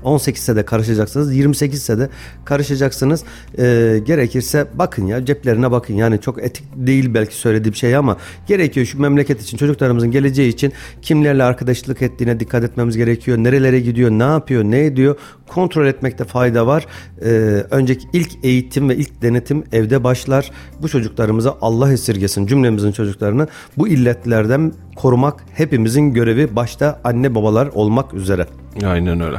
18'se 0.04 0.56
de 0.56 0.66
karışacaksınız, 0.66 1.36
28'se 1.36 2.00
de 2.00 2.10
karışacaksınız. 2.46 3.24
Ee, 3.58 4.00
gerekirse 4.06 4.68
bakın 4.74 5.08
ya 5.08 5.26
ceplerine 5.26 5.72
bakın. 5.72 5.94
Yani 5.94 6.22
çok 6.22 6.44
etik 6.44 6.66
değil 6.76 7.14
belki 7.14 7.36
söylediğim 7.36 7.76
şey 7.76 7.96
ama 7.96 8.18
gerekiyor 8.48 8.86
şu 8.86 9.02
memleket 9.02 9.42
için, 9.42 9.58
çocuklarımızın 9.58 10.12
geleceği 10.12 10.50
için 10.50 10.74
kimlerle 11.02 11.44
arkadaşlık 11.44 12.02
ettiğine 12.02 12.40
dikkat 12.40 12.64
etmemiz 12.64 12.98
gerekiyor. 12.98 13.38
Nerelere 13.38 13.80
gidiyor, 13.80 14.12
ne 14.12 14.24
yapıyor, 14.24 14.64
ne 14.64 14.86
ediyor 14.86 15.16
kontrol 15.54 15.86
etmekte 15.86 16.24
fayda 16.24 16.68
var. 16.68 16.86
Ee, 17.22 17.30
önceki 17.72 18.08
ilk 18.14 18.32
eğitim 18.44 18.90
ve 18.90 18.96
ilk 18.96 19.22
denetim 19.22 19.64
evde 19.72 20.04
başlar. 20.04 20.52
Bu 20.82 20.90
çocuklarımıza 20.90 21.58
Allah 21.62 21.94
esirgesin 21.94 22.48
cümlemizin 22.48 22.92
çocuklarını 22.92 23.48
bu 23.78 23.88
illetlerden 23.88 24.74
korumak 24.96 25.46
hepimizin 25.54 26.14
görevi 26.14 26.56
başta 26.56 27.02
anne 27.04 27.36
babalar 27.36 27.68
olmak 27.68 28.14
üzere. 28.14 28.48
Aynen 28.86 29.22
öyle. 29.22 29.38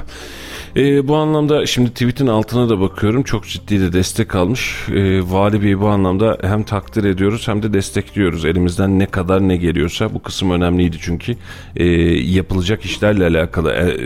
Ee, 0.77 1.09
bu 1.09 1.17
anlamda 1.17 1.67
şimdi 1.67 1.91
tweetin 1.91 2.27
altına 2.27 2.69
da 2.69 2.81
bakıyorum. 2.81 3.23
Çok 3.23 3.47
ciddi 3.47 3.81
de 3.81 3.93
destek 3.93 4.35
almış. 4.35 4.89
Ee, 4.89 5.21
Vali 5.31 5.63
Bey'i 5.63 5.81
bu 5.81 5.89
anlamda 5.89 6.39
hem 6.43 6.63
takdir 6.63 7.05
ediyoruz 7.05 7.49
hem 7.49 7.63
de 7.63 7.73
destekliyoruz. 7.73 8.45
Elimizden 8.45 8.99
ne 8.99 9.07
kadar 9.07 9.49
ne 9.49 9.57
geliyorsa 9.57 10.15
bu 10.15 10.23
kısım 10.23 10.51
önemliydi 10.51 10.97
çünkü. 11.01 11.37
Ee, 11.77 11.85
yapılacak 12.15 12.85
işlerle 12.85 13.27
alakalı 13.27 13.73
e, 13.73 13.97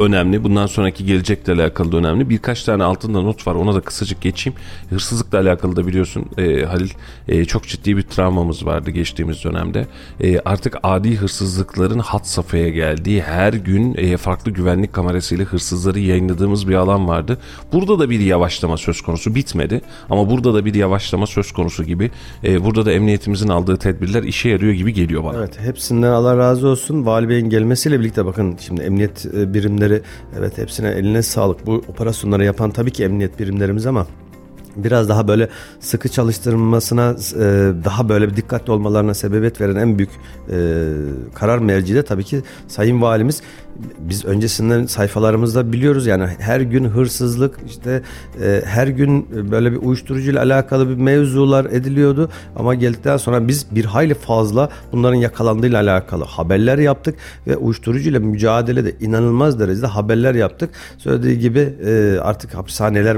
önemli. 0.00 0.44
Bundan 0.44 0.66
sonraki 0.66 1.06
gelecekle 1.06 1.52
alakalı 1.52 1.92
da 1.92 1.96
önemli. 1.96 2.30
Birkaç 2.30 2.64
tane 2.64 2.84
altında 2.84 3.22
not 3.22 3.46
var. 3.46 3.54
Ona 3.54 3.74
da 3.74 3.80
kısacık 3.80 4.20
geçeyim. 4.20 4.58
Hırsızlıkla 4.90 5.38
alakalı 5.38 5.76
da 5.76 5.86
biliyorsun 5.86 6.26
e, 6.38 6.64
Halil 6.64 6.90
e, 7.28 7.44
çok 7.44 7.64
ciddi 7.66 7.96
bir 7.96 8.02
travmamız 8.02 8.66
vardı 8.66 8.90
geçtiğimiz 8.90 9.44
dönemde. 9.44 9.86
E, 10.20 10.38
artık 10.38 10.76
adi 10.82 11.16
hırsızlıkların 11.16 11.98
hat 11.98 12.26
safhaya 12.26 12.68
geldiği 12.68 13.22
her 13.22 13.52
gün 13.52 13.94
e, 13.94 14.16
farklı 14.16 14.50
güvenlik 14.50 14.92
kamerasıyla 14.92 15.44
hırsızları 15.44 16.13
yayınladığımız 16.14 16.68
bir 16.68 16.74
alan 16.74 17.08
vardı. 17.08 17.38
Burada 17.72 17.98
da 17.98 18.10
bir 18.10 18.20
yavaşlama 18.20 18.76
söz 18.76 19.00
konusu 19.00 19.34
bitmedi 19.34 19.80
ama 20.10 20.30
burada 20.30 20.54
da 20.54 20.64
bir 20.64 20.74
yavaşlama 20.74 21.26
söz 21.26 21.52
konusu 21.52 21.84
gibi. 21.84 22.10
E, 22.44 22.64
burada 22.64 22.86
da 22.86 22.92
emniyetimizin 22.92 23.48
aldığı 23.48 23.76
tedbirler 23.76 24.22
işe 24.22 24.48
yarıyor 24.48 24.72
gibi 24.72 24.92
geliyor 24.92 25.24
bana. 25.24 25.38
Evet 25.38 25.60
hepsinden 25.60 26.10
Allah 26.10 26.36
razı 26.36 26.68
olsun. 26.68 27.06
Vali 27.06 27.28
Bey'in 27.28 27.50
gelmesiyle 27.50 28.00
birlikte 28.00 28.26
bakın 28.26 28.56
şimdi 28.60 28.82
emniyet 28.82 29.26
e, 29.26 29.54
birimleri 29.54 30.02
evet 30.38 30.58
hepsine 30.58 30.88
eline 30.88 31.22
sağlık. 31.22 31.66
Bu 31.66 31.84
operasyonları 31.88 32.44
yapan 32.44 32.70
tabii 32.70 32.90
ki 32.90 33.04
emniyet 33.04 33.40
birimlerimiz 33.40 33.86
ama 33.86 34.06
biraz 34.76 35.08
daha 35.08 35.28
böyle 35.28 35.48
sıkı 35.80 36.08
çalıştırılmasına 36.08 37.10
e, 37.10 37.44
daha 37.84 38.08
böyle 38.08 38.28
bir 38.30 38.36
dikkatli 38.36 38.72
olmalarına 38.72 39.14
sebebiyet 39.14 39.60
veren 39.60 39.76
en 39.76 39.98
büyük 39.98 40.10
e, 40.50 40.88
karar 41.34 41.58
merci 41.58 41.94
de 41.94 42.02
tabii 42.02 42.24
ki 42.24 42.42
Sayın 42.68 43.02
Valimiz 43.02 43.42
biz 43.98 44.24
öncesinden 44.24 44.86
sayfalarımızda 44.86 45.72
biliyoruz 45.72 46.06
yani 46.06 46.26
her 46.38 46.60
gün 46.60 46.84
hırsızlık 46.84 47.58
işte 47.66 48.02
e, 48.42 48.62
her 48.64 48.86
gün 48.86 49.28
böyle 49.50 49.72
bir 49.72 49.76
uyuşturucuyla 49.76 50.42
alakalı 50.42 50.88
bir 50.88 50.94
mevzular 50.94 51.64
ediliyordu 51.64 52.30
ama 52.56 52.74
geldikten 52.74 53.16
sonra 53.16 53.48
biz 53.48 53.66
bir 53.70 53.84
hayli 53.84 54.14
fazla 54.14 54.68
bunların 54.92 55.16
yakalandığıyla 55.16 55.82
alakalı 55.82 56.24
haberler 56.24 56.78
yaptık 56.78 57.14
ve 57.46 57.56
uyuşturucuyla 57.56 58.20
mücadelede 58.20 58.92
inanılmaz 59.00 59.60
derecede 59.60 59.86
haberler 59.86 60.34
yaptık. 60.34 60.70
Söylediği 60.98 61.38
gibi 61.38 61.74
e, 61.86 62.18
artık 62.22 62.54
hapishaneler 62.54 63.16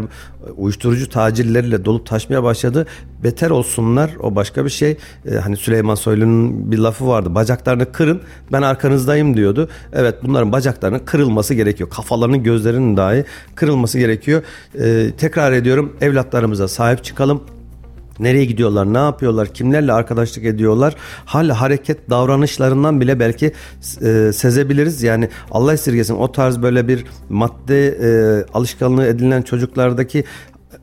uyuşturucu 0.57 1.09
tacirleriyle 1.09 1.85
dolup 1.85 2.07
taşmaya 2.07 2.43
başladı. 2.43 2.87
Beter 3.25 3.51
olsunlar 3.51 4.11
o 4.23 4.35
başka 4.35 4.65
bir 4.65 4.71
şey. 4.71 4.97
E, 5.31 5.35
hani 5.35 5.57
Süleyman 5.57 5.95
Soylu'nun 5.95 6.73
bir 6.73 6.79
lafı 6.79 7.09
vardı. 7.09 7.35
Bacaklarını 7.35 7.93
kırın 7.93 8.21
ben 8.53 8.63
arkanızdayım 8.63 9.37
diyordu. 9.37 9.69
Evet 9.93 10.23
bunların 10.47 10.53
bacaklarının 10.53 10.99
kırılması 10.99 11.55
gerekiyor. 11.55 11.91
Kafalarının 11.91 12.43
gözlerinin 12.43 12.97
dahi 12.97 13.25
kırılması 13.55 13.99
gerekiyor. 13.99 14.43
E, 14.79 15.11
tekrar 15.19 15.53
ediyorum 15.53 15.97
evlatlarımıza 16.01 16.69
sahip 16.69 17.05
çıkalım. 17.05 17.43
Nereye 18.19 18.45
gidiyorlar, 18.45 18.87
ne 18.87 18.99
yapıyorlar, 18.99 19.49
kimlerle 19.49 19.93
arkadaşlık 19.93 20.45
ediyorlar, 20.45 20.95
hal, 21.27 21.51
hareket, 21.51 22.11
davranışlarından 22.11 23.01
bile 23.01 23.21
belki 23.21 23.53
e, 24.03 24.33
sezebiliriz. 24.33 25.03
Yani 25.03 25.29
Allah 25.51 25.73
esirgesin 25.73 26.15
o 26.15 26.33
tarz 26.33 26.63
böyle 26.63 26.89
bir 26.89 27.05
madde 27.29 27.89
e, 27.89 28.09
alışkanlığı 28.55 29.07
edinilen 29.07 29.43
çocuklardaki 29.43 30.25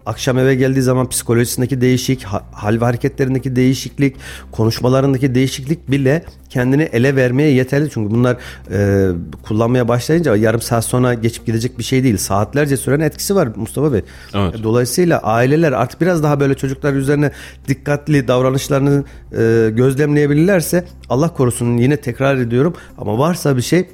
akşam 0.05 0.37
eve 0.37 0.55
geldiği 0.55 0.81
zaman 0.81 1.09
psikolojisindeki 1.09 1.81
değişik, 1.81 2.23
ha- 2.23 2.45
hal 2.51 2.81
ve 2.81 2.85
hareketlerindeki 2.85 3.55
değişiklik, 3.55 4.15
konuşmalarındaki 4.51 5.35
değişiklik 5.35 5.91
bile 5.91 6.23
kendini 6.49 6.83
ele 6.83 7.15
vermeye 7.15 7.49
yeterli. 7.51 7.89
Çünkü 7.89 8.11
bunlar 8.15 8.37
e, 8.71 9.09
kullanmaya 9.43 9.87
başlayınca 9.87 10.35
yarım 10.35 10.61
saat 10.61 10.85
sonra 10.85 11.13
geçip 11.13 11.45
gidecek 11.45 11.77
bir 11.77 11.83
şey 11.83 12.03
değil. 12.03 12.17
Saatlerce 12.17 12.77
süren 12.77 12.99
etkisi 12.99 13.35
var 13.35 13.49
Mustafa 13.55 13.93
Bey. 13.93 14.01
Evet. 14.33 14.55
Dolayısıyla 14.63 15.19
aileler 15.19 15.71
artık 15.71 16.01
biraz 16.01 16.23
daha 16.23 16.39
böyle 16.39 16.53
çocuklar 16.55 16.93
üzerine 16.93 17.31
dikkatli 17.67 18.27
davranışlarını 18.27 19.03
e, 19.31 19.69
gözlemleyebilirlerse 19.69 20.85
Allah 21.09 21.33
korusun 21.33 21.77
yine 21.77 21.97
tekrar 21.97 22.37
ediyorum 22.37 22.73
ama 22.97 23.17
varsa 23.17 23.57
bir 23.57 23.61
şey 23.61 23.87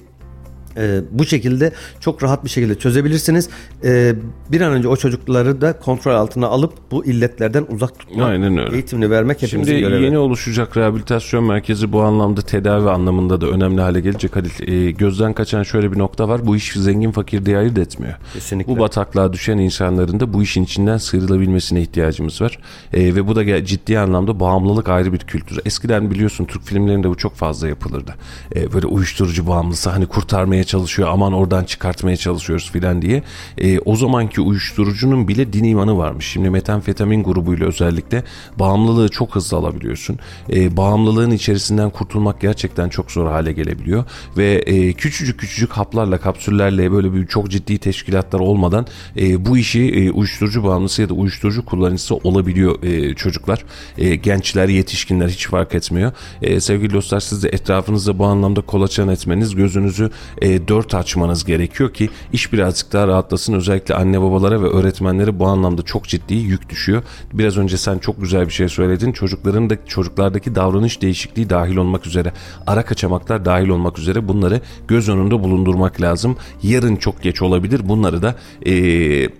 e, 0.80 1.02
bu 1.12 1.26
şekilde 1.26 1.72
çok 2.00 2.24
rahat 2.24 2.44
bir 2.44 2.50
şekilde 2.50 2.76
çözebilirsiniz. 2.76 3.50
E, 3.84 4.16
bir 4.52 4.62
an 4.62 4.74
önce 4.74 4.88
o 4.88 4.96
çocukları 4.96 5.62
da 5.62 5.80
kontrol 5.80 6.16
altına 6.16 6.48
alıp 6.48 6.74
bu 6.92 7.06
illetlerden 7.06 7.66
uzak 7.70 8.00
tutma 8.00 8.26
Aynen 8.26 8.58
öyle. 8.58 8.74
eğitimini 8.76 9.12
vermek 9.12 9.42
hepimizin 9.42 9.72
Şimdi 9.72 9.84
görevi. 9.90 10.04
yeni 10.04 10.18
oluşacak 10.18 10.78
rehabilitasyon 10.78 11.44
merkezi 11.44 11.92
bu 11.92 12.02
anlamda 12.02 12.42
tedavi 12.42 12.90
anlamında 12.90 13.42
da 13.42 13.48
önemli 13.48 13.82
hale 13.82 14.00
gelecek 14.00 14.36
Halil. 14.36 14.50
E, 14.68 14.92
gözden 14.92 15.34
kaçan 15.34 15.64
şöyle 15.64 15.92
bir 15.92 16.00
nokta 16.00 16.28
var. 16.28 16.48
Bu 16.48 16.56
iş 16.56 16.74
zengin 16.74 17.12
fakir 17.12 17.46
diye 17.46 17.58
ayırt 17.58 17.78
etmiyor. 17.78 18.14
Kesinlikle. 18.34 18.76
Bu 18.76 18.80
bataklığa 18.80 19.34
düşen 19.34 19.58
insanların 19.58 20.20
da 20.20 20.34
bu 20.34 20.44
işin 20.44 20.64
içinden 20.64 20.98
sıyrılabilmesine 20.98 21.82
ihtiyacımız 21.82 22.42
var. 22.42 22.60
E, 22.94 23.16
ve 23.16 23.28
bu 23.28 23.36
da 23.36 23.66
ciddi 23.66 24.00
anlamda 24.00 24.40
bağımlılık 24.40 24.90
ayrı 24.90 25.14
bir 25.14 25.20
kültür. 25.20 25.60
Eskiden 25.66 26.12
biliyorsun 26.12 26.46
Türk 26.46 26.64
filmlerinde 26.64 27.10
bu 27.10 27.18
çok 27.18 27.36
fazla 27.36 27.68
yapılırdı. 27.68 28.16
E, 28.56 28.74
böyle 28.74 28.88
uyuşturucu 28.88 29.48
bağımlısı 29.48 29.90
hani 29.90 30.06
kurtarmaya 30.06 30.64
çalışıyor 30.70 31.10
aman 31.12 31.34
oradan 31.34 31.64
çıkartmaya 31.64 32.18
çalışıyoruz 32.18 32.72
filan 32.72 33.02
diye. 33.02 33.24
E, 33.58 33.80
o 33.80 33.96
zamanki 33.96 34.42
uyuşturucunun 34.42 35.28
bile 35.28 35.54
din 35.54 35.64
imanı 35.64 35.98
varmış. 35.98 36.26
Şimdi 36.26 36.50
metamfetamin 36.50 37.24
grubuyla 37.24 37.68
özellikle 37.68 38.24
bağımlılığı 38.60 39.10
çok 39.10 39.36
hızlı 39.36 39.58
alabiliyorsun. 39.58 40.20
E, 40.50 40.78
bağımlılığın 40.78 41.32
içerisinden 41.32 41.90
kurtulmak 41.90 42.42
gerçekten 42.42 42.90
çok 42.90 43.12
zor 43.12 43.28
hale 43.28 43.52
gelebiliyor 43.52 44.06
ve 44.38 44.54
e, 44.54 44.94
küçücük 44.94 45.40
küçücük 45.40 45.72
haplarla 45.72 46.18
kapsüllerle 46.18 46.92
böyle 46.92 47.14
bir 47.14 47.28
çok 47.28 47.50
ciddi 47.52 47.78
teşkilatlar 47.78 48.40
olmadan 48.40 48.86
e, 49.18 49.46
bu 49.46 49.58
işi 49.58 49.90
e, 49.90 50.12
uyuşturucu 50.12 50.64
bağımlısı 50.64 51.02
ya 51.02 51.10
da 51.10 51.14
uyuşturucu 51.14 51.66
kullanıcısı 51.66 52.16
olabiliyor 52.16 52.84
e, 52.84 53.16
çocuklar. 53.16 53.66
E, 53.98 54.16
gençler, 54.16 54.70
yetişkinler 54.70 55.28
hiç 55.28 55.48
fark 55.48 55.76
etmiyor. 55.76 56.12
E, 56.42 56.60
sevgili 56.60 56.94
dostlar 56.94 57.20
siz 57.20 57.44
de 57.44 57.50
etrafınızda 57.50 58.20
bu 58.20 58.26
anlamda 58.26 58.62
kolaçan 58.62 59.10
etmeniz, 59.10 59.56
gözünüzü 59.56 60.10
e, 60.42 60.59
dört 60.68 60.96
açmanız 60.96 61.46
gerekiyor 61.46 61.94
ki 61.94 62.10
iş 62.34 62.54
birazcık 62.54 62.94
daha 62.94 63.08
rahatlasın. 63.08 63.54
Özellikle 63.54 63.96
anne 63.96 64.22
babalara 64.22 64.62
ve 64.62 64.68
öğretmenlere 64.68 65.40
bu 65.40 65.48
anlamda 65.48 65.82
çok 65.82 66.08
ciddi 66.08 66.34
yük 66.34 66.70
düşüyor. 66.70 67.04
Biraz 67.34 67.58
önce 67.58 67.78
sen 67.78 67.98
çok 67.98 68.22
güzel 68.22 68.46
bir 68.46 68.54
şey 68.54 68.70
söyledin. 68.70 69.12
Çocukların 69.12 69.70
da 69.70 69.86
çocuklardaki 69.86 70.56
davranış 70.56 71.02
değişikliği 71.02 71.50
dahil 71.50 71.76
olmak 71.76 72.08
üzere, 72.08 72.34
ara 72.68 72.86
kaçamaklar 72.86 73.46
dahil 73.46 73.68
olmak 73.68 74.00
üzere 74.00 74.28
bunları 74.28 74.62
göz 74.88 75.10
önünde 75.10 75.44
bulundurmak 75.44 76.02
lazım. 76.02 76.38
Yarın 76.64 76.96
çok 76.96 77.22
geç 77.22 77.42
olabilir. 77.42 77.90
Bunları 77.90 78.22
da 78.22 78.36
e, 78.66 78.74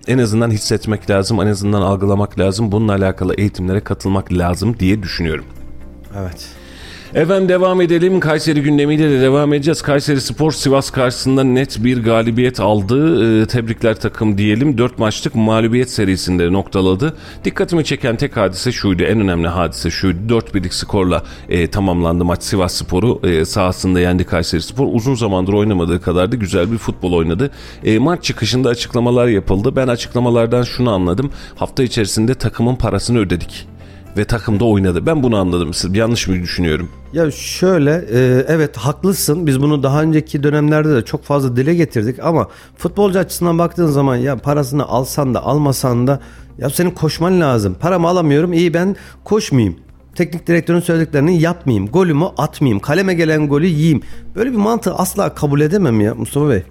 en 0.06 0.18
azından 0.18 0.50
hissetmek 0.50 1.10
lazım, 1.10 1.40
en 1.40 1.46
azından 1.46 1.82
algılamak 1.82 2.38
lazım. 2.38 2.72
Bununla 2.72 2.92
alakalı 2.92 3.34
eğitimlere 3.34 3.80
katılmak 3.80 4.32
lazım 4.32 4.78
diye 4.78 5.02
düşünüyorum. 5.02 5.44
Evet. 6.18 6.59
Efendim 7.14 7.48
devam 7.48 7.80
edelim. 7.80 8.20
Kayseri 8.20 8.62
gündemiyle 8.62 9.10
de 9.10 9.20
devam 9.20 9.52
edeceğiz. 9.52 9.82
Kayseri 9.82 10.20
Spor 10.20 10.52
Sivas 10.52 10.90
karşısında 10.90 11.44
net 11.44 11.84
bir 11.84 12.02
galibiyet 12.04 12.60
aldı. 12.60 13.42
Ee, 13.42 13.46
tebrikler 13.46 14.00
takım 14.00 14.38
diyelim. 14.38 14.78
4 14.78 14.98
maçlık 14.98 15.34
mağlubiyet 15.34 15.90
serisinde 15.90 16.52
noktaladı. 16.52 17.16
Dikkatimi 17.44 17.84
çeken 17.84 18.16
tek 18.16 18.36
hadise 18.36 18.72
şuydu. 18.72 19.02
En 19.02 19.20
önemli 19.20 19.48
hadise 19.48 19.90
şuydu. 19.90 20.28
4 20.28 20.54
birlik 20.54 20.74
skorla 20.74 21.24
e, 21.48 21.70
tamamlandı 21.70 22.24
maç. 22.24 22.42
Sivas 22.42 22.74
Spor'u 22.74 23.20
e, 23.24 23.44
sahasında 23.44 24.00
yendi 24.00 24.24
Kayseri 24.24 24.62
Spor. 24.62 24.88
Uzun 24.92 25.14
zamandır 25.14 25.52
oynamadığı 25.52 26.00
kadar 26.00 26.32
da 26.32 26.36
güzel 26.36 26.72
bir 26.72 26.78
futbol 26.78 27.12
oynadı. 27.12 27.50
E, 27.84 27.98
maç 27.98 28.24
çıkışında 28.24 28.68
açıklamalar 28.68 29.26
yapıldı. 29.26 29.76
Ben 29.76 29.88
açıklamalardan 29.88 30.62
şunu 30.62 30.90
anladım. 30.90 31.30
Hafta 31.56 31.82
içerisinde 31.82 32.34
takımın 32.34 32.76
parasını 32.76 33.18
ödedik 33.18 33.66
ve 34.16 34.24
takımda 34.24 34.64
oynadı. 34.64 35.06
Ben 35.06 35.22
bunu 35.22 35.36
anladım. 35.36 35.74
Siz 35.74 35.96
yanlış 35.96 36.28
mı 36.28 36.34
düşünüyorum? 36.42 36.88
Ya 37.12 37.30
şöyle 37.30 38.04
e, 38.12 38.44
evet 38.48 38.76
haklısın. 38.76 39.46
Biz 39.46 39.62
bunu 39.62 39.82
daha 39.82 40.02
önceki 40.02 40.42
dönemlerde 40.42 40.94
de 40.94 41.04
çok 41.04 41.24
fazla 41.24 41.56
dile 41.56 41.74
getirdik 41.74 42.18
ama 42.22 42.48
futbolcu 42.76 43.18
açısından 43.18 43.58
baktığın 43.58 43.86
zaman 43.86 44.16
ya 44.16 44.36
parasını 44.36 44.86
alsan 44.86 45.34
da 45.34 45.44
almasan 45.44 46.06
da 46.06 46.20
ya 46.58 46.70
senin 46.70 46.90
koşman 46.90 47.40
lazım. 47.40 47.76
Paramı 47.80 48.08
alamıyorum. 48.08 48.52
iyi 48.52 48.74
ben 48.74 48.96
koşmayayım. 49.24 49.76
Teknik 50.14 50.46
direktörün 50.46 50.80
söylediklerini 50.80 51.40
yapmayayım. 51.40 51.88
Golümü 51.88 52.24
atmayayım. 52.24 52.80
Kaleme 52.80 53.14
gelen 53.14 53.48
golü 53.48 53.66
yiyeyim. 53.66 54.02
Böyle 54.36 54.52
bir 54.52 54.56
mantığı 54.56 54.94
asla 54.94 55.34
kabul 55.34 55.60
edemem 55.60 56.00
ya 56.00 56.14
Mustafa 56.14 56.48
Bey. 56.48 56.62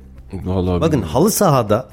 Vallahi 0.45 0.81
Bakın 0.81 1.01
halı 1.01 1.31
sahada 1.31 1.89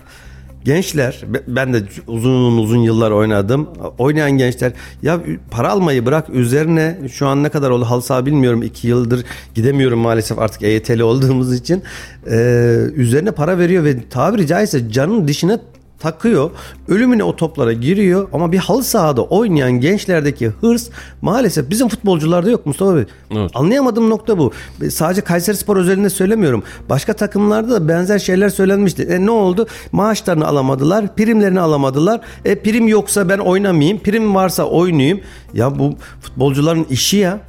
gençler 0.64 1.24
ben 1.48 1.74
de 1.74 1.82
uzun 2.06 2.58
uzun 2.58 2.78
yıllar 2.78 3.10
oynadım. 3.10 3.68
Oynayan 3.98 4.30
gençler 4.30 4.72
ya 5.02 5.20
para 5.50 5.70
almayı 5.70 6.06
bırak 6.06 6.30
üzerine 6.30 6.98
şu 7.12 7.26
an 7.26 7.42
ne 7.42 7.48
kadar 7.48 7.70
oldu 7.70 7.84
halı 7.84 8.02
saha 8.02 8.26
bilmiyorum. 8.26 8.62
iki 8.62 8.88
yıldır 8.88 9.24
gidemiyorum 9.54 9.98
maalesef 9.98 10.38
artık 10.38 10.62
EYT'li 10.62 11.04
olduğumuz 11.04 11.54
için. 11.54 11.82
Ee, 12.30 12.76
üzerine 12.94 13.30
para 13.30 13.58
veriyor 13.58 13.84
ve 13.84 14.08
tabiri 14.08 14.46
caizse 14.46 14.90
canın 14.90 15.28
dişine 15.28 15.58
takıyor. 15.98 16.50
Ölümüne 16.88 17.24
o 17.24 17.36
toplara 17.36 17.72
giriyor 17.72 18.28
ama 18.32 18.52
bir 18.52 18.58
halı 18.58 18.82
sahada 18.84 19.22
oynayan 19.22 19.72
gençlerdeki 19.72 20.48
hırs 20.48 20.88
maalesef 21.22 21.70
bizim 21.70 21.88
futbolcularda 21.88 22.50
yok 22.50 22.66
Mustafa 22.66 22.96
Bey. 22.96 23.04
Evet. 23.30 23.50
Anlayamadığım 23.54 24.10
nokta 24.10 24.38
bu. 24.38 24.52
Sadece 24.90 25.20
Kayseri 25.20 25.56
Spor 25.56 25.76
özelinde 25.76 26.10
söylemiyorum. 26.10 26.62
Başka 26.88 27.12
takımlarda 27.12 27.70
da 27.70 27.88
benzer 27.88 28.18
şeyler 28.18 28.48
söylenmişti. 28.48 29.02
E 29.02 29.26
ne 29.26 29.30
oldu? 29.30 29.66
Maaşlarını 29.92 30.46
alamadılar, 30.46 31.14
primlerini 31.16 31.60
alamadılar. 31.60 32.20
E 32.44 32.62
prim 32.62 32.88
yoksa 32.88 33.28
ben 33.28 33.38
oynamayayım, 33.38 33.98
prim 33.98 34.34
varsa 34.34 34.64
oynayayım. 34.64 35.20
Ya 35.54 35.78
bu 35.78 35.94
futbolcuların 36.20 36.86
işi 36.90 37.16
ya. 37.16 37.40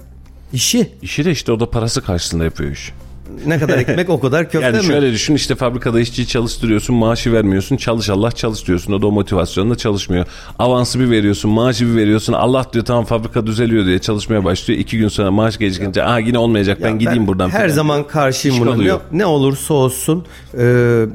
İşi. 0.53 0.91
İşi 1.01 1.25
de 1.25 1.31
işte 1.31 1.51
o 1.51 1.59
da 1.59 1.69
parası 1.69 2.01
karşılığında 2.01 2.43
yapıyor 2.43 2.71
iş. 2.71 2.93
Ne 3.45 3.59
kadar 3.59 3.77
ekmek 3.77 4.09
o 4.09 4.19
kadar 4.19 4.43
köfte 4.49 4.65
Yani 4.65 4.77
mi? 4.77 4.83
şöyle 4.83 5.11
düşün 5.11 5.35
işte 5.35 5.55
fabrikada 5.55 5.99
işçiyi 5.99 6.27
çalıştırıyorsun 6.27 6.95
maaşı 6.95 7.33
vermiyorsun 7.33 7.77
çalış 7.77 8.09
Allah 8.09 8.31
çalış 8.31 8.67
diyorsun 8.67 8.93
o 8.93 9.01
da 9.01 9.07
o 9.07 9.11
motivasyonla 9.11 9.75
çalışmıyor. 9.77 10.25
Avansı 10.59 10.99
bir 10.99 11.09
veriyorsun 11.09 11.51
maaşı 11.51 11.87
bir 11.91 11.95
veriyorsun 11.95 12.33
Allah 12.33 12.65
diyor 12.73 12.85
tamam 12.85 13.05
fabrika 13.05 13.47
düzeliyor 13.47 13.85
diye 13.85 13.99
çalışmaya 13.99 14.43
başlıyor. 14.43 14.79
iki 14.79 14.97
gün 14.97 15.07
sonra 15.07 15.31
maaş 15.31 15.57
gecikince 15.57 16.03
aa 16.03 16.19
yine 16.19 16.37
olmayacak 16.37 16.77
ben 16.83 16.89
Ya 16.89 16.95
gideyim 16.97 17.27
buradan. 17.27 17.49
Her 17.49 17.59
falan. 17.59 17.69
zaman 17.75 18.07
karşıyım 18.07 18.59
buna. 18.59 18.75
Ne, 18.75 18.91
ne 19.11 19.25
olursa 19.25 19.73
olsun. 19.73 20.25
e, 20.53 20.59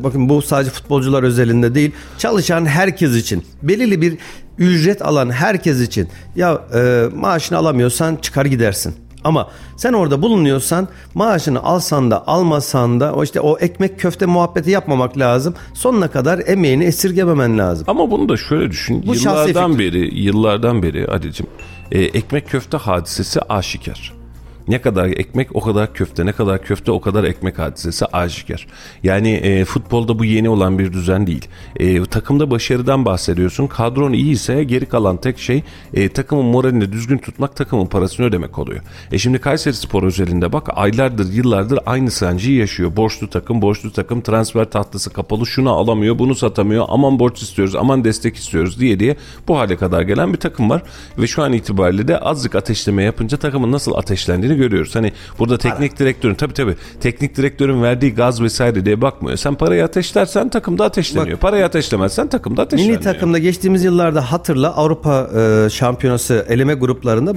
bakın 0.05 0.29
bu 0.29 0.43
sadece 0.43 0.71
futbolcular 0.71 1.23
özelinde 1.23 1.75
değil. 1.75 1.91
Çalışan 2.19 2.67
herkes 2.67 3.17
için. 3.17 3.45
Belirli 3.63 4.03
bir 4.03 4.19
ücret 4.59 5.03
alan 5.03 5.31
herkes 5.31 5.81
için. 5.81 6.09
Ya 6.37 6.61
e, 6.75 7.05
maaşını 7.15 7.59
alamıyorsan 7.59 8.17
çıkar 8.23 8.47
gidersin. 8.47 8.95
Ama 9.25 9.49
sen 9.77 9.93
orada 9.93 10.23
bulunuyorsan 10.23 10.89
maaşını 11.14 11.62
alsan 11.62 12.11
da 12.11 12.27
almasan 12.27 13.01
da 13.01 13.12
o 13.14 13.25
işte 13.25 13.41
o 13.41 13.59
ekmek 13.59 14.01
köfte 14.01 14.27
muhabbeti 14.27 14.70
yapmamak 14.70 15.18
lazım. 15.18 15.55
Sonuna 15.75 16.09
kadar 16.09 16.43
emeğini 16.47 16.85
esirgememen 16.85 17.59
lazım. 17.59 17.85
Ama 17.89 18.11
bunu 18.11 18.29
da 18.29 18.37
şöyle 18.37 18.70
düşün. 18.70 19.05
Bu 19.07 19.14
yıllardan 19.14 19.79
beri, 19.79 20.20
yıllardan 20.20 20.83
beri 20.83 21.07
Adicim, 21.07 21.47
e, 21.93 22.01
ekmek 22.01 22.49
köfte 22.49 22.77
hadisesi 22.77 23.41
aşikar. 23.41 24.22
Ne 24.69 24.81
kadar 24.81 25.07
ekmek 25.07 25.57
o 25.57 25.61
kadar 25.61 25.95
köfte, 25.95 26.27
ne 26.27 26.33
kadar 26.33 26.63
köfte 26.63 26.93
o 26.93 27.01
kadar 27.01 27.25
ekmek 27.25 27.59
hadisesi 27.59 28.07
aşikar. 28.07 28.67
Yani 29.03 29.31
e, 29.31 29.65
futbolda 29.65 30.19
bu 30.19 30.25
yeni 30.25 30.49
olan 30.49 30.79
bir 30.79 30.93
düzen 30.93 31.27
değil. 31.27 31.49
E, 31.77 32.05
takımda 32.05 32.51
başarıdan 32.51 33.05
bahsediyorsun. 33.05 33.67
Kadron 33.67 34.13
iyi 34.13 34.33
ise 34.33 34.65
geri 34.65 34.87
kalan 34.87 35.17
tek 35.17 35.39
şey 35.39 35.63
e, 35.95 36.09
takımın 36.09 36.45
moralini 36.45 36.93
düzgün 36.93 37.19
tutmak, 37.19 37.57
takımın 37.57 37.87
parasını 37.87 38.27
ödemek 38.27 38.59
oluyor. 38.59 38.81
E 39.13 39.19
şimdi 39.19 39.39
Kayseri 39.39 39.75
Spor 39.75 40.03
özelinde 40.03 40.53
bak 40.53 40.69
aylardır, 40.75 41.33
yıllardır 41.33 41.79
aynı 41.87 42.11
sancıyı 42.11 42.57
yaşıyor. 42.57 42.97
Borçlu 42.97 43.31
takım, 43.31 43.63
borçlu 43.63 43.93
takım 43.93 44.21
transfer 44.21 44.71
tahtası 44.71 45.13
kapalı, 45.13 45.47
şunu 45.47 45.71
alamıyor, 45.71 46.19
bunu 46.19 46.35
satamıyor. 46.35 46.85
Aman 46.89 47.19
borç 47.19 47.43
istiyoruz, 47.43 47.75
aman 47.77 48.05
destek 48.05 48.37
istiyoruz 48.37 48.81
diye 48.81 49.01
diye 49.01 49.17
bu 49.49 49.59
hale 49.59 49.77
kadar 49.77 50.03
gelen 50.03 50.33
bir 50.33 50.39
takım 50.39 50.71
var. 50.71 50.83
Ve 51.19 51.27
şu 51.27 51.43
an 51.43 51.53
itibariyle 51.53 52.09
de 52.09 52.19
azıcık 52.19 52.55
ateşleme 52.55 53.03
yapınca 53.03 53.37
takımın 53.37 53.73
nasıl 53.73 53.95
ateşlendiğini 53.95 54.52
görüyoruz. 54.55 54.95
Hani 54.95 55.13
burada 55.39 55.59
teknik 55.59 55.99
direktörün 55.99 56.35
tabii 56.35 56.55
tabii 56.55 56.77
teknik 57.01 57.37
direktörün 57.37 57.83
verdiği 57.83 58.15
gaz 58.15 58.43
vesaire 58.43 58.85
diye 58.85 59.01
bakmıyor. 59.01 59.37
Sen 59.37 59.55
parayı 59.55 59.85
ateşlersen 59.85 60.49
takımda 60.49 60.85
ateşleniyor. 60.85 61.39
parayı 61.39 61.65
ateşlemezsen 61.65 62.29
takımda 62.29 62.63
ateşleniyor. 62.63 62.97
Milli 62.99 63.05
takımda 63.05 63.39
geçtiğimiz 63.39 63.85
yıllarda 63.85 64.33
hatırla 64.33 64.77
Avrupa 64.77 65.31
e, 65.37 65.71
Şampiyonası 65.71 66.47
eleme 66.49 66.75
gruplarında 66.75 67.35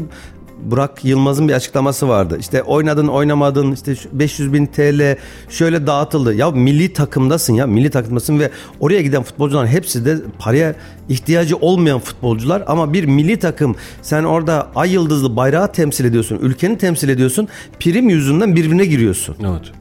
Burak 0.63 1.05
Yılmaz'ın 1.05 1.47
bir 1.47 1.53
açıklaması 1.53 2.07
vardı. 2.09 2.37
İşte 2.39 2.63
oynadın 2.63 3.07
oynamadın 3.07 3.71
işte 3.71 3.95
şu 3.95 4.19
500 4.19 4.53
bin 4.53 4.65
TL 4.65 5.15
şöyle 5.49 5.87
dağıtıldı. 5.87 6.33
Ya 6.33 6.51
milli 6.51 6.93
takımdasın 6.93 7.53
ya 7.53 7.67
milli 7.67 7.89
takımdasın 7.89 8.39
ve 8.39 8.51
oraya 8.79 9.01
giden 9.01 9.23
futbolcuların 9.23 9.67
hepsi 9.67 10.05
de 10.05 10.17
paraya 10.39 10.75
ihtiyacı 11.09 11.57
olmayan 11.57 11.99
futbolcular 11.99 12.63
ama 12.67 12.93
bir 12.93 13.05
milli 13.05 13.39
takım 13.39 13.75
sen 14.01 14.23
orada 14.23 14.71
ay 14.75 14.93
yıldızlı 14.93 15.35
bayrağı 15.35 15.71
temsil 15.71 16.05
ediyorsun 16.05 16.39
ülkeni 16.41 16.77
temsil 16.77 17.09
ediyorsun 17.09 17.47
prim 17.79 18.09
yüzünden 18.09 18.55
birbirine 18.55 18.85
giriyorsun 18.85 19.35
Evet. 19.41 19.71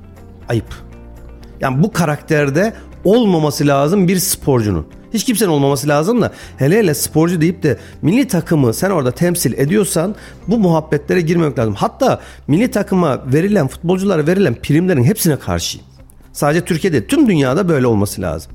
ayıp. 0.48 0.74
Yani 1.60 1.82
bu 1.82 1.92
karakterde 1.92 2.72
olmaması 3.04 3.66
lazım 3.66 4.08
bir 4.08 4.16
sporcunun. 4.16 4.86
Hiç 5.14 5.24
kimsenin 5.24 5.50
olmaması 5.50 5.88
lazım 5.88 6.22
da 6.22 6.32
hele 6.56 6.78
hele 6.78 6.94
sporcu 6.94 7.40
deyip 7.40 7.62
de 7.62 7.78
milli 8.02 8.28
takımı 8.28 8.74
sen 8.74 8.90
orada 8.90 9.10
temsil 9.10 9.52
ediyorsan 9.52 10.14
bu 10.48 10.58
muhabbetlere 10.58 11.20
girmemek 11.20 11.58
lazım. 11.58 11.74
Hatta 11.74 12.20
milli 12.48 12.70
takıma 12.70 13.32
verilen 13.32 13.68
futbolculara 13.68 14.26
verilen 14.26 14.54
primlerin 14.54 15.04
hepsine 15.04 15.36
karşıyım. 15.36 15.86
Sadece 16.32 16.64
Türkiye'de 16.64 17.06
tüm 17.06 17.28
dünyada 17.28 17.68
böyle 17.68 17.86
olması 17.86 18.22
lazım. 18.22 18.52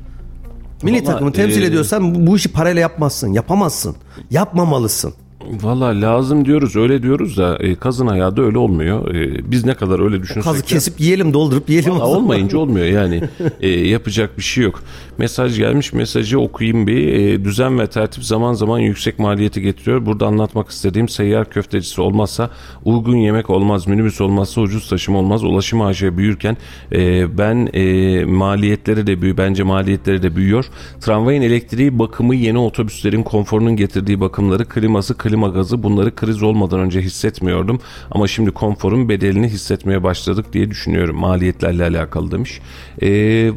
Milli 0.83 0.95
Vallahi, 0.95 1.05
takımı 1.05 1.31
temsil 1.31 1.61
e, 1.61 1.65
ediyorsan 1.65 2.27
bu 2.27 2.37
işi 2.37 2.51
parayla 2.51 2.81
yapmazsın, 2.81 3.33
yapamazsın, 3.33 3.95
yapmamalısın. 4.31 5.13
Valla 5.49 6.01
lazım 6.01 6.45
diyoruz 6.45 6.75
öyle 6.75 7.03
diyoruz 7.03 7.37
da 7.37 7.57
e, 7.57 7.75
kazın 7.75 8.07
ayağı 8.07 8.37
da 8.37 8.41
öyle 8.41 8.57
olmuyor. 8.57 9.15
E, 9.15 9.51
biz 9.51 9.65
ne 9.65 9.73
kadar 9.73 10.05
öyle 10.05 10.21
düşünsek 10.21 10.43
Kazı 10.43 10.65
kesip 10.65 10.99
yiyelim 10.99 11.33
doldurup 11.33 11.69
yiyelim. 11.69 11.91
Valla 11.91 12.07
olmayınca 12.07 12.57
olmuyor 12.57 12.85
yani 12.85 13.21
E, 13.59 13.69
yapacak 13.69 14.37
bir 14.37 14.43
şey 14.43 14.63
yok. 14.63 14.83
Mesaj 15.17 15.57
gelmiş 15.57 15.93
mesajı 15.93 16.39
okuyayım 16.39 16.87
bir 16.87 17.07
E, 17.07 17.43
düzen 17.43 17.79
ve 17.79 17.87
tertip 17.87 18.23
zaman 18.23 18.53
zaman 18.53 18.79
yüksek 18.79 19.19
maliyeti 19.19 19.61
getiriyor. 19.61 20.05
Burada 20.05 20.27
anlatmak 20.27 20.69
istediğim 20.69 21.09
seyyar 21.09 21.49
köftecisi 21.49 22.01
olmazsa 22.01 22.49
uygun 22.85 23.17
yemek 23.17 23.49
olmaz 23.49 23.87
minibüs 23.87 24.21
olmazsa 24.21 24.61
ucuz 24.61 24.89
taşıma 24.89 25.19
olmaz 25.19 25.43
ulaşım 25.43 25.81
ağacı 25.81 26.17
büyürken 26.17 26.57
e, 26.91 27.37
ben 27.37 27.69
e, 27.73 28.25
maliyetleri 28.25 29.07
de 29.07 29.21
büyü 29.21 29.37
bence 29.37 29.63
maliyetleri 29.63 30.23
de 30.23 30.35
büyüyor. 30.35 30.65
Tramvayın 31.01 31.41
elektriği 31.41 31.99
bakımı 31.99 32.35
yeni 32.35 32.57
otobüslerin 32.57 33.23
konforunun 33.23 33.75
getirdiği 33.75 34.19
bakımları 34.19 34.65
kliması 34.65 35.17
klima 35.17 35.38
gazı 35.47 35.83
bunları 35.83 36.15
kriz 36.15 36.43
olmadan 36.43 36.79
önce 36.79 37.01
hissetmiyordum 37.01 37.79
ama 38.11 38.27
şimdi 38.27 38.51
konforun 38.51 39.09
bedelini 39.09 39.47
hissetmeye 39.47 40.03
başladık 40.03 40.45
diye 40.53 40.69
düşünüyorum 40.69 41.15
maliyetlerle 41.15 41.83
alakalı 41.83 42.31
demiş. 42.31 42.59
E, 43.01 43.09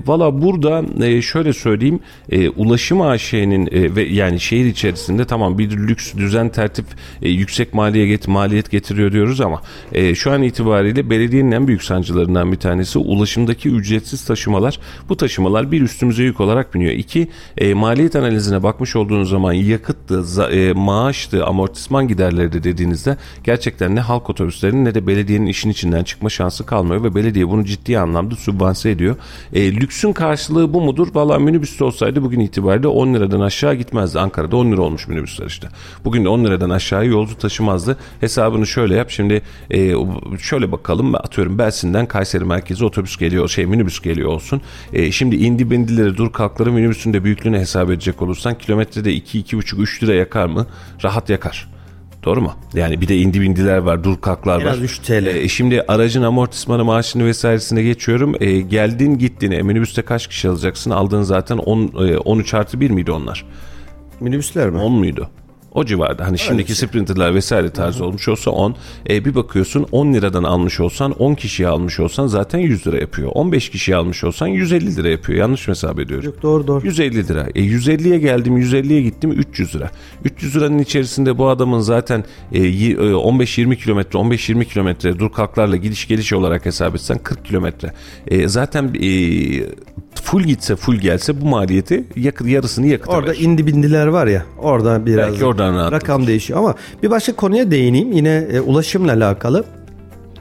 Valla 0.07 0.43
burada 0.43 0.85
e, 1.07 1.23
şöyle 1.23 1.53
söyleyeyim 1.53 2.01
e, 2.31 2.49
ulaşım 2.49 3.01
AŞ'nin 3.01 3.67
e, 3.67 3.97
ve 3.97 4.03
yani 4.03 4.41
şehir 4.41 4.65
içerisinde 4.67 5.25
tamam 5.25 5.59
bir 5.59 5.71
lüks 5.71 6.15
düzen 6.15 6.49
tertip 6.49 6.87
e, 7.23 7.29
yüksek 7.29 7.75
maliyet 7.75 8.09
get 8.09 8.29
maliyet 8.29 8.71
getiriyor 8.71 9.13
diyoruz 9.13 9.41
ama 9.41 9.63
e, 9.93 10.15
şu 10.15 10.31
an 10.33 10.43
itibariyle 10.43 11.11
belediyenin 11.11 11.53
en 11.53 11.67
büyük 11.67 11.83
sancılarından 11.83 12.53
bir 12.53 12.57
tanesi 12.57 12.99
ulaşımdaki 12.99 13.69
ücretsiz 13.69 14.25
taşımalar. 14.25 14.79
Bu 15.09 15.17
taşımalar 15.17 15.73
bir 15.73 15.81
üstümüze 15.83 16.23
yük 16.23 16.41
olarak 16.41 16.75
biniyor. 16.75 16.93
İki 16.93 17.29
e, 17.59 17.75
maliyet 17.75 18.17
analizine 18.17 18.63
bakmış 18.63 18.97
olduğunuz 18.97 19.31
zaman 19.31 19.53
yakıttı, 19.53 20.15
za- 20.15 20.71
e, 20.71 20.73
maaştı, 20.73 21.47
amortisman 21.73 22.09
giderleri 22.09 22.53
de 22.53 22.63
dediğinizde 22.63 23.17
gerçekten 23.45 23.97
ne 23.97 24.01
halk 24.01 24.31
otobüslerinin 24.31 24.85
ne 24.85 24.95
de 24.95 25.07
belediyenin 25.07 25.47
işin 25.47 25.71
içinden 25.71 26.05
çıkma 26.05 26.29
şansı 26.29 26.67
kalmıyor 26.67 27.05
ve 27.05 27.15
belediye 27.15 27.49
bunu 27.49 27.65
ciddi 27.65 27.99
anlamda 27.99 28.37
sübvanse 28.37 28.91
ediyor. 28.91 29.17
E, 29.53 29.73
lüksün 29.75 30.13
karşılığı 30.13 30.75
bu 30.75 30.81
mudur? 30.81 31.09
Valla 31.15 31.39
minibüste 31.39 31.85
olsaydı 31.85 32.23
bugün 32.23 32.41
itibariyle 32.41 32.89
10 32.89 33.15
liradan 33.15 33.41
aşağı 33.41 33.75
gitmezdi. 33.75 34.21
Ankara'da 34.21 34.57
10 34.57 34.73
lira 34.73 34.81
olmuş 34.83 35.09
minibüsler 35.09 35.47
işte. 35.47 35.69
Bugün 36.05 36.25
de 36.25 36.29
10 36.29 36.45
liradan 36.45 36.71
aşağı 36.71 37.07
yolcu 37.07 37.39
taşımazdı. 37.39 37.97
Hesabını 38.21 38.67
şöyle 38.67 38.95
yap. 38.95 39.11
Şimdi 39.11 39.43
e, 39.71 39.95
şöyle 40.41 40.73
bakalım. 40.73 41.15
Atıyorum 41.15 41.59
Belsin'den 41.59 42.07
Kayseri 42.07 42.45
merkezi 42.45 42.85
otobüs 42.85 43.17
geliyor. 43.17 43.49
Şey 43.49 43.67
minibüs 43.67 44.01
geliyor 44.01 44.29
olsun. 44.29 44.61
E, 44.93 45.13
şimdi 45.13 45.37
indi 45.37 45.71
bindileri 45.71 46.17
dur 46.17 46.33
kalkları 46.33 46.73
minibüsün 46.73 47.13
de 47.13 47.25
büyüklüğünü 47.25 47.59
hesap 47.59 47.91
edecek 47.91 48.23
olursan 48.23 48.59
kilometrede 48.59 49.13
2 49.13 49.43
2,5 49.43 49.77
3 49.77 50.03
lira 50.03 50.15
yakar 50.15 50.47
mı? 50.47 50.67
Rahat 51.05 51.31
yakar. 51.31 51.62
Doğru 52.25 52.41
mu? 52.41 52.53
Yani 52.75 53.01
bir 53.01 53.09
de 53.09 53.17
indi 53.19 53.41
bindiler 53.41 53.79
var, 53.79 54.05
dur 54.05 54.21
kalklar 54.21 54.61
En 54.61 54.67
var. 54.67 54.71
az 54.73 54.81
3 54.83 54.99
TL. 54.99 55.27
E, 55.27 55.49
şimdi 55.49 55.83
aracın 55.89 56.23
amortismanı 56.23 56.85
maaşını 56.85 57.27
vesairesine 57.27 57.83
geçiyorum. 57.83 58.35
E, 58.41 58.61
geldin 58.61 59.19
gittin. 59.19 59.51
E, 59.51 59.63
minibüste 59.63 60.03
kaç 60.03 60.27
kişi 60.27 60.49
alacaksın? 60.49 60.91
Aldığın 60.91 61.23
zaten 61.23 61.59
10, 61.59 62.07
e, 62.09 62.17
13 62.19 62.55
artı 62.55 62.81
1 62.81 62.91
miydi 62.91 63.13
onlar? 63.13 63.45
Minibüsler 64.21 64.71
mi? 64.71 64.79
10 64.79 64.93
muydu? 64.93 65.31
O 65.75 65.85
civarda. 65.85 66.27
Hani 66.27 66.39
şimdiki 66.39 66.75
sprinterler 66.75 67.35
vesaire 67.35 67.71
tarzı 67.71 68.05
olmuş 68.05 68.29
olsa 68.29 68.51
10. 68.51 68.77
E, 69.11 69.25
bir 69.25 69.35
bakıyorsun 69.35 69.87
10 69.93 70.13
liradan 70.13 70.43
almış 70.45 70.81
olsan 70.81 71.13
10 71.13 71.35
kişiye 71.35 71.69
almış 71.69 72.01
olsan 72.01 72.27
zaten 72.27 72.59
100 72.59 72.87
lira 72.87 72.97
yapıyor. 72.99 73.31
15 73.35 73.69
kişiye 73.71 73.97
almış 73.97 74.25
olsan 74.25 74.47
150 74.47 74.97
lira 74.97 75.09
yapıyor. 75.09 75.39
Yanlış 75.39 75.69
mı 75.69 75.75
hesap 75.75 75.99
ediyorum? 75.99 76.27
Yok 76.27 76.43
doğru 76.43 76.67
doğru. 76.67 76.87
150 76.87 77.29
lira. 77.29 77.47
E 77.55 77.61
150'ye 77.61 78.19
geldim 78.19 78.57
150'ye 78.59 79.03
gittim 79.03 79.33
300 79.33 79.75
lira. 79.75 79.91
300 80.25 80.57
liranın 80.57 80.79
içerisinde 80.79 81.39
bu 81.39 81.49
adamın 81.49 81.81
zaten 81.81 82.25
e, 82.53 82.63
y- 82.63 82.91
e, 82.93 82.97
15-20 82.97 83.77
kilometre 83.77 84.19
15-20 84.19 84.65
kilometre 84.65 85.19
dur 85.19 85.33
kalklarla 85.33 85.77
gidiş 85.77 86.09
geliş 86.09 86.33
olarak 86.33 86.67
hesap 86.67 86.95
etsen 86.95 87.19
40 87.19 87.45
kilometre. 87.45 87.93
E, 88.27 88.49
zaten 88.49 88.85
e, 88.95 89.09
full 90.15 90.43
gitse 90.43 90.77
full 90.77 90.97
gelse 90.97 91.41
bu 91.41 91.45
maliyeti 91.47 92.05
yakıt, 92.17 92.49
yarısını 92.49 92.87
yakıta 92.87 93.13
Orada 93.13 93.35
indi 93.35 93.67
bindiler 93.67 94.07
var 94.07 94.27
ya 94.27 94.43
orada 94.59 95.07
biraz 95.07 95.33
Belki 95.33 95.45
oradan 95.45 95.93
rakam 95.93 96.27
değişiyor 96.27 96.59
ama 96.59 96.75
bir 97.03 97.11
başka 97.11 97.37
konuya 97.37 97.71
değineyim 97.71 98.13
yine 98.13 98.47
e, 98.53 98.61
ulaşımla 98.61 99.13
alakalı. 99.13 99.65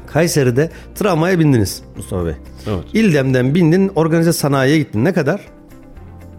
Kayseri'de 0.08 0.70
tramvaya 0.96 1.40
bindiniz 1.40 1.82
Mustafa 1.98 2.26
Bey. 2.26 2.34
Evet. 2.68 2.84
İldem'den 2.94 3.56
bindin 3.56 3.92
organize 3.96 4.34
sanayiye 4.34 4.78
gittin 4.78 5.06
ne 5.06 5.14
kadar? 5.14 5.42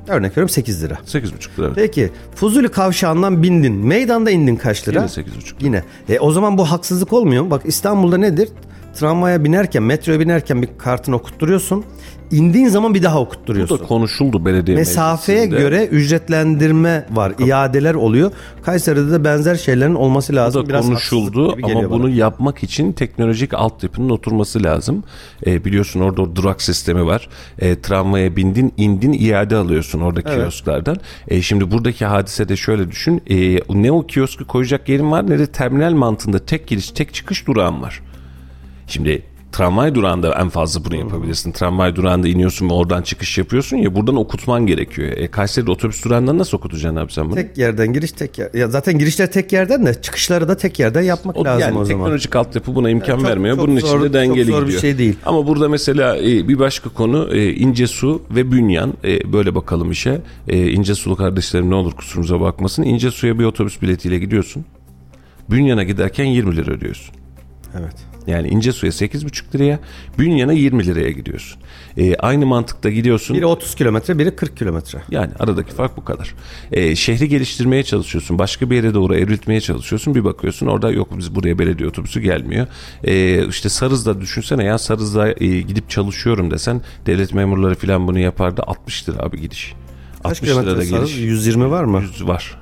Örnek 0.09 0.31
veriyorum 0.33 0.49
8 0.49 0.83
lira. 0.85 0.95
8,5 0.95 1.23
lira. 1.23 1.67
evet. 1.67 1.73
Peki 1.75 2.11
Fuzuli 2.35 2.69
kavşağından 2.69 3.43
bindin. 3.43 3.73
Meydanda 3.73 4.31
indin 4.31 4.57
kaç 4.57 4.89
lira? 4.89 4.99
Yine 4.99 5.09
8,5 5.09 5.27
lira. 5.27 5.55
Yine. 5.61 5.83
E, 6.09 6.19
o 6.19 6.31
zaman 6.33 6.59
bu 6.59 6.71
haksızlık 6.71 7.13
olmuyor 7.13 7.43
mu? 7.43 7.51
Bak 7.51 7.63
İstanbul'da 7.65 8.19
nedir? 8.19 8.49
Tramvaya 8.95 9.45
binerken, 9.45 9.83
metroya 9.83 10.21
binerken 10.21 10.63
bir 10.63 10.69
kartını 10.79 11.17
okutturuyorsun. 11.17 11.85
İndiğin 12.31 12.69
zaman 12.69 12.95
bir 12.95 13.03
daha 13.03 13.17
Bu 13.17 13.21
okutturuyorsun. 13.21 13.79
da 13.79 13.83
konuşuldu 13.85 14.45
belediye 14.45 14.77
Mesafeye 14.77 15.39
meclisinde. 15.41 15.61
göre 15.63 15.87
ücretlendirme 15.87 17.07
var, 17.11 17.33
iadeler 17.39 17.95
oluyor. 17.95 18.33
Kayseri'de 18.63 19.11
de 19.11 19.25
benzer 19.25 19.55
şeylerin 19.55 19.95
olması 19.95 20.33
Bu 20.33 20.37
lazım. 20.37 20.65
da 20.65 20.69
Biraz 20.69 20.87
konuşuldu 20.87 21.53
ama 21.53 21.69
geliyor 21.69 21.91
bunu 21.91 22.03
bana. 22.03 22.11
yapmak 22.11 22.63
için 22.63 22.93
teknolojik 22.93 23.55
altyapının 23.55 24.11
oturması 24.11 24.63
lazım. 24.63 25.05
E, 25.47 25.65
biliyorsun 25.65 26.01
orada 26.01 26.23
o 26.23 26.37
durak 26.37 26.63
sistemi 26.63 27.07
var. 27.07 27.29
E, 27.59 27.81
tramvaya 27.81 28.37
bindin, 28.37 28.73
indin, 28.77 29.13
iade 29.13 29.57
alıyorsun 29.57 30.01
orada 30.01 30.23
kiosklardan. 30.23 30.97
E, 31.29 31.43
şimdi 31.43 31.71
buradaki 31.71 32.05
hadise 32.07 32.49
de 32.49 32.57
şöyle 32.57 32.91
düşün. 32.91 33.23
E, 33.31 33.57
ne 33.83 33.93
o 33.93 34.07
kioski 34.07 34.45
koyacak 34.45 34.89
yerin 34.89 35.11
var 35.11 35.31
ne 35.31 35.39
de 35.39 35.47
terminal 35.47 35.93
mantığında 35.93 36.39
tek 36.39 36.67
giriş, 36.67 36.91
tek 36.91 37.15
çıkış 37.15 37.47
durağın 37.47 37.83
var. 37.83 38.01
Şimdi 38.87 39.23
tramvay 39.53 39.95
durağında 39.95 40.35
en 40.41 40.49
fazla 40.49 40.85
bunu 40.85 40.97
yapabilirsin. 40.97 41.53
Tramvay 41.53 41.97
durağında 41.97 42.29
iniyorsun 42.29 42.69
ve 42.71 42.73
oradan 42.73 43.03
çıkış 43.03 43.39
yapıyorsun 43.39 43.77
ya 43.77 43.95
buradan 43.95 44.17
okutman 44.17 44.67
gerekiyor. 44.67 45.09
E, 45.17 45.29
Kayseri'de 45.31 45.71
otobüs 45.71 46.05
durağından 46.05 46.39
nasıl 46.39 46.59
okutacaksın 46.59 46.97
abi 46.97 47.13
sen 47.13 47.27
bunu? 47.27 47.35
Tek 47.35 47.59
yerden 47.59 47.93
giriş 47.93 48.13
tek 48.13 48.39
yer. 48.39 48.51
Ya 48.55 48.69
zaten 48.69 48.99
girişler 48.99 49.33
tek 49.33 49.53
yerden 49.53 49.87
de 49.87 50.03
çıkışları 50.03 50.49
da 50.49 50.57
tek 50.57 50.79
yerden 50.79 51.03
yapmak 51.03 51.37
O, 51.37 51.45
lazım 51.45 51.61
yani 51.61 51.79
o 51.79 51.85
zaman. 51.85 52.01
teknolojik 52.05 52.37
altyapı 52.37 52.75
buna 52.75 52.91
imkan 52.91 53.19
çok- 53.19 53.29
vermiyor. 53.29 53.57
çok 53.57 53.67
Bunun 53.69 53.79
zor- 53.81 53.89
için 53.99 54.03
de 54.03 54.13
dengeli 54.13 54.47
çok 54.47 54.55
zor 54.55 54.61
bir 54.63 54.67
gidiyor. 54.67 54.81
şey 54.81 54.99
değil. 54.99 55.17
Ama 55.27 55.47
burada 55.47 55.69
mesela 55.69 56.19
e, 56.19 56.49
bir 56.49 56.59
başka 56.59 56.91
konu 56.91 57.29
e, 57.35 57.55
ince 57.55 57.87
su 57.87 58.23
ve 58.31 58.53
bünyan. 58.53 58.95
E, 59.05 59.33
böyle 59.33 59.55
bakalım 59.55 59.91
işe. 59.91 60.21
E, 60.49 60.71
ince 60.71 60.95
sulu 60.95 61.17
kardeşlerim 61.17 61.71
ne 61.71 61.75
olur 61.75 61.93
kusurumuza 61.93 62.41
bakmasın. 62.41 62.83
İnce 62.83 63.11
suya 63.11 63.39
bir 63.39 63.45
otobüs 63.45 63.83
biletiyle 63.83 64.19
gidiyorsun. 64.19 64.65
Bünyana 65.51 65.83
giderken 65.83 66.25
20 66.25 66.57
lira 66.57 66.71
ödüyorsun. 66.71 67.15
Evet. 67.81 67.95
Yani 68.27 68.49
ince 68.49 68.73
suya 68.73 68.93
8,5 68.93 69.55
liraya, 69.55 69.81
bünyana 70.19 70.53
20 70.53 70.87
liraya 70.87 71.11
gidiyorsun. 71.11 71.61
E, 71.97 72.17
aynı 72.17 72.47
mantıkta 72.47 72.91
gidiyorsun. 72.91 73.37
Biri 73.37 73.47
30 73.47 73.75
kilometre, 73.75 74.19
biri 74.19 74.37
40 74.37 74.57
kilometre. 74.57 75.03
Yani 75.11 75.31
aradaki 75.39 75.73
fark 75.73 75.97
bu 75.97 76.05
kadar. 76.05 76.35
Ee, 76.73 76.97
şehri 76.97 77.29
geliştirmeye 77.29 77.83
çalışıyorsun. 77.83 78.39
Başka 78.39 78.71
bir 78.71 78.77
yere 78.77 78.95
doğru 78.95 79.17
evriltmeye 79.17 79.61
çalışıyorsun. 79.61 80.15
Bir 80.15 80.25
bakıyorsun 80.25 80.67
orada 80.67 80.91
yok 80.91 81.09
biz 81.19 81.35
buraya 81.35 81.59
belediye 81.59 81.89
otobüsü 81.89 82.21
gelmiyor. 82.21 82.67
Ee, 83.05 83.47
işte 83.49 83.69
Sarız'da 83.69 84.21
düşünsene 84.21 84.65
ya 84.65 84.79
Sarız'da 84.79 85.29
e, 85.29 85.61
gidip 85.61 85.91
çalışıyorum 85.91 86.51
desen 86.51 86.83
devlet 87.07 87.35
memurları 87.35 87.75
falan 87.75 88.07
bunu 88.07 88.19
yapardı. 88.19 88.63
60 88.67 89.09
lira 89.09 89.19
abi 89.19 89.41
gidiş. 89.41 89.75
Kaç 90.23 90.43
60 90.43 90.51
lira 90.51 90.57
da 90.57 90.63
kilometre 90.63 90.87
Sarız? 90.87 91.11
geliş. 91.11 91.27
120 91.27 91.71
var 91.71 91.85
mı? 91.85 92.03
100 92.03 92.27
var. 92.27 92.62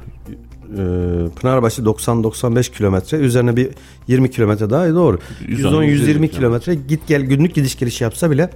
Ee, 0.70 1.40
Pınarbaşı 1.40 1.82
90-95 1.82 2.72
kilometre. 2.72 3.16
Üzerine 3.16 3.56
bir 3.56 3.68
20 4.06 4.30
kilometre 4.30 4.70
daha 4.70 4.94
doğru. 4.94 5.18
110, 5.48 5.84
110-120 5.84 6.28
kilometre. 6.28 6.74
Git 6.74 7.06
gel 7.06 7.22
günlük 7.22 7.54
gidiş 7.54 7.78
geliş 7.78 8.00
yapsa 8.00 8.30
bile 8.30 8.50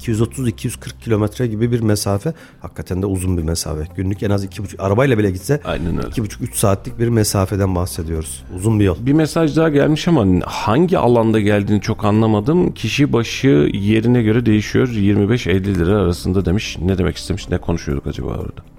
230-240 0.00 1.00
kilometre 1.00 1.46
gibi 1.46 1.72
bir 1.72 1.80
mesafe. 1.80 2.34
Hakikaten 2.60 3.02
de 3.02 3.06
uzun 3.06 3.38
bir 3.38 3.42
mesafe. 3.42 3.88
Günlük 3.96 4.22
en 4.22 4.30
az 4.30 4.44
2,5 4.44 4.82
arabayla 4.82 5.18
bile 5.18 5.30
gitse 5.30 5.60
Aynen 5.64 5.96
öyle. 5.96 6.08
2,5-3 6.08 6.54
saatlik 6.54 6.98
bir 6.98 7.08
mesafeden 7.08 7.74
bahsediyoruz. 7.74 8.44
Uzun 8.56 8.80
bir 8.80 8.84
yol. 8.84 8.96
Bir 9.00 9.12
mesaj 9.12 9.56
daha 9.56 9.68
gelmiş 9.68 10.08
ama 10.08 10.26
hangi 10.44 10.98
alanda 10.98 11.40
geldiğini 11.40 11.80
çok 11.80 12.04
anlamadım. 12.04 12.74
Kişi 12.74 13.12
başı 13.12 13.70
yerine 13.72 14.22
göre 14.22 14.46
değişiyor. 14.46 14.88
25-50 14.88 15.74
lira 15.74 15.96
arasında 15.98 16.44
demiş. 16.44 16.78
Ne 16.82 16.98
demek 16.98 17.16
istemiş? 17.16 17.48
Ne 17.48 17.58
konuşuyorduk 17.58 18.06
acaba 18.06 18.28
orada? 18.28 18.73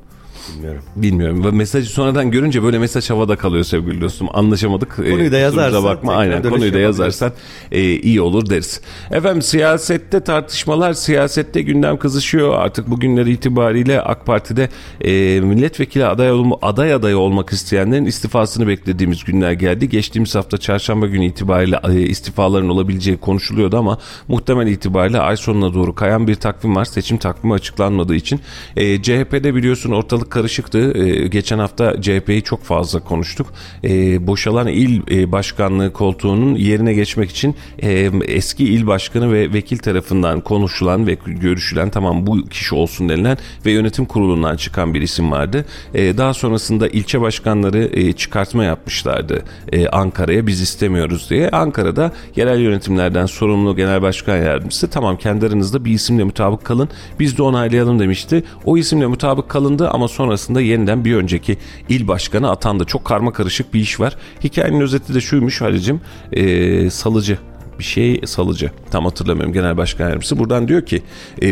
Bilmiyorum. 0.54 0.82
Bilmiyorum. 0.96 1.56
Mesajı 1.56 1.90
sonradan 1.90 2.32
görünce 2.32 2.64
böyle 2.64 2.80
mesaj 2.80 3.10
havada 3.10 3.36
kalıyor 3.36 3.64
sevgili 3.64 4.02
dostum. 4.02 4.28
Anlaşamadık. 4.34 4.96
Konuyu 4.96 5.32
da 5.32 5.38
yazarsan 5.38 5.84
bakma. 5.84 6.16
Aynen 6.16 6.44
konuyu 6.44 6.74
da 6.74 6.80
yazarsan 6.80 7.32
e, 7.72 7.82
iyi 7.82 8.22
olur 8.22 8.50
deriz. 8.50 8.82
Efendim 9.12 9.42
siyasette 9.42 10.20
tartışmalar, 10.20 10.94
siyasette 10.94 11.62
gündem 11.62 11.98
kızışıyor. 11.98 12.54
Artık 12.54 12.90
bugünler 12.90 13.26
itibariyle 13.26 14.02
AK 14.02 14.26
Parti'de 14.26 14.70
e, 15.02 15.40
milletvekili 15.40 16.06
aday, 16.06 16.32
olma, 16.32 16.58
aday 16.62 16.94
adayı 16.94 17.18
olmak 17.18 17.50
isteyenlerin 17.50 18.06
istifasını 18.06 18.68
beklediğimiz 18.68 19.24
günler 19.24 19.52
geldi. 19.52 19.90
Geçtiğimiz 19.90 20.36
hafta 20.36 20.58
çarşamba 20.58 21.08
günü 21.08 21.26
itibariyle 21.26 21.80
e, 21.90 22.02
istifaların 22.02 22.70
olabileceği 22.70 23.18
konuşuluyordu 23.18 23.78
ama 23.78 23.98
muhtemel 24.28 24.68
itibariyle 24.68 25.20
ay 25.20 25.38
sonuna 25.38 25.74
doğru 25.74 25.96
kayan 25.96 26.28
bir 26.28 26.36
takvim 26.36 26.76
var. 26.76 26.86
Seçim 26.86 27.18
takvimi 27.18 27.54
açıklanmadığı 27.54 28.16
için. 28.16 28.40
E, 28.76 29.02
CHP'de 29.02 29.56
biliyorsun 29.56 29.92
ortalık 29.92 30.35
karışıktı. 30.36 30.98
E, 30.98 31.28
geçen 31.28 31.60
hafta 31.60 32.02
CHP'yi 32.02 32.42
çok 32.44 32.64
fazla 32.64 33.00
konuştuk. 33.00 33.48
E, 33.84 34.28
boşalan 34.28 34.68
il 34.68 35.02
e, 35.12 35.32
başkanlığı 35.32 35.94
koltuğunun 35.94 36.56
yerine 36.56 36.94
geçmek 36.94 37.32
için 37.32 37.56
e, 37.80 38.12
eski 38.28 38.66
il 38.66 38.88
başkanı 38.88 39.34
ve 39.34 39.54
vekil 39.54 39.78
tarafından 39.78 40.42
konuşulan 40.42 41.08
ve 41.08 41.18
görüşülen 41.26 41.90
tamam 41.90 42.28
bu 42.28 42.46
kişi 42.46 42.76
olsun 42.76 43.10
denilen 43.10 43.38
ve 43.66 43.72
yönetim 43.72 44.06
kurulundan 44.06 44.56
çıkan 44.56 44.94
bir 44.94 45.02
isim 45.02 45.32
vardı. 45.32 45.66
E, 45.94 46.18
daha 46.18 46.34
sonrasında 46.34 46.88
ilçe 46.88 47.22
başkanları 47.22 47.90
e, 47.94 48.14
çıkartma 48.14 48.64
yapmışlardı 48.64 49.44
e, 49.72 49.88
Ankara'ya 49.88 50.48
biz 50.48 50.62
istemiyoruz 50.62 51.30
diye. 51.30 51.50
Ankara'da 51.50 52.12
yerel 52.36 52.60
yönetimlerden 52.60 53.26
sorumlu 53.26 53.76
genel 53.76 54.02
başkan 54.02 54.38
yardımcısı 54.38 54.90
tamam 54.90 55.18
kendi 55.18 55.46
aranızda 55.46 55.86
bir 55.86 55.92
isimle 55.92 56.24
mutabık 56.24 56.66
kalın 56.66 56.90
biz 57.20 57.38
de 57.38 57.44
onaylayalım 57.44 58.00
demişti. 58.00 58.44
O 58.66 58.78
isimle 58.78 59.08
mutabık 59.08 59.50
kalındı 59.50 59.90
ama 59.90 60.08
sonrasında 60.26 60.62
yeniden 60.62 61.06
bir 61.06 61.16
önceki 61.16 61.58
il 61.90 62.08
başkanı 62.08 62.52
atandı. 62.52 62.86
Çok 62.86 63.06
karma 63.06 63.34
karışık 63.34 63.74
bir 63.74 63.80
iş 63.80 64.00
var. 64.00 64.18
Hikayenin 64.44 64.82
özeti 64.82 65.14
de 65.14 65.22
şuymuş 65.22 65.62
Halicim 65.62 66.02
e, 66.32 66.90
salıcı 66.90 67.38
bir 67.80 67.84
şey 67.84 68.22
salıcı 68.26 68.72
tam 68.92 69.06
hatırlamıyorum 69.06 69.54
genel 69.54 69.78
başkan 69.78 70.06
yardımcısı 70.06 70.40
buradan 70.40 70.68
diyor 70.68 70.86
ki 70.86 71.02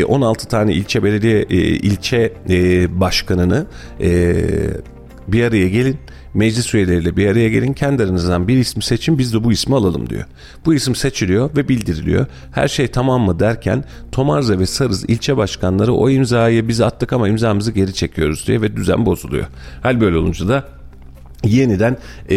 16 0.08 0.48
tane 0.48 0.72
ilçe 0.72 1.02
belediye 1.02 1.42
ilçe 1.42 2.32
başkanını 2.90 3.66
bir 5.28 5.44
araya 5.44 5.68
gelin 5.68 5.98
meclis 6.34 6.74
üyeleriyle 6.74 7.16
bir 7.16 7.26
araya 7.26 7.48
gelin 7.48 7.72
kendi 7.72 8.02
aranızdan 8.02 8.48
bir 8.48 8.56
ismi 8.56 8.82
seçin 8.82 9.18
biz 9.18 9.34
de 9.34 9.44
bu 9.44 9.52
ismi 9.52 9.76
alalım 9.76 10.10
diyor. 10.10 10.24
Bu 10.64 10.74
isim 10.74 10.94
seçiliyor 10.94 11.56
ve 11.56 11.68
bildiriliyor. 11.68 12.26
Her 12.52 12.68
şey 12.68 12.88
tamam 12.88 13.22
mı 13.22 13.40
derken 13.40 13.84
Tomarza 14.12 14.58
ve 14.58 14.66
Sarız 14.66 15.04
ilçe 15.04 15.36
başkanları 15.36 15.92
o 15.92 16.10
imzayı 16.10 16.68
biz 16.68 16.80
attık 16.80 17.12
ama 17.12 17.28
imzamızı 17.28 17.72
geri 17.72 17.94
çekiyoruz 17.94 18.46
diye 18.46 18.62
ve 18.62 18.76
düzen 18.76 19.06
bozuluyor. 19.06 19.46
Hal 19.82 20.00
böyle 20.00 20.16
olunca 20.16 20.48
da 20.48 20.64
yeniden 21.46 21.96
e, 22.30 22.36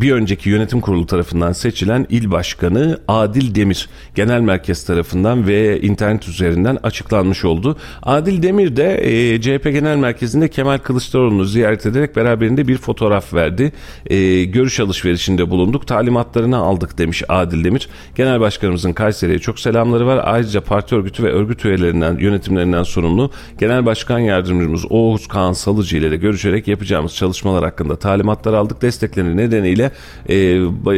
bir 0.00 0.12
önceki 0.12 0.50
yönetim 0.50 0.80
kurulu 0.80 1.06
tarafından 1.06 1.52
seçilen 1.52 2.06
il 2.10 2.30
başkanı 2.30 3.00
Adil 3.08 3.54
Demir 3.54 3.88
genel 4.14 4.40
merkez 4.40 4.84
tarafından 4.84 5.46
ve 5.46 5.80
internet 5.80 6.28
üzerinden 6.28 6.78
açıklanmış 6.82 7.44
oldu. 7.44 7.76
Adil 8.02 8.42
Demir 8.42 8.76
de 8.76 8.94
e, 9.34 9.40
CHP 9.40 9.64
genel 9.64 9.96
merkezinde 9.96 10.48
Kemal 10.48 10.78
Kılıçdaroğlu'nu 10.78 11.44
ziyaret 11.44 11.86
ederek 11.86 12.16
beraberinde 12.16 12.68
bir 12.68 12.76
fotoğraf 12.76 13.34
verdi. 13.34 13.72
E, 14.06 14.44
görüş 14.44 14.80
alışverişinde 14.80 15.50
bulunduk. 15.50 15.86
Talimatlarını 15.86 16.56
aldık 16.56 16.98
demiş 16.98 17.22
Adil 17.28 17.64
Demir. 17.64 17.88
Genel 18.14 18.40
başkanımızın 18.40 18.92
Kayseri'ye 18.92 19.38
çok 19.38 19.60
selamları 19.60 20.06
var. 20.06 20.20
Ayrıca 20.24 20.60
parti 20.60 20.94
örgütü 20.94 21.22
ve 21.22 21.32
örgüt 21.32 21.64
üyelerinden 21.64 22.18
yönetimlerinden 22.18 22.82
sorumlu 22.82 23.30
genel 23.58 23.86
başkan 23.86 24.18
yardımcımız 24.18 24.84
Oğuz 24.90 25.28
Kaan 25.28 25.52
Salıcı 25.52 25.96
ile 25.96 26.10
de 26.10 26.16
görüşerek 26.16 26.68
yapacağımız 26.68 27.14
çalışmalar 27.14 27.64
hakkında 27.64 27.96
talimatlar 28.06 28.52
aldık. 28.52 28.82
Destekleri 28.82 29.36
nedeniyle 29.36 29.90
e, 30.28 30.34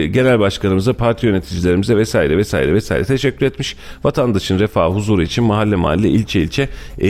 genel 0.06 0.40
başkanımıza, 0.40 0.92
parti 0.92 1.26
yöneticilerimize 1.26 1.96
vesaire 1.96 2.36
vesaire 2.36 2.74
vesaire 2.74 3.04
teşekkür 3.04 3.46
etmiş. 3.46 3.76
Vatandaşın 4.04 4.58
refah 4.58 4.94
huzuru 4.94 5.22
için 5.22 5.44
mahalle 5.44 5.76
mahalle, 5.76 6.08
ilçe 6.08 6.40
ilçe 6.40 6.68
e, 7.00 7.08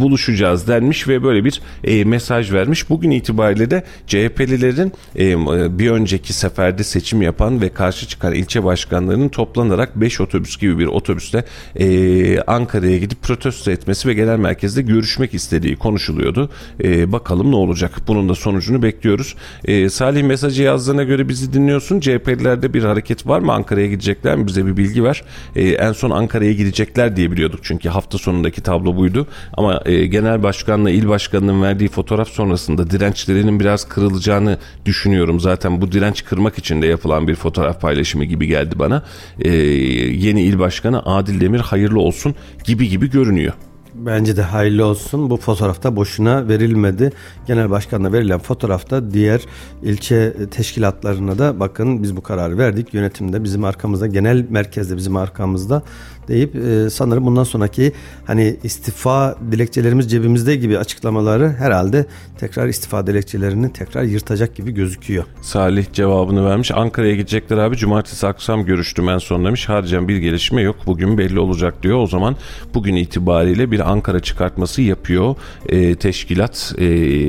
buluşacağız 0.00 0.68
denmiş 0.68 1.08
ve 1.08 1.22
böyle 1.22 1.44
bir 1.44 1.60
e, 1.84 2.04
mesaj 2.04 2.52
vermiş. 2.52 2.90
Bugün 2.90 3.10
itibariyle 3.10 3.70
de 3.70 3.84
CHP'lilerin 4.06 4.92
e, 5.18 5.78
bir 5.78 5.90
önceki 5.90 6.32
seferde 6.32 6.84
seçim 6.84 7.22
yapan 7.22 7.60
ve 7.60 7.68
karşı 7.68 8.08
çıkan 8.08 8.34
ilçe 8.34 8.64
başkanlarının 8.64 9.28
toplanarak 9.28 10.00
5 10.00 10.20
otobüs 10.20 10.58
gibi 10.58 10.78
bir 10.78 10.86
otobüste 10.86 11.44
e, 11.76 12.40
Ankara'ya 12.40 12.98
gidip 12.98 13.22
protesto 13.22 13.70
etmesi 13.70 14.08
ve 14.08 14.14
genel 14.14 14.38
merkezde 14.38 14.82
görüşmek 14.82 15.34
istediği 15.34 15.76
konuşuluyordu. 15.76 16.50
E, 16.84 17.12
bakalım 17.12 17.50
ne 17.50 17.56
olacak? 17.56 17.92
Bunun 18.08 18.28
da 18.28 18.34
sonucunu 18.34 18.82
bekliyoruz 18.82 19.07
bekliyoruz. 19.08 19.34
E, 19.64 19.88
Salih 19.88 20.22
mesajı 20.22 20.62
yazdığına 20.62 21.02
göre 21.02 21.28
bizi 21.28 21.52
dinliyorsun. 21.52 22.00
CHP'lilerde 22.00 22.74
bir 22.74 22.84
hareket 22.84 23.26
var 23.26 23.40
mı? 23.40 23.52
Ankara'ya 23.52 23.86
gidecekler 23.86 24.36
mi? 24.36 24.46
Bize 24.46 24.66
bir 24.66 24.76
bilgi 24.76 25.04
ver. 25.04 25.22
E, 25.56 25.68
en 25.68 25.92
son 25.92 26.10
Ankara'ya 26.10 26.52
gidecekler 26.52 27.16
diye 27.16 27.30
biliyorduk. 27.30 27.60
Çünkü 27.62 27.88
hafta 27.88 28.18
sonundaki 28.18 28.62
tablo 28.62 28.96
buydu. 28.96 29.26
Ama 29.54 29.82
e, 29.86 30.06
genel 30.06 30.42
başkanla 30.42 30.90
il 30.90 31.08
başkanının 31.08 31.62
verdiği 31.62 31.88
fotoğraf 31.88 32.28
sonrasında 32.28 32.90
dirençlerinin 32.90 33.60
biraz 33.60 33.88
kırılacağını 33.88 34.58
düşünüyorum. 34.84 35.40
Zaten 35.40 35.80
bu 35.80 35.92
direnç 35.92 36.24
kırmak 36.24 36.58
için 36.58 36.82
de 36.82 36.86
yapılan 36.86 37.28
bir 37.28 37.34
fotoğraf 37.34 37.80
paylaşımı 37.80 38.24
gibi 38.24 38.46
geldi 38.46 38.78
bana. 38.78 39.02
E, 39.40 39.50
yeni 39.50 40.42
il 40.42 40.58
başkanı 40.58 41.02
Adil 41.06 41.40
Demir 41.40 41.60
hayırlı 41.60 42.00
olsun 42.00 42.34
gibi 42.64 42.88
gibi 42.88 43.10
görünüyor. 43.10 43.52
Bence 43.98 44.36
de 44.36 44.42
hayırlı 44.42 44.84
olsun. 44.84 45.30
Bu 45.30 45.36
fotoğrafta 45.36 45.96
boşuna 45.96 46.48
verilmedi. 46.48 47.12
Genel 47.46 47.70
başkanla 47.70 48.12
verilen 48.12 48.38
fotoğrafta 48.38 49.10
diğer 49.10 49.40
ilçe 49.82 50.34
teşkilatlarına 50.50 51.38
da 51.38 51.60
bakın 51.60 52.02
biz 52.02 52.16
bu 52.16 52.20
kararı 52.20 52.58
verdik. 52.58 52.94
Yönetimde 52.94 53.44
bizim 53.44 53.64
arkamızda, 53.64 54.06
genel 54.06 54.46
merkezde 54.50 54.96
bizim 54.96 55.16
arkamızda 55.16 55.82
deyip 56.28 56.56
e, 56.56 56.90
sanırım 56.90 57.26
bundan 57.26 57.44
sonraki 57.44 57.92
hani 58.26 58.56
istifa 58.62 59.36
dilekçelerimiz 59.52 60.10
cebimizde 60.10 60.56
gibi 60.56 60.78
açıklamaları 60.78 61.52
herhalde 61.58 62.06
tekrar 62.38 62.68
istifa 62.68 63.06
dilekçelerini 63.06 63.72
tekrar 63.72 64.02
yırtacak 64.02 64.54
gibi 64.54 64.74
gözüküyor. 64.74 65.24
Salih 65.42 65.92
cevabını 65.92 66.46
vermiş. 66.46 66.70
Ankara'ya 66.70 67.14
gidecekler 67.14 67.58
abi. 67.58 67.76
Cumartesi 67.76 68.26
akşam 68.26 68.64
görüştüm 68.64 69.08
en 69.08 69.18
son 69.18 69.44
demiş. 69.44 69.68
Harcan 69.68 70.08
bir 70.08 70.16
gelişme 70.16 70.62
yok. 70.62 70.76
Bugün 70.86 71.18
belli 71.18 71.40
olacak 71.40 71.82
diyor. 71.82 71.98
O 71.98 72.06
zaman 72.06 72.36
bugün 72.74 72.96
itibariyle 72.96 73.70
bir 73.70 73.90
Ankara 73.90 74.20
çıkartması 74.20 74.82
yapıyor 74.82 75.36
e, 75.68 75.94
teşkilat. 75.94 76.74
E, 76.78 76.84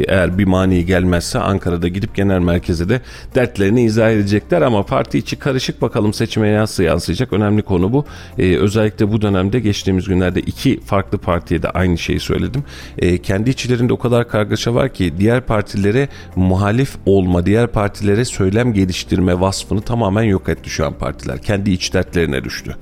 eğer 0.07 0.37
bir 0.37 0.45
mani 0.45 0.85
gelmezse 0.85 1.39
Ankara'da 1.39 1.87
gidip 1.87 2.15
genel 2.15 2.39
merkeze 2.39 2.89
de 2.89 3.01
dertlerini 3.35 3.83
izah 3.83 4.11
edecekler 4.11 4.61
ama 4.61 4.83
parti 4.83 5.17
içi 5.17 5.35
karışık 5.35 5.81
bakalım 5.81 6.13
seçime 6.13 6.57
nasıl 6.57 6.83
yansıyacak. 6.83 7.33
Önemli 7.33 7.61
konu 7.61 7.93
bu. 7.93 8.05
E, 8.37 8.57
özellikle 8.57 8.88
bu 9.11 9.21
dönemde 9.21 9.59
geçtiğimiz 9.59 10.07
günlerde 10.07 10.39
iki 10.39 10.79
farklı 10.79 11.17
partiye 11.17 11.63
de 11.63 11.69
aynı 11.69 11.97
şeyi 11.97 12.19
söyledim. 12.19 12.63
E, 12.97 13.17
kendi 13.17 13.49
içlerinde 13.49 13.93
o 13.93 13.97
kadar 13.97 14.27
kargaşa 14.27 14.73
var 14.73 14.93
ki 14.93 15.13
diğer 15.17 15.41
partilere 15.41 16.09
muhalif 16.35 16.95
olma, 17.05 17.45
diğer 17.45 17.67
partilere 17.67 18.25
söylem 18.25 18.73
geliştirme 18.73 19.39
vasfını 19.39 19.81
tamamen 19.81 20.23
yok 20.23 20.49
etti 20.49 20.69
şu 20.69 20.85
an 20.85 20.93
partiler. 20.93 21.41
Kendi 21.41 21.71
iç 21.71 21.93
dertlerine 21.93 22.43
düştü. 22.43 22.75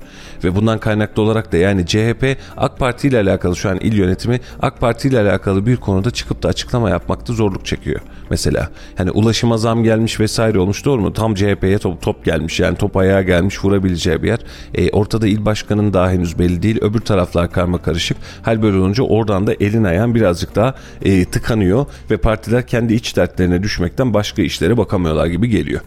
Ve 0.44 0.56
bundan 0.56 0.78
kaynaklı 0.78 1.22
olarak 1.22 1.52
da 1.52 1.56
yani 1.56 1.86
CHP 1.86 2.36
AK 2.56 2.78
Parti 2.78 3.08
ile 3.08 3.20
alakalı 3.20 3.56
şu 3.56 3.70
an 3.70 3.78
il 3.80 3.96
yönetimi 3.96 4.40
AK 4.62 4.80
Parti 4.80 5.08
ile 5.08 5.20
alakalı 5.20 5.66
bir 5.66 5.76
konuda 5.76 6.10
çıkıp 6.10 6.42
da 6.42 6.48
açıklama 6.48 6.90
yapmakta 6.90 7.32
zorluk 7.32 7.66
çekiyor. 7.66 8.00
Mesela 8.30 8.70
hani 8.96 9.10
ulaşıma 9.10 9.58
zam 9.58 9.84
gelmiş 9.84 10.20
vesaire 10.20 10.58
olmuş 10.58 10.84
doğru 10.84 11.00
mu? 11.00 11.12
Tam 11.12 11.34
CHP'ye 11.34 11.78
top, 11.78 12.02
top 12.02 12.24
gelmiş 12.24 12.60
yani 12.60 12.76
top 12.76 12.96
ayağa 12.96 13.22
gelmiş 13.22 13.64
vurabileceği 13.64 14.22
bir 14.22 14.28
yer. 14.28 14.38
E, 14.74 14.90
ortada 14.90 15.26
il 15.26 15.44
başkanının 15.44 15.92
daha 15.92 16.10
henüz 16.10 16.38
belli 16.38 16.62
değil. 16.62 16.78
Öbür 16.80 17.00
taraflar 17.00 17.52
karma 17.52 17.82
karışık. 17.82 18.16
Hal 18.42 18.62
böyle 18.62 18.78
olunca 18.78 19.02
oradan 19.02 19.46
da 19.46 19.54
elin 19.60 19.84
ayağın 19.84 20.14
birazcık 20.14 20.56
daha 20.56 20.74
e, 21.02 21.24
tıkanıyor 21.24 21.86
ve 22.10 22.16
partiler 22.16 22.66
kendi 22.66 22.94
iç 22.94 23.16
dertlerine 23.16 23.62
düşmekten 23.62 24.14
başka 24.14 24.42
işlere 24.42 24.76
bakamıyorlar 24.76 25.26
gibi 25.26 25.48
geliyor. 25.48 25.80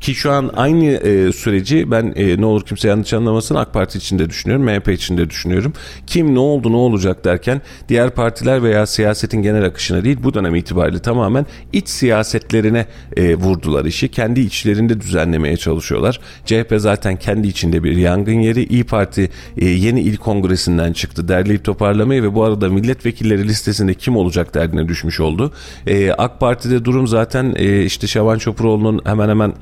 Ki 0.00 0.14
şu 0.14 0.32
an 0.32 0.50
aynı 0.56 0.86
e, 0.86 1.32
süreci 1.32 1.90
ben 1.90 2.12
e, 2.16 2.40
ne 2.40 2.46
olur 2.46 2.62
kimse 2.66 2.88
yanlış 2.88 3.12
anlamasın 3.12 3.54
AK 3.54 3.72
Parti 3.72 3.98
için 3.98 4.18
de 4.18 4.30
düşünüyorum, 4.30 4.64
MHP 4.64 4.88
için 4.88 5.18
de 5.18 5.30
düşünüyorum. 5.30 5.72
Kim 6.06 6.34
ne 6.34 6.38
oldu 6.38 6.72
ne 6.72 6.76
olacak 6.76 7.24
derken 7.24 7.60
diğer 7.88 8.10
partiler 8.10 8.62
veya 8.62 8.86
siyasetin 8.86 9.42
genel 9.42 9.64
akışına 9.64 10.04
değil 10.04 10.18
bu 10.22 10.34
dönem 10.34 10.54
itibariyle 10.54 10.98
tamamen 10.98 11.46
iç 11.72 11.79
siyasetlerine 11.88 12.86
e, 13.16 13.34
vurdular 13.34 13.84
işi. 13.84 14.08
Kendi 14.08 14.40
içlerinde 14.40 15.00
düzenlemeye 15.00 15.56
çalışıyorlar. 15.56 16.20
CHP 16.44 16.74
zaten 16.76 17.16
kendi 17.16 17.48
içinde 17.48 17.84
bir 17.84 17.96
yangın 17.96 18.40
yeri. 18.40 18.64
İyi 18.64 18.84
Parti 18.84 19.30
e, 19.56 19.66
yeni 19.66 20.00
il 20.00 20.16
kongresinden 20.16 20.92
çıktı. 20.92 21.28
Derleyip 21.28 21.64
toparlamayı 21.64 22.22
ve 22.22 22.34
bu 22.34 22.44
arada 22.44 22.68
milletvekilleri 22.68 23.48
listesinde 23.48 23.94
kim 23.94 24.16
olacak 24.16 24.54
derdine 24.54 24.88
düşmüş 24.88 25.20
oldu. 25.20 25.52
E, 25.86 26.12
AK 26.12 26.40
Parti'de 26.40 26.84
durum 26.84 27.06
zaten 27.06 27.54
e, 27.56 27.84
işte 27.84 28.06
Şaban 28.06 28.38
Çopuroğlu'nun 28.38 29.00
hemen 29.04 29.28
hemen 29.28 29.52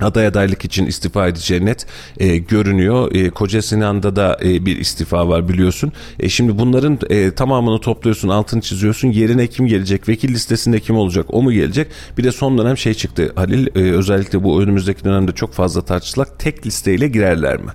aday 0.00 0.26
adaylık 0.26 0.64
için 0.64 0.86
istifa 0.86 1.28
edeceği 1.28 1.64
net 1.64 1.86
e, 2.18 2.36
görünüyor. 2.36 3.14
E, 3.14 3.30
Koca 3.30 3.62
Sinan'da 3.62 4.16
da 4.16 4.38
e, 4.42 4.66
bir 4.66 4.76
istifa 4.76 5.28
var 5.28 5.48
biliyorsun. 5.48 5.92
E, 6.20 6.28
şimdi 6.28 6.58
bunların 6.58 6.98
e, 7.10 7.30
tamamını 7.30 7.80
topluyorsun, 7.80 8.28
altını 8.28 8.60
çiziyorsun. 8.60 9.08
Yerine 9.08 9.46
kim 9.46 9.66
gelecek? 9.66 10.08
Vekil 10.08 10.28
listesinde 10.28 10.80
kim 10.80 10.96
olacak? 10.96 11.26
O 11.28 11.42
mu 11.42 11.52
gelecek? 11.52 11.86
Bir 12.18 12.24
de 12.24 12.32
son 12.32 12.58
dönem 12.58 12.76
şey 12.76 12.94
çıktı 12.94 13.32
Halil. 13.36 13.66
E, 13.66 13.80
özellikle 13.80 14.42
bu 14.42 14.62
önümüzdeki 14.62 15.04
dönemde 15.04 15.32
çok 15.32 15.52
fazla 15.52 15.84
tartışılak 15.84 16.38
tek 16.38 16.66
listeyle 16.66 17.08
girerler 17.08 17.56
mi? 17.56 17.70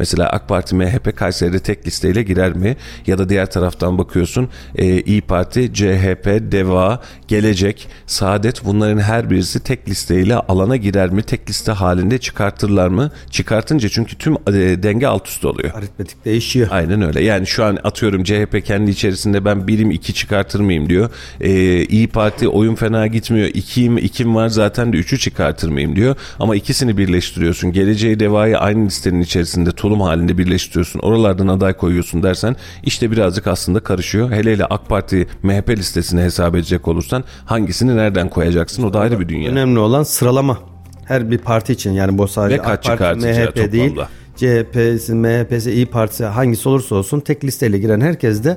Mesela 0.00 0.28
AK 0.28 0.48
Parti 0.48 0.74
MHP 0.74 1.16
Kayseri'de 1.16 1.58
tek 1.58 1.86
listeyle 1.86 2.22
girer 2.22 2.52
mi? 2.52 2.76
Ya 3.06 3.18
da 3.18 3.28
diğer 3.28 3.50
taraftan 3.50 3.98
bakıyorsun 3.98 4.48
e, 4.74 5.00
İyi 5.00 5.20
Parti, 5.20 5.74
CHP, 5.74 6.26
DEVA, 6.52 7.00
Gelecek, 7.28 7.88
Saadet 8.06 8.64
bunların 8.64 8.98
her 8.98 9.30
birisi 9.30 9.60
tek 9.60 9.88
listeyle 9.88 10.34
alana 10.36 10.76
girer 10.76 11.10
mi? 11.10 11.22
Tek 11.22 11.50
liste 11.50 11.72
halinde 11.72 12.18
çıkartırlar 12.18 12.88
mı? 12.88 13.10
Çıkartınca 13.30 13.88
çünkü 13.88 14.18
tüm 14.18 14.34
e, 14.34 14.82
denge 14.82 15.06
alt 15.06 15.28
üst 15.28 15.44
oluyor. 15.44 15.74
Aritmetik 15.74 16.24
değişiyor. 16.24 16.68
Aynen 16.70 17.02
öyle. 17.02 17.22
Yani 17.22 17.46
şu 17.46 17.64
an 17.64 17.78
atıyorum 17.84 18.24
CHP 18.24 18.64
kendi 18.64 18.90
içerisinde 18.90 19.44
ben 19.44 19.68
birim 19.68 19.90
iki 19.90 20.14
çıkartır 20.14 20.60
mıyım 20.60 20.88
diyor. 20.88 21.10
Ee, 21.40 21.84
İyi 21.84 22.08
Parti 22.08 22.48
oyun 22.48 22.74
fena 22.74 23.06
gitmiyor. 23.06 23.48
İkiyim, 23.54 23.98
ikim 23.98 24.34
var 24.34 24.48
zaten 24.48 24.92
de 24.92 24.96
üçü 24.96 25.18
çıkartır 25.18 25.68
mıyım 25.68 25.96
diyor. 25.96 26.16
Ama 26.38 26.56
ikisini 26.56 26.98
birleştiriyorsun. 26.98 27.72
Geleceği 27.72 28.20
devayı 28.20 28.58
aynı 28.58 28.86
listenin 28.86 29.20
içerisinde 29.20 29.72
tulum 29.90 30.00
halinde 30.00 30.38
birleştiriyorsun. 30.38 31.00
Oralardan 31.00 31.48
aday 31.48 31.72
koyuyorsun 31.72 32.22
dersen 32.22 32.56
işte 32.82 33.10
birazcık 33.10 33.46
aslında 33.46 33.80
karışıyor. 33.80 34.30
Hele 34.30 34.52
hele 34.52 34.64
AK 34.64 34.88
Parti 34.88 35.26
MHP 35.42 35.70
listesini 35.70 36.20
hesap 36.20 36.54
edecek 36.54 36.88
olursan 36.88 37.24
hangisini 37.44 37.96
nereden 37.96 38.28
koyacaksın 38.28 38.82
o 38.82 38.92
da 38.92 39.00
ayrı 39.00 39.20
bir 39.20 39.28
dünya. 39.28 39.52
Önemli 39.52 39.78
olan 39.78 40.02
sıralama. 40.02 40.58
Her 41.04 41.30
bir 41.30 41.38
parti 41.38 41.72
için 41.72 41.92
yani 41.92 42.18
bu 42.18 42.28
sadece 42.28 42.58
Ve 42.58 42.62
AK 42.62 42.84
Parti, 42.84 43.26
MHP 43.26 43.72
değil. 43.72 43.88
toplamda. 43.88 44.08
CHP'si, 44.36 45.14
MHP'si, 45.14 45.72
İyi 45.72 45.86
Partisi 45.86 46.24
hangisi 46.24 46.68
olursa 46.68 46.94
olsun 46.94 47.20
tek 47.20 47.44
listeyle 47.44 47.78
giren 47.78 48.00
herkes 48.00 48.44
de 48.44 48.56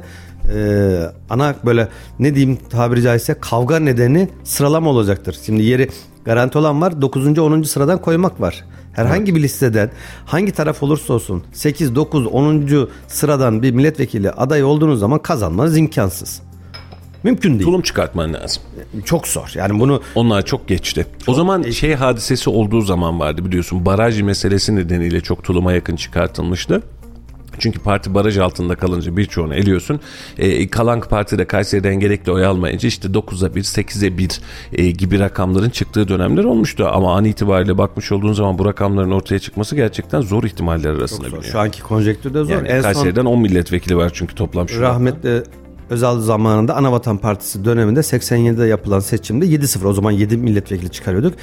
e, 0.55 0.59
ana 1.29 1.55
böyle 1.65 1.87
ne 2.19 2.35
diyeyim 2.35 2.57
tabiri 2.69 3.01
caizse 3.01 3.33
kavga 3.41 3.79
nedeni 3.79 4.29
sıralama 4.43 4.89
olacaktır. 4.89 5.37
Şimdi 5.45 5.63
yeri 5.63 5.89
garanti 6.25 6.57
olan 6.57 6.81
var 6.81 7.01
9. 7.01 7.39
10. 7.39 7.61
sıradan 7.61 8.01
koymak 8.01 8.41
var. 8.41 8.63
Herhangi 8.93 9.35
bir 9.35 9.41
listeden 9.41 9.91
hangi 10.25 10.51
taraf 10.51 10.83
olursa 10.83 11.13
olsun 11.13 11.43
8, 11.53 11.95
9, 11.95 12.27
10. 12.27 12.89
sıradan 13.07 13.61
bir 13.63 13.71
milletvekili 13.71 14.31
aday 14.31 14.63
olduğunuz 14.63 14.99
zaman 14.99 15.19
kazanmanız 15.19 15.77
imkansız. 15.77 16.41
Mümkün 17.23 17.51
değil. 17.53 17.63
Tulum 17.63 17.81
çıkartman 17.81 18.33
lazım. 18.33 18.63
Çok 19.05 19.27
zor. 19.27 19.51
Yani 19.55 19.79
bunu 19.79 20.01
Onlar 20.15 20.45
çok 20.45 20.67
geçti. 20.67 21.05
o 21.27 21.33
zaman 21.33 21.61
şey 21.63 21.93
hadisesi 21.93 22.49
olduğu 22.49 22.81
zaman 22.81 23.19
vardı 23.19 23.45
biliyorsun. 23.45 23.85
Baraj 23.85 24.21
meselesi 24.21 24.75
nedeniyle 24.75 25.21
çok 25.21 25.43
tuluma 25.43 25.73
yakın 25.73 25.95
çıkartılmıştı. 25.95 26.83
Çünkü 27.59 27.79
parti 27.79 28.13
baraj 28.13 28.37
altında 28.37 28.75
kalınca 28.75 29.17
birçoğunu 29.17 29.55
eliyorsun. 29.55 29.99
Ee, 30.37 30.67
kalan 30.67 31.01
partide 31.01 31.45
Kayseri'den 31.45 31.95
gerekli 31.95 32.31
oy 32.31 32.45
almayınca 32.45 32.87
işte 32.87 33.07
9'a 33.07 33.55
1, 33.55 33.63
8'e 33.63 34.17
1 34.17 34.41
e, 34.73 34.91
gibi 34.91 35.19
rakamların 35.19 35.69
çıktığı 35.69 36.07
dönemler 36.07 36.43
olmuştu. 36.43 36.89
Ama 36.93 37.17
an 37.17 37.25
itibariyle 37.25 37.77
bakmış 37.77 38.11
olduğun 38.11 38.33
zaman 38.33 38.57
bu 38.57 38.65
rakamların 38.65 39.11
ortaya 39.11 39.39
çıkması 39.39 39.75
gerçekten 39.75 40.21
zor 40.21 40.43
ihtimaller 40.43 40.89
arasında 40.89 41.27
biniyor. 41.27 41.43
şu 41.43 41.59
anki 41.59 41.81
konjektürde 41.81 42.43
zor. 42.43 42.53
Yani 42.53 42.67
en 42.67 42.81
son 42.81 42.93
Kayseri'den 42.93 43.25
10 43.25 43.39
milletvekili 43.39 43.97
var 43.97 44.11
çünkü 44.13 44.35
toplam 44.35 44.69
şu 44.69 44.81
rahmetli 44.81 45.43
Özal 45.89 46.19
zamanında 46.19 46.75
Anavatan 46.75 47.17
Partisi 47.17 47.65
döneminde 47.65 47.99
87'de 47.99 48.65
yapılan 48.65 48.99
seçimde 48.99 49.45
7-0 49.45 49.87
o 49.87 49.93
zaman 49.93 50.11
7 50.11 50.37
milletvekili 50.37 50.89
çıkarıyorduk. 50.89 51.33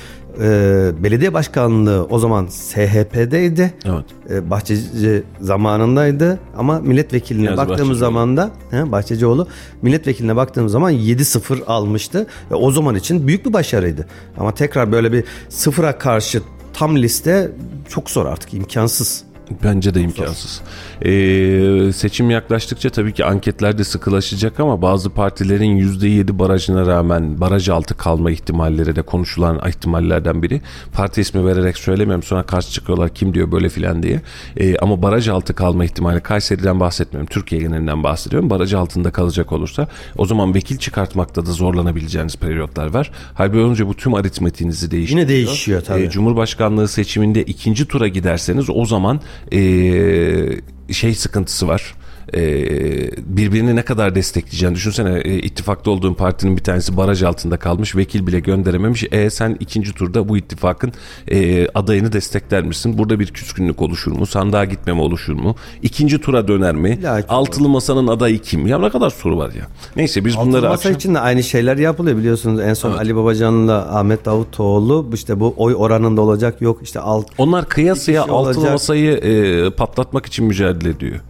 Ee, 0.41 0.91
belediye 0.99 1.34
başkanlığı 1.34 2.07
o 2.11 2.18
zaman 2.18 2.47
SHP'deydi. 2.47 3.74
Evet. 3.84 4.05
Ee, 4.30 4.51
Bahçeci 4.51 5.22
zamanındaydı 5.41 6.38
ama 6.57 6.80
milletvekiline 6.80 7.43
Niyazi 7.43 7.57
baktığımız 7.57 7.99
zaman 7.99 8.36
da 8.36 8.51
he, 8.70 8.93
Bahçecioğlu 8.93 9.49
milletvekiline 9.82 10.36
baktığımız 10.36 10.72
zaman 10.72 10.93
7-0 10.93 11.64
almıştı. 11.64 12.26
Ve 12.51 12.55
o 12.55 12.70
zaman 12.70 12.95
için 12.95 13.26
büyük 13.26 13.47
bir 13.47 13.53
başarıydı. 13.53 14.07
Ama 14.38 14.55
tekrar 14.55 14.93
böyle 14.93 15.12
bir 15.12 15.24
sıfıra 15.49 15.99
karşı 15.99 16.43
tam 16.72 16.97
liste 16.97 17.51
çok 17.88 18.11
zor 18.11 18.26
artık 18.26 18.55
imkansız. 18.55 19.30
Bence 19.65 19.95
de 19.95 20.01
imkansız. 20.01 20.61
Ee, 21.05 21.93
seçim 21.93 22.31
yaklaştıkça 22.31 22.91
tabii 22.91 23.13
ki 23.13 23.25
anketler 23.25 23.79
de 23.79 23.85
sıkılaşacak 23.85 24.61
ama 24.61 24.83
bazı 24.83 25.11
partilerin 25.11 25.79
%7 25.79 26.39
barajına 26.39 26.87
rağmen 26.87 27.41
baraj 27.41 27.69
altı 27.69 27.97
kalma 27.97 28.31
ihtimalleri 28.31 28.97
de 28.97 29.03
konuşulan 29.03 29.61
ihtimallerden 29.69 30.43
biri. 30.43 30.61
Parti 30.93 31.21
ismi 31.21 31.47
vererek 31.47 31.79
söylemiyorum 31.79 32.23
sonra 32.23 32.43
karşı 32.43 32.71
çıkıyorlar 32.71 33.15
kim 33.15 33.35
diyor 33.35 33.53
böyle 33.53 33.69
filan 33.69 34.03
diye. 34.03 34.21
Ee, 34.57 34.77
ama 34.77 35.03
baraj 35.03 35.29
altı 35.29 35.55
kalma 35.55 35.85
ihtimali 35.85 36.21
Kayseri'den 36.21 36.81
bahsetmiyorum. 36.81 37.29
Türkiye 37.31 37.61
genelinden 37.61 38.03
bahsediyorum. 38.05 38.51
Baraj 38.51 38.75
altında 38.75 39.11
kalacak 39.11 39.53
olursa 39.53 39.89
o 40.19 40.27
zaman 40.27 40.55
vekil 40.55 40.79
çıkartmakta 40.79 41.47
da 41.47 41.53
zorlanabileceğiniz 41.53 42.37
periyotlar 42.37 42.95
var. 42.95 43.11
Halbuki 43.35 43.59
olunca 43.59 43.89
bu 43.89 43.95
tüm 43.95 44.15
aritmetiğinizi 44.15 44.91
değiştiriyor. 44.91 45.29
Yine 45.29 45.29
değişiyor 45.29 45.83
tabii. 45.85 46.03
Ee, 46.03 46.11
Cumhurbaşkanlığı 46.11 46.89
seçiminde 46.89 47.43
ikinci 47.43 47.89
tura 47.89 48.09
giderseniz 48.09 48.71
o 48.71 48.85
zaman 48.85 49.21
eee, 49.51 50.61
şey 50.91 51.14
sıkıntısı 51.14 51.68
var. 51.68 51.95
Eee, 52.35 53.11
birbirini 53.26 53.76
ne 53.76 53.83
kadar 53.83 54.14
destekleyeceğini. 54.14 54.74
Düşünsene 54.74 55.18
e, 55.18 55.39
ittifakta 55.39 55.91
olduğun 55.91 56.14
partinin 56.14 56.57
bir 56.57 56.62
tanesi 56.62 56.97
baraj 56.97 57.22
altında 57.22 57.57
kalmış 57.57 57.97
vekil 57.97 58.26
bile 58.26 58.41
gönderememiş. 58.41 59.05
E 59.12 59.31
sen 59.31 59.57
ikinci 59.61 59.93
turda 59.93 60.28
bu 60.28 60.37
ittifakın 60.37 60.93
e, 61.28 61.68
adayını 61.68 62.12
destekler 62.12 62.62
misin 62.62 62.99
burada 62.99 63.20
bir 63.20 63.26
küskünlük 63.26 63.83
oluşur 63.83 64.12
mu? 64.12 64.26
Sandığa 64.26 64.64
gitmeme 64.64 65.01
oluşur 65.01 65.33
mu? 65.35 65.57
İkinci 65.83 66.20
tura 66.20 66.49
döner 66.49 66.74
mi? 66.74 66.91
İlla 67.01 67.20
ki 67.20 67.26
altılı 67.28 67.68
masanın 67.68 68.07
adayı 68.07 68.39
kim? 68.39 68.66
Ya 68.66 68.78
ne 68.78 68.91
kadar 68.91 69.11
soru 69.11 69.39
var 69.39 69.51
ya. 69.53 69.66
Neyse 69.97 70.24
biz 70.24 70.37
bunları 70.37 70.62
Masa 70.62 70.74
akşam 70.74 70.93
için 70.93 71.14
de 71.14 71.18
aynı 71.18 71.43
şeyler 71.43 71.76
yapılıyor 71.76 72.16
biliyorsunuz. 72.16 72.61
En 72.61 72.74
son 72.74 72.93
Ali 72.93 73.16
Babacan'la 73.16 73.99
Ahmet 73.99 74.24
Davutoğlu 74.24 75.11
işte 75.14 75.41
bu 75.41 75.55
oy 75.57 75.74
oranında 75.76 76.20
olacak 76.20 76.61
yok 76.61 76.78
işte 76.83 77.01
alt 77.01 77.26
onlar 77.39 77.68
kıyasıya 77.68 78.22
altılı 78.22 78.37
olacak. 78.37 78.72
masayı 78.72 79.12
e, 79.12 79.70
patlatmak 79.70 80.26
için 80.26 80.45
mücadele 80.45 80.89
ediyor 80.89 81.20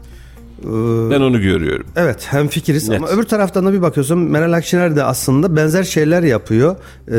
ben 1.11 1.20
onu 1.20 1.40
görüyorum 1.40 1.86
Evet 1.96 2.26
hem 2.30 2.48
fikiriz 2.48 2.88
Net. 2.88 2.98
ama 2.98 3.08
öbür 3.08 3.22
taraftan 3.22 3.66
da 3.66 3.72
bir 3.72 3.82
bakıyorsun 3.82 4.18
Meral 4.18 4.52
Akşener 4.52 4.96
de 4.96 5.04
aslında 5.04 5.56
benzer 5.56 5.84
şeyler 5.84 6.22
yapıyor. 6.22 6.76
Ee, 7.08 7.12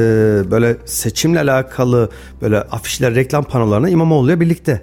böyle 0.52 0.78
seçimle 0.86 1.40
alakalı 1.40 2.10
böyle 2.42 2.62
afişler 2.62 3.16
reklam 3.16 3.44
panolarına 3.44 3.90
İmamoğlu'yla 3.90 4.40
birlikte 4.40 4.82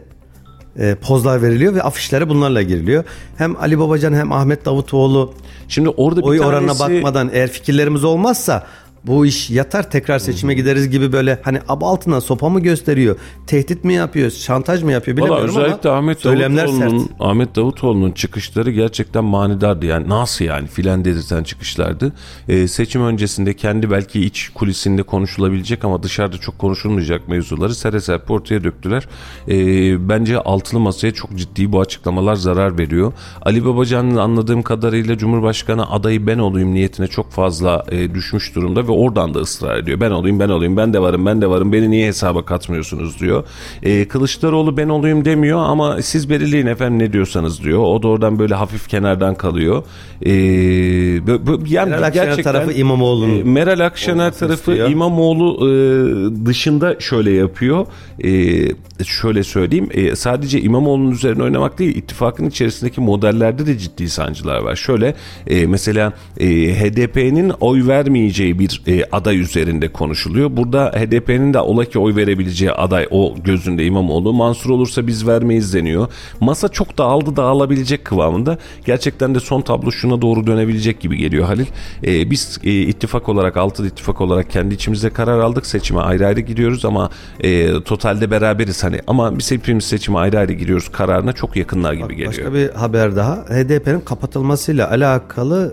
e, 0.79 0.95
pozlar 0.95 1.43
veriliyor 1.43 1.75
ve 1.75 1.83
afişlere 1.83 2.29
bunlarla 2.29 2.63
giriliyor. 2.63 3.05
Hem 3.37 3.57
Ali 3.57 3.79
Babacan 3.79 4.13
hem 4.13 4.33
Ahmet 4.33 4.65
Davutoğlu 4.65 5.35
Şimdi 5.69 5.89
orada 5.89 6.21
bir 6.21 6.27
oy 6.27 6.39
tanesi, 6.39 6.49
oranına 6.49 6.79
bakmadan 6.79 7.31
eğer 7.33 7.51
fikirlerimiz 7.51 8.05
olmazsa 8.05 8.67
bu 9.07 9.27
iş 9.27 9.51
yatar 9.51 9.91
tekrar 9.91 10.19
seçime 10.19 10.55
gideriz 10.55 10.91
gibi 10.91 11.13
böyle 11.13 11.41
hani 11.43 11.61
ab 11.69 11.85
altına 11.85 12.21
sopa 12.21 12.49
mı 12.49 12.61
gösteriyor, 12.61 13.17
tehdit 13.47 13.85
mi 13.85 13.95
yapıyor, 13.95 14.31
şantaj 14.31 14.83
mı 14.83 14.93
yapıyor 14.93 15.17
bilemiyorum 15.17 15.49
özellikle 15.49 15.91
ama 15.91 15.99
Ahmet 15.99 16.25
Davutoğlu'nun. 16.25 17.11
Ahmet 17.21 17.57
Davutoğlu'nun 17.57 18.13
çıkışları 18.13 18.71
gerçekten 18.71 19.25
manidardı. 19.25 19.87
Yani 19.87 20.09
nasıl 20.09 20.45
yani 20.45 20.69
filan 20.69 21.05
dedirten 21.05 21.43
çıkışlardı. 21.43 22.13
Ee, 22.49 22.69
seçim 22.69 23.03
öncesinde 23.03 23.57
kendi 23.57 23.91
belki 23.91 24.25
iç 24.25 24.49
kulisinde 24.55 25.03
konuşulabilecek 25.03 25.85
ama 25.85 26.03
dışarıda 26.03 26.39
çok 26.39 26.59
konuşulmayacak 26.59 27.29
mevzuları 27.29 27.75
sere 27.75 28.01
serpe 28.01 28.33
ortaya 28.33 28.65
döktüler. 28.65 29.09
Ee, 29.49 30.09
bence 30.09 30.39
altılı 30.39 30.81
masaya 30.81 31.15
çok 31.15 31.37
ciddi 31.37 31.73
bu 31.73 31.81
açıklamalar 31.81 32.35
zarar 32.35 32.79
veriyor. 32.79 33.13
Ali 33.43 33.65
Babacan'ın 33.65 34.17
anladığım 34.17 34.63
kadarıyla 34.63 35.19
Cumhurbaşkanı 35.19 35.91
adayı 35.91 36.27
ben 36.27 36.39
olayım 36.39 36.75
niyetine 36.75 37.07
çok 37.07 37.31
fazla 37.31 37.85
e, 37.91 38.15
düşmüş 38.15 38.55
durumda 38.55 38.88
ve 38.89 38.93
oradan 38.93 39.35
da 39.35 39.39
ısrar 39.39 39.77
ediyor. 39.77 40.01
Ben 40.01 40.11
olayım 40.11 40.41
ben 40.41 40.49
olayım 40.49 40.77
ben 40.77 40.93
de 40.93 41.03
varım 41.03 41.27
ben 41.27 41.41
de 41.43 41.51
varım 41.51 41.73
beni 41.73 41.91
niye 41.91 42.09
hesaba 42.09 42.45
katmıyorsunuz 42.45 43.21
diyor. 43.21 43.45
E, 43.83 44.09
Kılıçdaroğlu 44.09 44.77
ben 44.77 44.89
olayım 44.89 45.25
demiyor 45.25 45.59
ama 45.59 46.03
siz 46.03 46.31
belirleyin 46.31 46.67
efendim 46.67 46.99
ne 46.99 47.13
diyorsanız 47.13 47.63
diyor. 47.65 47.79
O 47.79 48.03
da 48.03 48.09
oradan 48.09 48.39
böyle 48.39 48.55
hafif 48.55 48.89
kenardan 48.89 49.35
kalıyor. 49.35 49.83
E, 50.23 50.31
bö- 50.31 51.45
bö- 51.45 51.73
yani 51.73 51.91
Meral 51.91 52.03
Akşener 52.03 52.27
gerçekten, 52.27 52.53
tarafı 52.53 52.73
İmamoğlu'nun 52.73 53.41
e, 53.41 53.43
Meral 53.43 53.81
Akşener 53.81 54.33
tarafı 54.33 54.71
istiyor. 54.71 54.91
İmamoğlu 54.91 55.69
e, 55.69 56.47
dışında 56.47 57.01
şöyle 57.01 57.31
yapıyor. 57.31 57.87
E, 58.25 59.05
şöyle 59.05 59.45
söyleyeyim. 59.45 59.89
E, 59.91 60.17
sadece 60.17 60.61
İmamoğlu'nun 60.61 61.11
üzerine 61.11 61.43
oynamak 61.43 61.79
değil, 61.79 61.97
ittifakın 61.97 62.49
içerisindeki 62.49 63.01
modellerde 63.01 63.67
de 63.67 63.79
ciddi 63.79 64.09
sancılar 64.09 64.59
var. 64.59 64.77
Şöyle 64.77 65.15
e, 65.47 65.67
mesela 65.67 66.13
e, 66.41 66.47
HDP'nin 66.75 67.53
oy 67.61 67.87
vermeyeceği 67.87 68.59
bir 68.59 68.78
e, 68.87 69.05
aday 69.13 69.41
üzerinde 69.41 69.93
konuşuluyor. 69.93 70.57
Burada 70.57 70.93
HDP'nin 70.97 71.55
de 71.55 71.61
ola 71.61 71.85
ki 71.85 71.99
oy 71.99 72.17
verebileceği 72.17 72.73
aday 72.73 73.07
o 73.11 73.35
gözünde 73.45 73.85
İmamoğlu. 73.85 74.33
Mansur 74.33 74.71
olursa 74.71 75.07
biz 75.07 75.27
vermeyiz 75.27 75.75
deniyor. 75.75 76.09
Masa 76.41 76.69
çok 76.69 76.99
dağıldı 76.99 77.37
dağılabilecek 77.37 78.05
kıvamında. 78.05 78.59
Gerçekten 78.85 79.35
de 79.35 79.41
son 79.41 79.61
tablo 79.61 79.93
şuna 79.93 80.23
doğru 80.23 80.47
dönebilecek 80.47 81.01
gibi 81.01 81.17
geliyor 81.17 81.45
Halil. 81.45 81.67
E, 82.07 82.31
biz 82.31 82.59
e, 82.65 82.71
ittifak 82.71 83.29
olarak, 83.29 83.57
altılı 83.57 83.87
ittifak 83.87 84.21
olarak 84.21 84.51
kendi 84.51 84.75
içimizde 84.75 85.11
karar 85.11 85.39
aldık. 85.39 85.67
Seçime 85.67 86.01
ayrı 86.01 86.27
ayrı 86.27 86.41
gidiyoruz 86.41 86.85
ama 86.85 87.11
e, 87.41 87.83
totalde 87.83 88.31
beraberiz 88.31 88.85
hani. 88.85 89.01
Ama 89.07 89.39
biz 89.39 89.51
hepimiz 89.51 89.85
seçime 89.85 90.19
ayrı 90.19 90.39
ayrı 90.39 90.53
giriyoruz 90.53 90.89
kararına 90.89 91.33
çok 91.33 91.57
yakınlar 91.57 91.93
gibi 91.93 92.17
geliyor. 92.17 92.33
Başka 92.33 92.55
bir 92.55 92.71
haber 92.71 93.17
daha. 93.17 93.37
HDP'nin 93.37 94.01
kapatılmasıyla 94.01 94.91
alakalı 94.91 95.73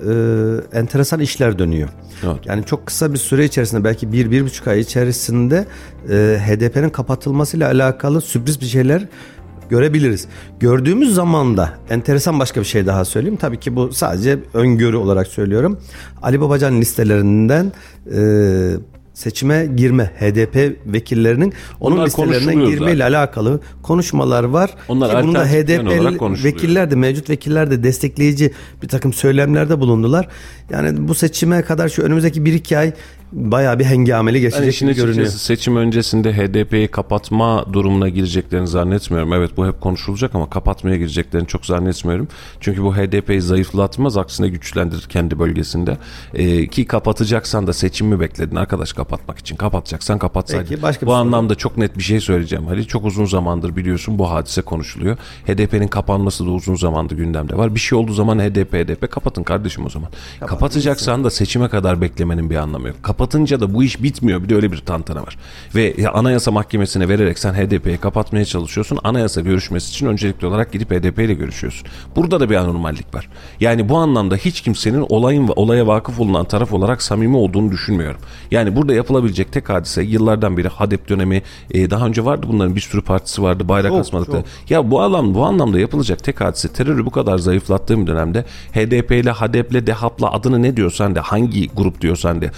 e, 0.73 0.77
enteresan 0.77 1.19
işler 1.19 1.59
dönüyor. 1.59 1.89
Evet. 2.23 2.35
Yani 2.45 2.65
çok 2.65 2.85
kısa 2.85 2.94
bir 3.01 3.17
süre 3.17 3.45
içerisinde 3.45 3.83
belki 3.83 4.11
bir, 4.11 4.31
bir 4.31 4.43
buçuk 4.43 4.67
ay 4.67 4.79
içerisinde 4.79 5.65
e, 6.09 6.39
HDP'nin 6.47 6.89
kapatılmasıyla 6.89 7.67
alakalı 7.71 8.21
sürpriz 8.21 8.61
bir 8.61 8.65
şeyler 8.65 9.07
görebiliriz. 9.69 10.27
Gördüğümüz 10.59 11.13
zaman 11.13 11.57
da 11.57 11.73
enteresan 11.89 12.39
başka 12.39 12.59
bir 12.59 12.65
şey 12.65 12.85
daha 12.85 13.05
söyleyeyim. 13.05 13.37
Tabii 13.37 13.59
ki 13.59 13.75
bu 13.75 13.93
sadece 13.93 14.39
öngörü 14.53 14.95
olarak 14.95 15.27
söylüyorum. 15.27 15.79
Ali 16.21 16.41
Babacan 16.41 16.81
listelerinden 16.81 17.71
e, 18.15 18.19
seçime 19.15 19.67
girme 19.75 20.03
HDP 20.19 20.77
vekillerinin 20.85 21.53
onun 21.79 21.97
Bunlar 21.97 22.09
konuşuluyor 22.09 22.69
girmeyle 22.69 23.03
zaten. 23.03 23.13
alakalı 23.13 23.59
konuşmalar 23.83 24.43
var. 24.43 24.75
Onlar 24.87 25.11
Ki 25.11 25.27
bunu 25.27 25.35
da 25.35 25.45
HDP 25.45 26.43
vekiller 26.43 26.91
de 26.91 26.95
mevcut 26.95 27.29
vekiller 27.29 27.71
de 27.71 27.83
destekleyici 27.83 28.51
bir 28.83 28.87
takım 28.87 29.13
söylemlerde 29.13 29.79
bulundular. 29.79 30.27
Yani 30.69 31.07
bu 31.07 31.15
seçime 31.15 31.61
kadar 31.61 31.89
şu 31.89 32.01
önümüzdeki 32.01 32.41
1-2 32.41 32.77
ay 32.77 32.93
bayağı 33.31 33.79
bir 33.79 33.85
hengameli 33.85 34.41
geçecek 34.41 34.79
gibi 34.79 34.95
görünüyor. 34.95 35.27
seçim 35.27 35.75
öncesinde 35.75 36.33
HDP'yi 36.33 36.87
kapatma 36.87 37.65
durumuna 37.73 38.09
gireceklerini 38.09 38.67
zannetmiyorum. 38.67 39.33
Evet 39.33 39.57
bu 39.57 39.67
hep 39.67 39.81
konuşulacak 39.81 40.35
ama 40.35 40.49
kapatmaya 40.49 40.97
gireceklerini 40.97 41.47
çok 41.47 41.65
zannetmiyorum. 41.65 42.27
Çünkü 42.59 42.83
bu 42.83 42.95
HDP'yi 42.95 43.41
zayıflatmaz 43.41 44.17
aksine 44.17 44.49
güçlendirir 44.49 45.01
kendi 45.01 45.39
bölgesinde. 45.39 45.97
Ee, 46.33 46.67
ki 46.67 46.85
kapatacaksan 46.85 47.67
da 47.67 47.73
seçim 47.73 48.07
mi 48.07 48.19
bekledin 48.19 48.55
arkadaş 48.55 48.93
kapatmak 48.93 49.39
için? 49.39 49.55
Kapatacaksan 49.55 50.19
kapatsaydın. 50.19 50.69
Peki, 50.69 50.81
başka 50.81 51.05
bu 51.05 51.09
soru. 51.09 51.19
anlamda 51.19 51.55
çok 51.55 51.77
net 51.77 51.97
bir 51.97 52.03
şey 52.03 52.19
söyleyeceğim. 52.19 52.67
Ali 52.67 52.87
çok 52.87 53.05
uzun 53.05 53.25
zamandır 53.25 53.75
biliyorsun 53.75 54.19
bu 54.19 54.31
hadise 54.31 54.61
konuşuluyor. 54.61 55.17
HDP'nin 55.47 55.87
kapanması 55.87 56.45
da 56.45 56.49
uzun 56.49 56.75
zamandır 56.75 57.15
gündemde 57.15 57.57
var. 57.57 57.75
Bir 57.75 57.79
şey 57.79 57.97
olduğu 57.97 58.13
zaman 58.13 58.39
HDP 58.39 58.73
HDP 58.73 59.11
kapatın 59.11 59.43
kardeşim 59.43 59.85
o 59.85 59.89
zaman. 59.89 60.09
Kapatacaksan 60.39 61.23
da 61.23 61.29
seçime 61.29 61.69
kadar 61.69 62.01
beklemenin 62.01 62.49
bir 62.49 62.55
anlamı 62.55 62.87
yok. 62.87 62.95
Kapatınca 63.15 63.59
da 63.59 63.73
bu 63.73 63.83
iş 63.83 64.03
bitmiyor. 64.03 64.43
Bir 64.43 64.49
de 64.49 64.55
öyle 64.55 64.71
bir 64.71 64.77
tantana 64.77 65.21
var. 65.21 65.37
Ve 65.75 65.93
ya 65.97 66.11
Anayasa 66.11 66.51
Mahkemesi'ne 66.51 67.09
vererek 67.09 67.39
sen 67.39 67.53
HDP'yi 67.53 67.97
kapatmaya 67.97 68.45
çalışıyorsun. 68.45 68.99
Anayasa 69.03 69.41
görüşmesi 69.41 69.89
için 69.89 70.05
öncelikli 70.07 70.45
olarak 70.45 70.71
gidip 70.71 70.91
HDP 70.91 71.19
ile 71.19 71.33
görüşüyorsun. 71.33 71.87
Burada 72.15 72.39
da 72.39 72.49
bir 72.49 72.55
anormallik 72.55 73.15
var. 73.15 73.29
Yani 73.59 73.89
bu 73.89 73.97
anlamda 73.97 74.35
hiç 74.35 74.61
kimsenin 74.61 75.05
olayın 75.09 75.51
olaya 75.55 75.87
vakıf 75.87 76.19
olunan 76.19 76.45
taraf 76.45 76.73
olarak 76.73 77.01
samimi 77.01 77.37
olduğunu 77.37 77.71
düşünmüyorum. 77.71 78.21
Yani 78.51 78.75
burada 78.75 78.93
yapılabilecek 78.93 79.51
tek 79.51 79.69
hadise 79.69 80.03
yıllardan 80.03 80.57
beri 80.57 80.67
HADEP 80.67 81.09
dönemi 81.09 81.41
e, 81.71 81.89
daha 81.89 82.07
önce 82.07 82.25
vardı 82.25 82.45
bunların 82.49 82.75
bir 82.75 82.81
sürü 82.81 83.01
partisi 83.01 83.41
vardı 83.43 83.67
bayrak 83.67 83.91
Çok, 83.91 83.99
asmadıkları. 83.99 84.41
çok. 84.41 84.71
Ya 84.71 84.91
bu 84.91 85.01
alan 85.01 85.35
bu 85.35 85.45
anlamda 85.45 85.79
yapılacak 85.79 86.23
tek 86.23 86.41
hadise 86.41 86.67
terörü 86.67 87.05
bu 87.05 87.11
kadar 87.11 87.37
zayıflattığım 87.37 88.07
dönemde 88.07 88.45
HDP 88.73 89.11
ile 89.11 89.31
HADEP'le 89.31 89.87
DEHAP'la 89.87 90.31
adını 90.31 90.61
ne 90.61 90.77
diyorsan 90.77 91.15
de 91.15 91.19
hangi 91.19 91.69
grup 91.69 92.01
diyorsan 92.01 92.41
de 92.41 92.51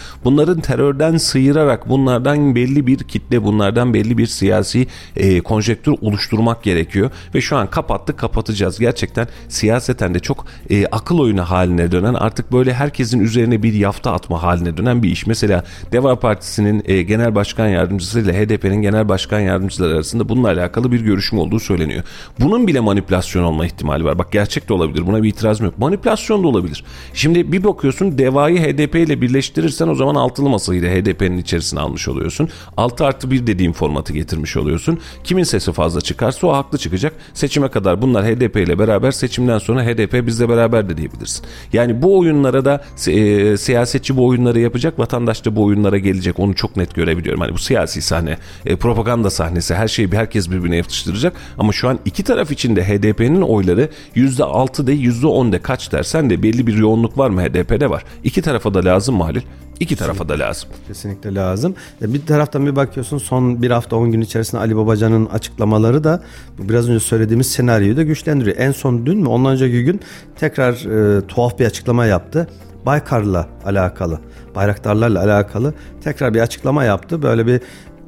bunların 0.47 0.61
terörden 0.61 1.17
sıyırarak 1.17 1.89
bunlardan 1.89 2.55
belli 2.55 2.87
bir 2.87 2.97
kitle 2.97 3.43
bunlardan 3.43 3.93
belli 3.93 4.17
bir 4.17 4.27
siyasi 4.27 4.87
e, 5.15 5.41
konjektür 5.41 5.95
oluşturmak 6.01 6.63
gerekiyor 6.63 7.11
ve 7.35 7.41
şu 7.41 7.57
an 7.57 7.69
kapattık 7.69 8.17
kapatacağız 8.17 8.79
gerçekten 8.79 9.27
siyaseten 9.47 10.13
de 10.13 10.19
çok 10.19 10.45
e, 10.69 10.85
akıl 10.85 11.19
oyunu 11.19 11.41
haline 11.41 11.91
dönen 11.91 12.13
artık 12.13 12.51
böyle 12.51 12.73
herkesin 12.73 13.19
üzerine 13.19 13.63
bir 13.63 13.73
yafta 13.73 14.11
atma 14.11 14.43
haline 14.43 14.77
dönen 14.77 15.03
bir 15.03 15.09
iş. 15.09 15.27
Mesela 15.27 15.63
Deva 15.91 16.19
Partisi'nin 16.19 16.83
e, 16.85 17.01
genel 17.01 17.35
başkan 17.35 17.67
yardımcısı 17.67 18.19
ile 18.19 18.33
HDP'nin 18.33 18.81
genel 18.81 19.09
başkan 19.09 19.39
yardımcıları 19.39 19.93
arasında 19.93 20.29
bununla 20.29 20.47
alakalı 20.47 20.91
bir 20.91 21.01
görüşme 21.01 21.39
olduğu 21.39 21.59
söyleniyor. 21.59 22.03
Bunun 22.39 22.67
bile 22.67 22.79
manipülasyon 22.79 23.43
olma 23.43 23.65
ihtimali 23.65 24.03
var. 24.03 24.19
Bak 24.19 24.31
gerçek 24.31 24.69
de 24.69 24.73
olabilir. 24.73 25.07
Buna 25.07 25.23
bir 25.23 25.29
itirazım 25.29 25.65
yok. 25.65 25.79
Manipülasyon 25.79 26.43
da 26.43 26.47
olabilir. 26.47 26.83
Şimdi 27.13 27.51
bir 27.51 27.63
bakıyorsun 27.63 28.17
Deva'yı 28.17 28.59
HDP 28.59 28.95
ile 28.95 29.21
birleştirirsen 29.21 29.87
o 29.87 29.95
zaman 29.95 30.15
altılı 30.37 30.49
masayı 30.49 30.81
HDP'nin 30.81 31.37
içerisine 31.37 31.79
almış 31.79 32.07
oluyorsun. 32.07 32.49
6 32.77 33.05
artı 33.05 33.31
1 33.31 33.47
dediğim 33.47 33.73
formatı 33.73 34.13
getirmiş 34.13 34.57
oluyorsun. 34.57 34.99
Kimin 35.23 35.43
sesi 35.43 35.71
fazla 35.71 36.01
çıkarsa 36.01 36.47
o 36.47 36.53
haklı 36.53 36.77
çıkacak. 36.77 37.13
Seçime 37.33 37.69
kadar 37.69 38.01
bunlar 38.01 38.25
HDP 38.25 38.55
ile 38.55 38.79
beraber 38.79 39.11
seçimden 39.11 39.57
sonra 39.57 39.83
HDP 39.83 40.27
bizle 40.27 40.49
beraber 40.49 40.89
de 40.89 40.97
diyebilirsin. 40.97 41.45
Yani 41.73 42.01
bu 42.01 42.19
oyunlara 42.19 42.65
da 42.65 42.83
e, 43.07 43.57
siyasetçi 43.57 44.17
bu 44.17 44.25
oyunları 44.25 44.59
yapacak. 44.59 44.99
Vatandaş 44.99 45.45
da 45.45 45.55
bu 45.55 45.63
oyunlara 45.63 45.97
gelecek. 45.97 46.39
Onu 46.39 46.55
çok 46.55 46.77
net 46.77 46.95
görebiliyorum. 46.95 47.41
Hani 47.41 47.53
bu 47.53 47.57
siyasi 47.57 48.01
sahne, 48.01 48.37
e, 48.65 48.75
propaganda 48.75 49.29
sahnesi 49.29 49.75
her 49.75 49.87
şeyi 49.87 50.11
herkes 50.11 50.51
birbirine 50.51 50.75
yapıştıracak. 50.75 51.33
Ama 51.57 51.71
şu 51.71 51.89
an 51.89 51.99
iki 52.05 52.23
taraf 52.23 52.51
içinde 52.51 52.83
HDP'nin 52.83 53.41
oyları 53.41 53.89
%6 54.15 54.87
de 54.87 54.93
%10 54.93 55.51
de 55.51 55.59
kaç 55.59 55.91
dersen 55.91 56.29
de 56.29 56.43
belli 56.43 56.67
bir 56.67 56.77
yoğunluk 56.77 57.17
var 57.17 57.29
mı 57.29 57.41
HDP'de 57.41 57.89
var. 57.89 58.03
İki 58.23 58.41
tarafa 58.41 58.73
da 58.73 58.85
lazım 58.85 59.15
mı 59.15 59.23
Halil? 59.23 59.41
İki 59.79 59.95
tarafa 59.95 60.29
da 60.29 60.39
lazım. 60.39 60.69
Kesinlikle 60.87 61.35
lazım. 61.35 61.75
E, 62.01 62.13
Bir 62.13 62.25
taraftan 62.25 62.65
bir 62.65 62.75
bakıyorsun 62.75 63.17
son 63.17 63.61
bir 63.61 63.71
hafta 63.71 63.95
10 63.95 64.11
gün 64.11 64.21
içerisinde 64.21 64.61
Ali 64.61 64.75
Babacan'ın 64.75 65.25
açıklamaları 65.25 66.03
da 66.03 66.23
bu 66.57 66.69
biraz 66.69 66.89
önce 66.89 66.99
söylediğimiz 66.99 67.47
senaryoyu 67.51 67.97
da 67.97 68.03
güçlendiriyor. 68.03 68.57
En 68.57 68.71
son 68.71 69.05
dün 69.05 69.17
mü 69.19 69.27
ondan 69.27 69.51
önceki 69.51 69.83
gün 69.83 70.01
tekrar 70.35 70.73
e, 71.17 71.27
tuhaf 71.27 71.59
bir 71.59 71.65
açıklama 71.65 72.05
yaptı. 72.05 72.47
Baykar'la 72.85 73.47
alakalı, 73.65 74.19
bayraktarlarla 74.55 75.23
alakalı 75.23 75.73
tekrar 76.03 76.33
bir 76.33 76.39
açıklama 76.39 76.83
yaptı. 76.83 77.21
Böyle 77.21 77.47
bir 77.47 77.61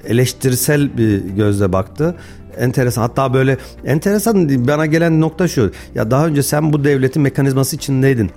eleştirisel 0.06 0.98
bir 0.98 1.20
gözle 1.20 1.74
baktı. 1.74 2.16
Enteresan. 2.58 3.02
Hatta 3.02 3.34
böyle 3.34 3.58
enteresan 3.86 4.68
bana 4.68 4.86
gelen 4.86 5.22
nokta 5.22 5.48
şu. 5.48 5.72
Ya 5.96 6.12
daha 6.12 6.28
önce 6.28 6.44
sen 6.44 6.74
bu 6.74 6.84
devletin 6.84 7.22
mekanizması 7.22 7.76
içindeydin 7.76 8.32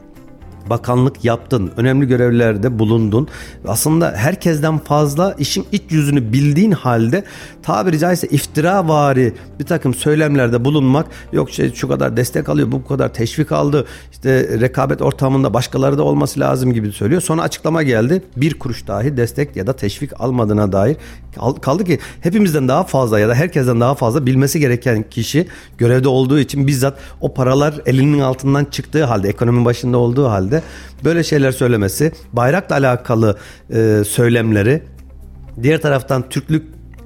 bakanlık 0.70 1.24
yaptın, 1.24 1.70
önemli 1.76 2.08
görevlerde 2.08 2.78
bulundun. 2.78 3.28
Aslında 3.68 4.12
herkesten 4.16 4.78
fazla 4.78 5.34
işin 5.38 5.66
iç 5.72 5.82
yüzünü 5.90 6.32
bildiğin 6.32 6.72
halde 6.72 7.24
tabiri 7.62 7.98
caizse 7.98 8.26
iftiravari 8.26 9.34
bir 9.60 9.64
takım 9.64 9.94
söylemlerde 9.94 10.64
bulunmak 10.64 11.06
yok 11.32 11.50
şey 11.50 11.74
şu 11.74 11.88
kadar 11.88 12.16
destek 12.16 12.48
alıyor, 12.48 12.72
bu 12.72 12.86
kadar 12.86 13.14
teşvik 13.14 13.52
aldı, 13.52 13.86
işte 14.12 14.60
rekabet 14.60 15.02
ortamında 15.02 15.54
başkaları 15.54 15.98
da 15.98 16.02
olması 16.02 16.40
lazım 16.40 16.72
gibi 16.72 16.92
söylüyor. 16.92 17.22
Sonra 17.22 17.42
açıklama 17.42 17.82
geldi. 17.82 18.22
Bir 18.36 18.58
kuruş 18.58 18.86
dahi 18.86 19.16
destek 19.16 19.56
ya 19.56 19.66
da 19.66 19.72
teşvik 19.72 20.20
almadığına 20.20 20.72
dair 20.72 20.96
Kal- 21.34 21.54
kaldı 21.54 21.84
ki 21.84 21.98
hepimizden 22.20 22.68
daha 22.68 22.84
fazla 22.84 23.18
ya 23.18 23.28
da 23.28 23.34
herkesten 23.34 23.80
daha 23.80 23.94
fazla 23.94 24.26
bilmesi 24.26 24.60
gereken 24.60 25.04
kişi 25.10 25.48
görevde 25.78 26.08
olduğu 26.08 26.38
için 26.38 26.66
bizzat 26.66 26.98
o 27.20 27.34
paralar 27.34 27.74
elinin 27.86 28.20
altından 28.20 28.64
çıktığı 28.64 29.04
halde 29.04 29.28
ekonominin 29.28 29.64
başında 29.64 29.98
olduğu 29.98 30.28
halde 30.28 30.51
böyle 31.04 31.24
şeyler 31.24 31.52
söylemesi 31.52 32.12
bayrakla 32.32 32.74
alakalı 32.76 33.38
e, 33.74 34.02
söylemleri 34.06 34.82
diğer 35.62 35.80
taraftan 35.80 36.28
Türklük 36.28 36.62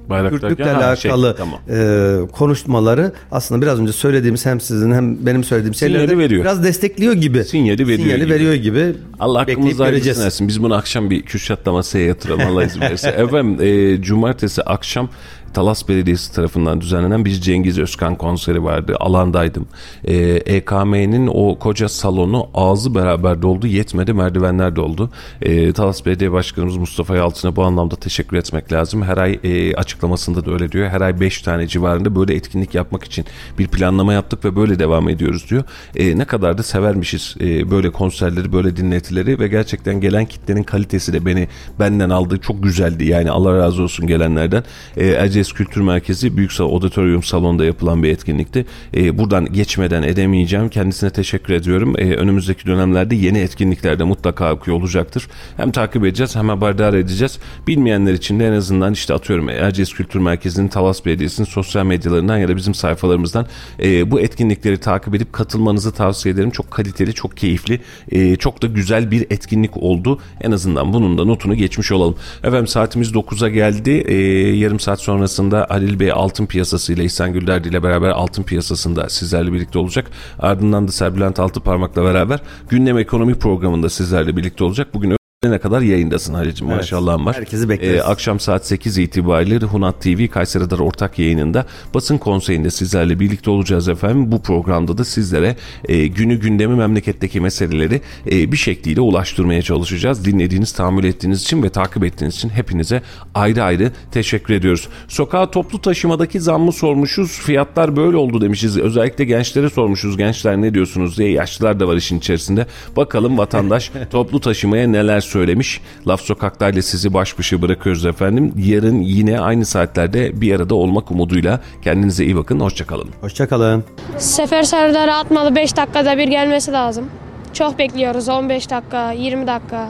Bayrak 0.09 0.31
Kürtlükle 0.31 0.65
derken, 0.65 0.95
şey, 0.95 1.11
alakalı 1.11 1.35
tamam. 1.37 1.59
e, 1.69 2.17
konuşmaları 2.31 3.11
aslında 3.31 3.61
biraz 3.61 3.79
önce 3.79 3.91
söylediğimiz 3.91 4.45
hem 4.45 4.59
sizin 4.59 4.91
hem 4.91 5.25
benim 5.25 5.43
söylediğim 5.43 5.75
şeyleri 5.75 6.17
veriyor. 6.17 6.41
biraz 6.41 6.63
destekliyor 6.63 7.13
gibi. 7.13 7.43
Sinyali 7.43 7.87
veriyor 7.87 7.99
Sinyali 7.99 8.21
gibi. 8.21 8.33
veriyor 8.33 8.53
gibi. 8.53 8.95
Allah 9.19 9.43
göreceğiz. 9.43 9.79
hayırlısını 9.79 10.23
versin. 10.23 10.47
Biz 10.47 10.63
bunu 10.63 10.75
akşam 10.75 11.09
bir 11.09 11.21
Kürşat'la 11.21 11.71
masaya 11.71 12.05
yatıralım 12.05 12.47
Allah 12.47 12.63
izin 12.63 12.81
verirse. 12.81 13.09
Efendim 13.17 13.57
e, 13.61 14.01
cumartesi 14.01 14.63
akşam 14.63 15.09
Talas 15.53 15.89
Belediyesi 15.89 16.33
tarafından 16.33 16.81
düzenlenen 16.81 17.25
bir 17.25 17.31
Cengiz 17.31 17.79
Özkan 17.79 18.15
konseri 18.15 18.63
vardı. 18.63 18.95
Alandaydım. 18.99 19.67
E, 20.03 20.15
EKM'nin 20.45 21.27
o 21.33 21.59
koca 21.59 21.89
salonu 21.89 22.49
ağzı 22.53 22.95
beraber 22.95 23.41
doldu. 23.41 23.67
Yetmedi 23.67 24.13
merdivenler 24.13 24.75
doldu. 24.75 25.09
E, 25.41 25.73
Talas 25.73 26.05
Belediye 26.05 26.31
Başkanımız 26.31 26.77
Mustafa 26.77 27.15
Yalçın'a 27.15 27.55
bu 27.55 27.63
anlamda 27.63 27.95
teşekkür 27.95 28.37
etmek 28.37 28.73
lazım. 28.73 29.03
Her 29.03 29.17
ay 29.17 29.39
e, 29.43 29.75
açıklamasında 29.75 30.45
da 30.45 30.51
öyle 30.51 30.71
diyor. 30.71 30.89
Her 30.89 31.01
ay 31.01 31.19
5 31.19 31.41
tane 31.41 31.67
civarında 31.67 32.15
böyle 32.15 32.35
etkinlik 32.35 32.75
yapmak 32.75 33.03
için 33.03 33.25
bir 33.59 33.67
planlama 33.67 34.13
yaptık 34.13 34.45
ve 34.45 34.55
böyle 34.55 34.79
devam 34.79 35.09
ediyoruz 35.09 35.49
diyor. 35.49 35.63
E, 35.95 36.17
ne 36.17 36.25
kadar 36.25 36.57
da 36.57 36.63
severmişiz 36.63 37.35
e, 37.41 37.71
böyle 37.71 37.91
konserleri, 37.91 38.53
böyle 38.53 38.77
dinletileri 38.77 39.39
ve 39.39 39.47
gerçekten 39.47 40.01
gelen 40.01 40.25
kitlenin 40.25 40.63
kalitesi 40.63 41.13
de 41.13 41.25
beni 41.25 41.47
benden 41.79 42.09
aldı. 42.09 42.37
Çok 42.37 42.63
güzeldi 42.63 43.05
yani 43.05 43.31
Allah 43.31 43.57
razı 43.57 43.83
olsun 43.83 44.07
gelenlerden. 44.07 44.63
E, 44.97 45.11
Erciyes 45.37 45.53
Kültür 45.53 45.81
Merkezi 45.81 46.37
Büyük 46.37 46.59
Auditorium 46.59 47.23
Salon'da 47.23 47.65
yapılan 47.65 48.03
bir 48.03 48.09
etkinlikti. 48.09 48.65
E, 48.95 49.17
buradan 49.17 49.53
geçmeden 49.53 50.03
edemeyeceğim. 50.03 50.69
Kendisine 50.69 51.09
teşekkür 51.09 51.53
ediyorum. 51.53 51.95
E, 51.97 52.15
önümüzdeki 52.15 52.65
dönemlerde 52.65 53.15
yeni 53.15 53.39
etkinliklerde 53.39 54.03
mutlaka 54.03 54.53
okuyor 54.53 54.77
olacaktır. 54.77 55.27
Hem 55.57 55.71
takip 55.71 56.05
edeceğiz 56.05 56.35
hem 56.35 56.49
haberdar 56.49 56.93
edeceğiz. 56.93 57.39
Bilmeyenler 57.67 58.13
için 58.13 58.39
de 58.39 58.47
en 58.47 58.51
azından 58.51 58.93
işte 58.93 59.13
atıyorum 59.13 59.49
Erciyes 59.49 59.93
Kültür 59.93 60.19
Merkezi'nin 60.19 60.67
Talas 60.67 61.05
Belediyesi'nin 61.05 61.47
sosyal 61.47 61.85
medyalarından 61.85 62.37
ya 62.37 62.47
da 62.47 62.55
bizim 62.55 62.73
sayfalarımızdan 62.73 63.47
e, 63.83 64.11
bu 64.11 64.19
etkinlikleri 64.19 64.77
takip 64.77 65.15
edip 65.15 65.33
katılmanızı 65.33 65.91
tavsiye 65.91 66.35
ederim. 66.35 66.51
Çok 66.51 66.71
kaliteli, 66.71 67.13
çok 67.13 67.37
keyifli, 67.37 67.79
e, 68.11 68.35
çok 68.35 68.61
da 68.61 68.67
güzel 68.67 69.11
bir 69.11 69.21
etkinlik 69.29 69.77
oldu. 69.77 70.19
En 70.41 70.51
azından 70.51 70.93
bunun 70.93 71.17
da 71.17 71.25
notunu 71.25 71.55
geçmiş 71.55 71.91
olalım. 71.91 72.15
Efendim 72.43 72.67
saatimiz 72.67 73.11
9'a 73.11 73.49
geldi. 73.49 73.91
E, 73.91 74.15
yarım 74.55 74.79
saat 74.79 75.01
sonrasında 75.27 75.65
Halil 75.69 75.99
Bey 75.99 76.11
altın 76.11 76.45
piyasası 76.45 76.93
ile 76.93 77.03
İhsan 77.03 77.33
Gülderdi 77.33 77.67
ile 77.67 77.83
beraber 77.83 78.09
altın 78.09 78.43
piyasasında 78.43 79.09
sizlerle 79.09 79.53
birlikte 79.53 79.79
olacak. 79.79 80.11
Ardından 80.39 80.87
da 80.87 80.91
Serbülent 80.91 81.39
Altıparmak'la 81.39 82.03
beraber 82.03 82.39
gündem 82.69 82.97
ekonomi 82.97 83.35
programında 83.35 83.89
sizlerle 83.89 84.37
birlikte 84.37 84.63
olacak. 84.63 84.93
Bugün 84.93 85.16
ne 85.51 85.59
kadar 85.59 85.81
yayındasın 85.81 86.33
Halicim 86.33 86.67
Evet. 86.67 86.77
maşallah 86.77 87.25
var. 87.25 87.35
Herkesi 87.35 87.69
bekleriz. 87.69 87.99
Ee, 87.99 88.03
akşam 88.03 88.39
saat 88.39 88.65
8 88.65 88.97
itibariyle 88.97 89.57
Hunat 89.57 90.01
TV 90.01 90.27
Kayseri 90.27 90.63
Radar 90.63 90.79
ortak 90.79 91.19
yayınında 91.19 91.65
basın 91.93 92.17
konseyinde 92.17 92.69
sizlerle 92.69 93.19
birlikte 93.19 93.49
olacağız 93.51 93.89
efendim. 93.89 94.31
Bu 94.31 94.41
programda 94.41 94.97
da 94.97 95.05
sizlere 95.05 95.55
e, 95.87 96.07
günü 96.07 96.39
gündemi 96.39 96.75
memleketteki 96.75 97.41
meseleleri 97.41 98.01
e, 98.31 98.51
bir 98.51 98.57
şekliyle 98.57 99.01
ulaştırmaya 99.01 99.61
çalışacağız. 99.61 100.25
Dinlediğiniz, 100.25 100.71
tahammül 100.71 101.03
ettiğiniz 101.03 101.41
için 101.41 101.63
ve 101.63 101.69
takip 101.69 102.03
ettiğiniz 102.03 102.35
için 102.35 102.49
hepinize 102.49 103.01
ayrı 103.35 103.63
ayrı 103.63 103.91
teşekkür 104.11 104.53
ediyoruz. 104.53 104.87
Sokağa 105.07 105.51
toplu 105.51 105.81
taşımadaki 105.81 106.39
zammı 106.39 106.71
sormuşuz. 106.71 107.31
Fiyatlar 107.31 107.95
böyle 107.95 108.17
oldu 108.17 108.41
demişiz. 108.41 108.77
Özellikle 108.77 109.25
gençlere 109.25 109.69
sormuşuz. 109.69 110.17
Gençler 110.17 110.61
ne 110.61 110.73
diyorsunuz 110.73 111.17
diye. 111.17 111.31
Yaşlılar 111.31 111.79
da 111.79 111.87
var 111.87 111.95
işin 111.95 112.17
içerisinde. 112.19 112.65
Bakalım 112.95 113.37
vatandaş 113.37 113.91
toplu 114.11 114.39
taşımaya 114.39 114.87
neler 114.87 115.21
söylemiş. 115.37 115.81
Laf 116.07 116.21
sokaklarla 116.21 116.81
sizi 116.81 117.13
baş 117.13 117.39
başa 117.39 117.61
bırakıyoruz 117.61 118.05
efendim. 118.05 118.53
Yarın 118.57 118.99
yine 119.01 119.39
aynı 119.39 119.65
saatlerde 119.65 120.41
bir 120.41 120.55
arada 120.55 120.75
olmak 120.75 121.11
umuduyla 121.11 121.59
kendinize 121.81 122.25
iyi 122.25 122.35
bakın. 122.35 122.59
Hoşçakalın. 122.59 123.09
Hoşçakalın. 123.21 123.83
Sefer 124.17 124.63
serdarı 124.63 125.13
atmalı 125.13 125.55
5 125.55 125.77
dakikada 125.77 126.17
bir 126.17 126.27
gelmesi 126.27 126.71
lazım. 126.71 127.05
Çok 127.53 127.79
bekliyoruz 127.79 128.29
15 128.29 128.69
dakika, 128.69 129.11
20 129.11 129.47
dakika. 129.47 129.89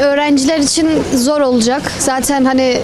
Öğrenciler 0.00 0.58
için 0.58 0.88
zor 1.14 1.40
olacak. 1.40 1.82
Zaten 1.98 2.44
hani 2.44 2.78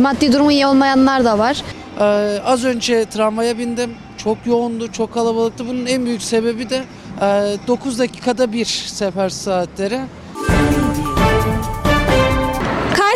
maddi 0.00 0.32
durumu 0.32 0.52
iyi 0.52 0.66
olmayanlar 0.66 1.24
da 1.24 1.38
var. 1.38 1.62
Ee, 2.00 2.38
az 2.44 2.64
önce 2.64 3.04
tramvaya 3.04 3.58
bindim. 3.58 3.90
Çok 4.16 4.38
yoğundu, 4.46 4.92
çok 4.92 5.14
kalabalıktı. 5.14 5.68
Bunun 5.68 5.86
en 5.86 6.06
büyük 6.06 6.22
sebebi 6.22 6.70
de 6.70 6.84
e, 7.20 7.56
9 7.66 7.98
dakikada 7.98 8.52
bir 8.52 8.64
sefer 8.64 9.28
saatleri. 9.28 10.00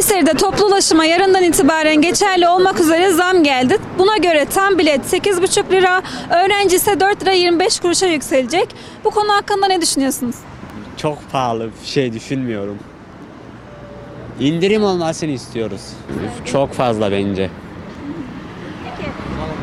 Kayseri'de 0.03 0.35
toplu 0.35 0.67
ulaşıma 0.67 1.05
yarından 1.05 1.43
itibaren 1.43 2.03
geçerli 2.03 2.49
olmak 2.49 2.81
üzere 2.81 3.11
zam 3.11 3.43
geldi. 3.43 3.79
Buna 3.99 4.17
göre 4.17 4.45
tam 4.55 4.79
bilet 4.79 5.01
8,5 5.01 5.73
lira, 5.73 6.03
öğrenci 6.31 6.77
ise 6.77 7.01
4 7.01 7.23
lira 7.23 7.33
25 7.33 7.81
kuruşa 7.81 8.07
yükselecek. 8.07 8.69
Bu 9.05 9.11
konu 9.11 9.33
hakkında 9.33 9.67
ne 9.67 9.81
düşünüyorsunuz? 9.81 10.35
Çok 10.97 11.19
pahalı 11.33 11.71
bir 11.83 11.89
şey 11.89 12.13
düşünmüyorum. 12.13 12.79
İndirim 14.41 14.85
olmasını 14.85 15.31
istiyoruz. 15.31 15.83
Çok 16.45 16.73
fazla 16.73 17.13
bence. 17.13 17.51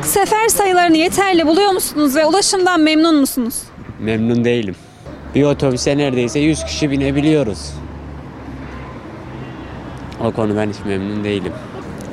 Sefer 0.02 0.48
sayılarını 0.48 0.96
yeterli 0.96 1.46
buluyor 1.46 1.72
musunuz 1.72 2.16
ve 2.16 2.26
ulaşımdan 2.26 2.80
memnun 2.80 3.20
musunuz? 3.20 3.54
Memnun 3.98 4.44
değilim. 4.44 4.76
Bir 5.34 5.42
otobüse 5.42 5.98
neredeyse 5.98 6.38
100 6.38 6.64
kişi 6.64 6.90
binebiliyoruz. 6.90 7.72
O 10.24 10.32
konudan 10.32 10.68
hiç 10.68 10.76
memnun 10.86 11.24
değilim. 11.24 11.52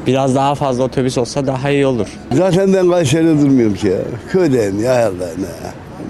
Biraz 0.07 0.35
daha 0.35 0.55
fazla 0.55 0.83
otobüs 0.83 1.17
olsa 1.17 1.47
daha 1.47 1.69
iyi 1.69 1.85
olur. 1.85 2.07
Zaten 2.31 2.73
ben 2.73 2.89
Kayseri'de 2.89 3.41
durmuyorum 3.41 3.75
ki 3.75 3.87
ya. 3.87 3.97
Köydeyim 4.29 4.83
ya. 4.83 5.11
Ne? 5.39 5.45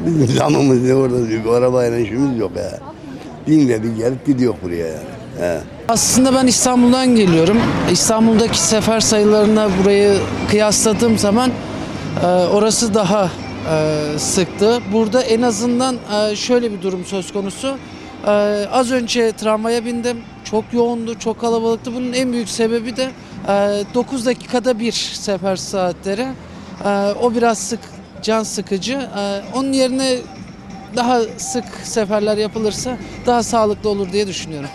Bizim 0.05 0.27
zamımız 0.27 0.83
ne 0.83 0.95
orada 0.95 1.17
yok. 1.17 1.53
Arabayla 1.55 1.97
işimiz 1.97 2.39
yok 2.39 2.51
ya. 2.55 2.79
Binle 3.47 3.83
bir 3.83 3.95
gelip 3.95 4.25
gidiyor 4.25 4.53
buraya 4.63 4.87
yani. 4.87 4.99
He. 5.39 5.57
Aslında 5.89 6.33
ben 6.33 6.47
İstanbul'dan 6.47 7.15
geliyorum. 7.15 7.57
İstanbul'daki 7.91 8.59
sefer 8.59 8.99
sayılarına 8.99 9.69
burayı 9.81 10.13
kıyasladığım 10.49 11.17
zaman 11.17 11.51
e, 12.23 12.27
orası 12.27 12.93
daha 12.93 13.29
e, 13.71 14.19
sıktı. 14.19 14.79
Burada 14.93 15.21
en 15.21 15.41
azından 15.41 15.95
e, 15.95 16.35
şöyle 16.35 16.71
bir 16.71 16.81
durum 16.81 17.05
söz 17.05 17.33
konusu. 17.33 17.77
E, 18.27 18.31
az 18.71 18.91
önce 18.91 19.31
tramvaya 19.31 19.85
bindim. 19.85 20.17
Çok 20.51 20.73
yoğundu, 20.73 21.19
çok 21.19 21.41
kalabalıktı. 21.41 21.95
Bunun 21.95 22.13
en 22.13 22.33
büyük 22.33 22.49
sebebi 22.49 22.97
de 22.97 23.11
e, 23.47 23.83
9 23.93 24.25
dakikada 24.25 24.79
bir 24.79 24.91
sefer 24.91 25.55
saatleri. 25.55 26.27
E, 26.85 26.89
o 27.21 27.35
biraz 27.35 27.57
sık 27.57 27.79
can 28.21 28.43
sıkıcı. 28.43 28.93
E, 28.93 29.41
onun 29.55 29.73
yerine 29.73 30.17
daha 30.95 31.21
sık 31.37 31.65
seferler 31.83 32.37
yapılırsa 32.37 32.97
daha 33.25 33.43
sağlıklı 33.43 33.89
olur 33.89 34.11
diye 34.11 34.27
düşünüyorum. 34.27 34.69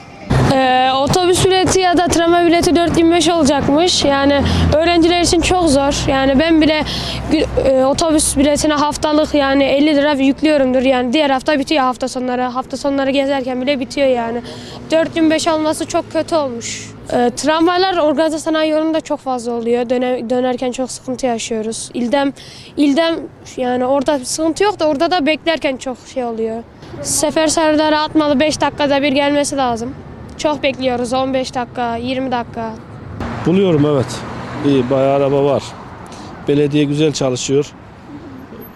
Ee, 0.52 0.90
otobüs 0.92 1.46
bileti 1.46 1.80
ya 1.80 1.96
da 1.96 2.06
tramvay 2.08 2.46
bileti 2.46 2.70
4.25 2.70 3.32
olacakmış. 3.32 4.04
Yani 4.04 4.42
öğrenciler 4.76 5.20
için 5.20 5.40
çok 5.40 5.68
zor. 5.68 6.08
Yani 6.10 6.38
ben 6.38 6.60
bile 6.60 6.84
e, 7.64 7.84
otobüs 7.84 8.36
biletine 8.36 8.74
haftalık 8.74 9.34
yani 9.34 9.64
50 9.64 9.96
lira 9.96 10.12
yüklüyorumdur. 10.12 10.82
Yani 10.82 11.12
diğer 11.12 11.30
hafta 11.30 11.58
bitiyor 11.58 11.82
hafta 11.82 12.08
sonları. 12.08 12.42
Hafta 12.42 12.76
sonları 12.76 13.10
gezerken 13.10 13.62
bile 13.62 13.80
bitiyor 13.80 14.08
yani. 14.08 14.42
4.25 14.90 15.50
olması 15.50 15.86
çok 15.86 16.12
kötü 16.12 16.34
olmuş. 16.34 16.90
Ee, 17.12 17.30
tramvaylar 17.36 17.96
organize 17.96 18.38
sanayi 18.38 18.70
yolunda 18.70 19.00
çok 19.00 19.20
fazla 19.20 19.52
oluyor. 19.52 19.90
Döne- 19.90 20.30
dönerken 20.30 20.72
çok 20.72 20.90
sıkıntı 20.90 21.26
yaşıyoruz. 21.26 21.90
İldem, 21.94 22.32
İldem 22.76 23.14
yani 23.56 23.84
orada 23.86 24.18
sıkıntı 24.18 24.64
yok 24.64 24.80
da 24.80 24.88
orada 24.88 25.10
da 25.10 25.26
beklerken 25.26 25.76
çok 25.76 25.96
şey 26.14 26.24
oluyor. 26.24 26.62
Sefer 27.02 27.46
serdarı 27.46 27.98
atmalı 27.98 28.40
5 28.40 28.60
dakikada 28.60 29.02
bir 29.02 29.12
gelmesi 29.12 29.56
lazım. 29.56 29.94
Çok 30.38 30.62
bekliyoruz 30.62 31.12
15 31.12 31.54
dakika, 31.54 31.96
20 31.96 32.32
dakika. 32.32 32.74
Buluyorum 33.46 33.86
evet. 33.86 34.20
İyi 34.66 34.90
bayağı 34.90 35.16
araba 35.16 35.44
var. 35.44 35.62
Belediye 36.48 36.84
güzel 36.84 37.12
çalışıyor. 37.12 37.72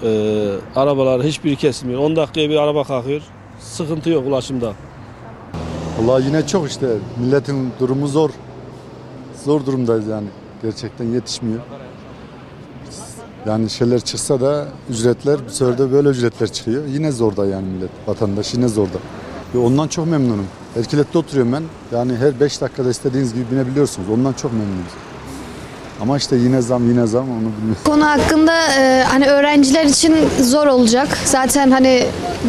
Ee, 0.02 0.48
arabalar 0.76 1.22
hiçbir 1.22 1.56
kesilmiyor. 1.56 2.00
10 2.00 2.16
dakikaya 2.16 2.50
bir 2.50 2.56
araba 2.56 2.84
kalkıyor. 2.84 3.22
Sıkıntı 3.60 4.10
yok 4.10 4.26
ulaşımda. 4.26 4.72
Vallahi 6.00 6.24
yine 6.26 6.46
çok 6.46 6.68
işte 6.68 6.86
milletin 7.20 7.72
durumu 7.80 8.08
zor. 8.08 8.30
Zor 9.44 9.66
durumdayız 9.66 10.06
yani. 10.06 10.26
Gerçekten 10.62 11.04
yetişmiyor. 11.04 11.60
Yani 13.46 13.70
şeyler 13.70 14.00
çıksa 14.00 14.40
da 14.40 14.66
ücretler 14.90 15.38
bu 15.46 15.50
sefer 15.50 15.78
de 15.78 15.92
böyle 15.92 16.08
ücretler 16.08 16.52
çıkıyor. 16.52 16.86
Yine 16.86 17.12
zorda 17.12 17.46
yani 17.46 17.66
millet. 17.66 17.90
Vatandaş 18.06 18.54
yine 18.54 18.68
zorda. 18.68 18.98
Ve 19.56 19.60
ondan 19.60 19.88
çok 19.88 20.06
memnunum. 20.06 20.46
Erkilet'te 20.78 21.18
oturuyorum 21.18 21.52
ben. 21.52 21.62
Yani 21.96 22.16
her 22.16 22.40
5 22.40 22.60
dakikada 22.60 22.90
istediğiniz 22.90 23.34
gibi 23.34 23.50
binebiliyorsunuz. 23.50 24.08
Ondan 24.08 24.32
çok 24.32 24.52
memnunuz. 24.52 24.92
Ama 26.00 26.16
işte 26.16 26.36
yine 26.36 26.62
zam 26.62 26.90
yine 26.90 27.06
zam 27.06 27.30
onu 27.30 27.38
bilmiyorum. 27.38 27.82
Konu 27.84 28.06
hakkında 28.06 28.62
e, 28.78 29.04
hani 29.08 29.26
öğrenciler 29.26 29.84
için 29.84 30.16
zor 30.40 30.66
olacak. 30.66 31.08
Zaten 31.24 31.70
hani 31.70 32.06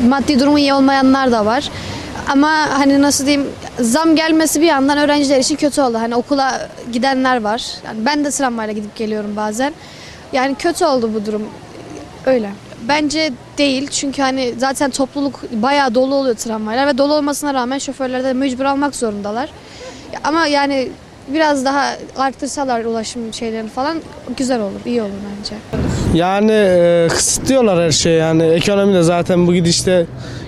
maddi 0.07 0.39
durumu 0.39 0.59
iyi 0.59 0.73
olmayanlar 0.73 1.31
da 1.31 1.45
var. 1.45 1.71
Ama 2.27 2.49
hani 2.49 3.01
nasıl 3.01 3.25
diyeyim 3.25 3.47
zam 3.79 4.15
gelmesi 4.15 4.61
bir 4.61 4.65
yandan 4.65 4.97
öğrenciler 4.97 5.39
için 5.39 5.55
kötü 5.55 5.81
oldu. 5.81 5.97
Hani 5.97 6.15
okula 6.15 6.69
gidenler 6.91 7.41
var. 7.41 7.73
Yani 7.85 8.05
ben 8.05 8.25
de 8.25 8.31
tramvayla 8.31 8.73
gidip 8.73 8.95
geliyorum 8.95 9.35
bazen. 9.35 9.73
Yani 10.33 10.55
kötü 10.55 10.85
oldu 10.85 11.11
bu 11.13 11.25
durum. 11.25 11.43
Öyle. 12.25 12.51
Bence 12.87 13.31
değil 13.57 13.87
çünkü 13.91 14.21
hani 14.21 14.53
zaten 14.57 14.91
topluluk 14.91 15.43
bayağı 15.51 15.95
dolu 15.95 16.15
oluyor 16.15 16.35
tramvaylar 16.35 16.87
ve 16.87 16.97
dolu 16.97 17.13
olmasına 17.13 17.53
rağmen 17.53 17.77
şoförler 17.77 18.23
de 18.23 18.33
mecbur 18.33 18.65
almak 18.65 18.95
zorundalar. 18.95 19.49
Ama 20.23 20.47
yani 20.47 20.89
biraz 21.27 21.65
daha 21.65 21.95
arttırsalar 22.17 22.85
ulaşım 22.85 23.33
şeylerini 23.33 23.69
falan 23.69 23.97
güzel 24.37 24.61
olur, 24.61 24.79
iyi 24.85 25.01
olur 25.01 25.11
bence. 25.37 25.55
Yani 26.13 26.51
e, 26.51 27.07
kısıtlıyorlar 27.09 27.85
her 27.85 27.91
şeyi 27.91 28.19
yani. 28.19 28.43
Ekonomi 28.43 28.93
de 28.93 29.03
zaten 29.03 29.47
bu 29.47 29.53
gidişte 29.53 30.05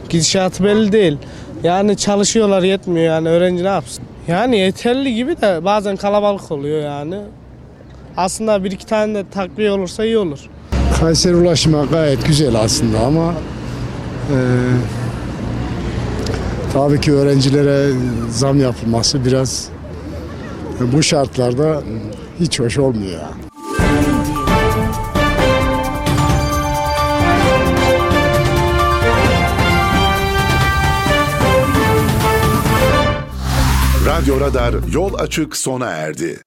gidişatı 0.10 0.64
belli 0.64 0.92
değil. 0.92 1.18
Yani 1.64 1.98
çalışıyorlar 1.98 2.64
yetmiyor 2.64 3.06
yani 3.06 3.30
öğrenci 3.30 3.64
ne 3.64 3.68
yapsın? 3.68 4.04
Yani 4.28 4.58
yeterli 4.58 5.16
gibi 5.16 5.42
de 5.42 5.66
bazen 5.66 5.96
kalabalık 5.96 6.52
oluyor 6.52 6.84
yani. 6.84 7.20
Aslında 8.18 8.64
bir 8.64 8.72
iki 8.72 8.86
tane 8.86 9.16
de 9.16 9.30
takviye 9.30 9.72
olursa 9.72 10.06
iyi 10.06 10.18
olur. 10.18 10.40
Kayseri 11.00 11.36
ulaşıma 11.36 11.86
gayet 11.86 12.26
güzel 12.28 12.56
aslında 12.56 13.00
ama 13.00 13.34
e, 14.32 14.38
tabii 16.74 17.02
ki 17.02 17.14
öğrencilere 17.14 17.92
zam 18.30 18.60
yapılması 18.60 19.26
biraz 19.26 19.70
e, 20.82 20.94
bu 20.94 21.04
şartlarda 21.04 21.84
hiç 22.40 22.60
hoş 22.60 22.78
olmuyor. 22.78 23.12
Yani. 23.12 23.50
Radyo 34.06 34.40
Radar 34.40 34.76
yol 34.92 35.14
açık 35.14 35.58
sona 35.58 35.86
erdi. 35.86 36.40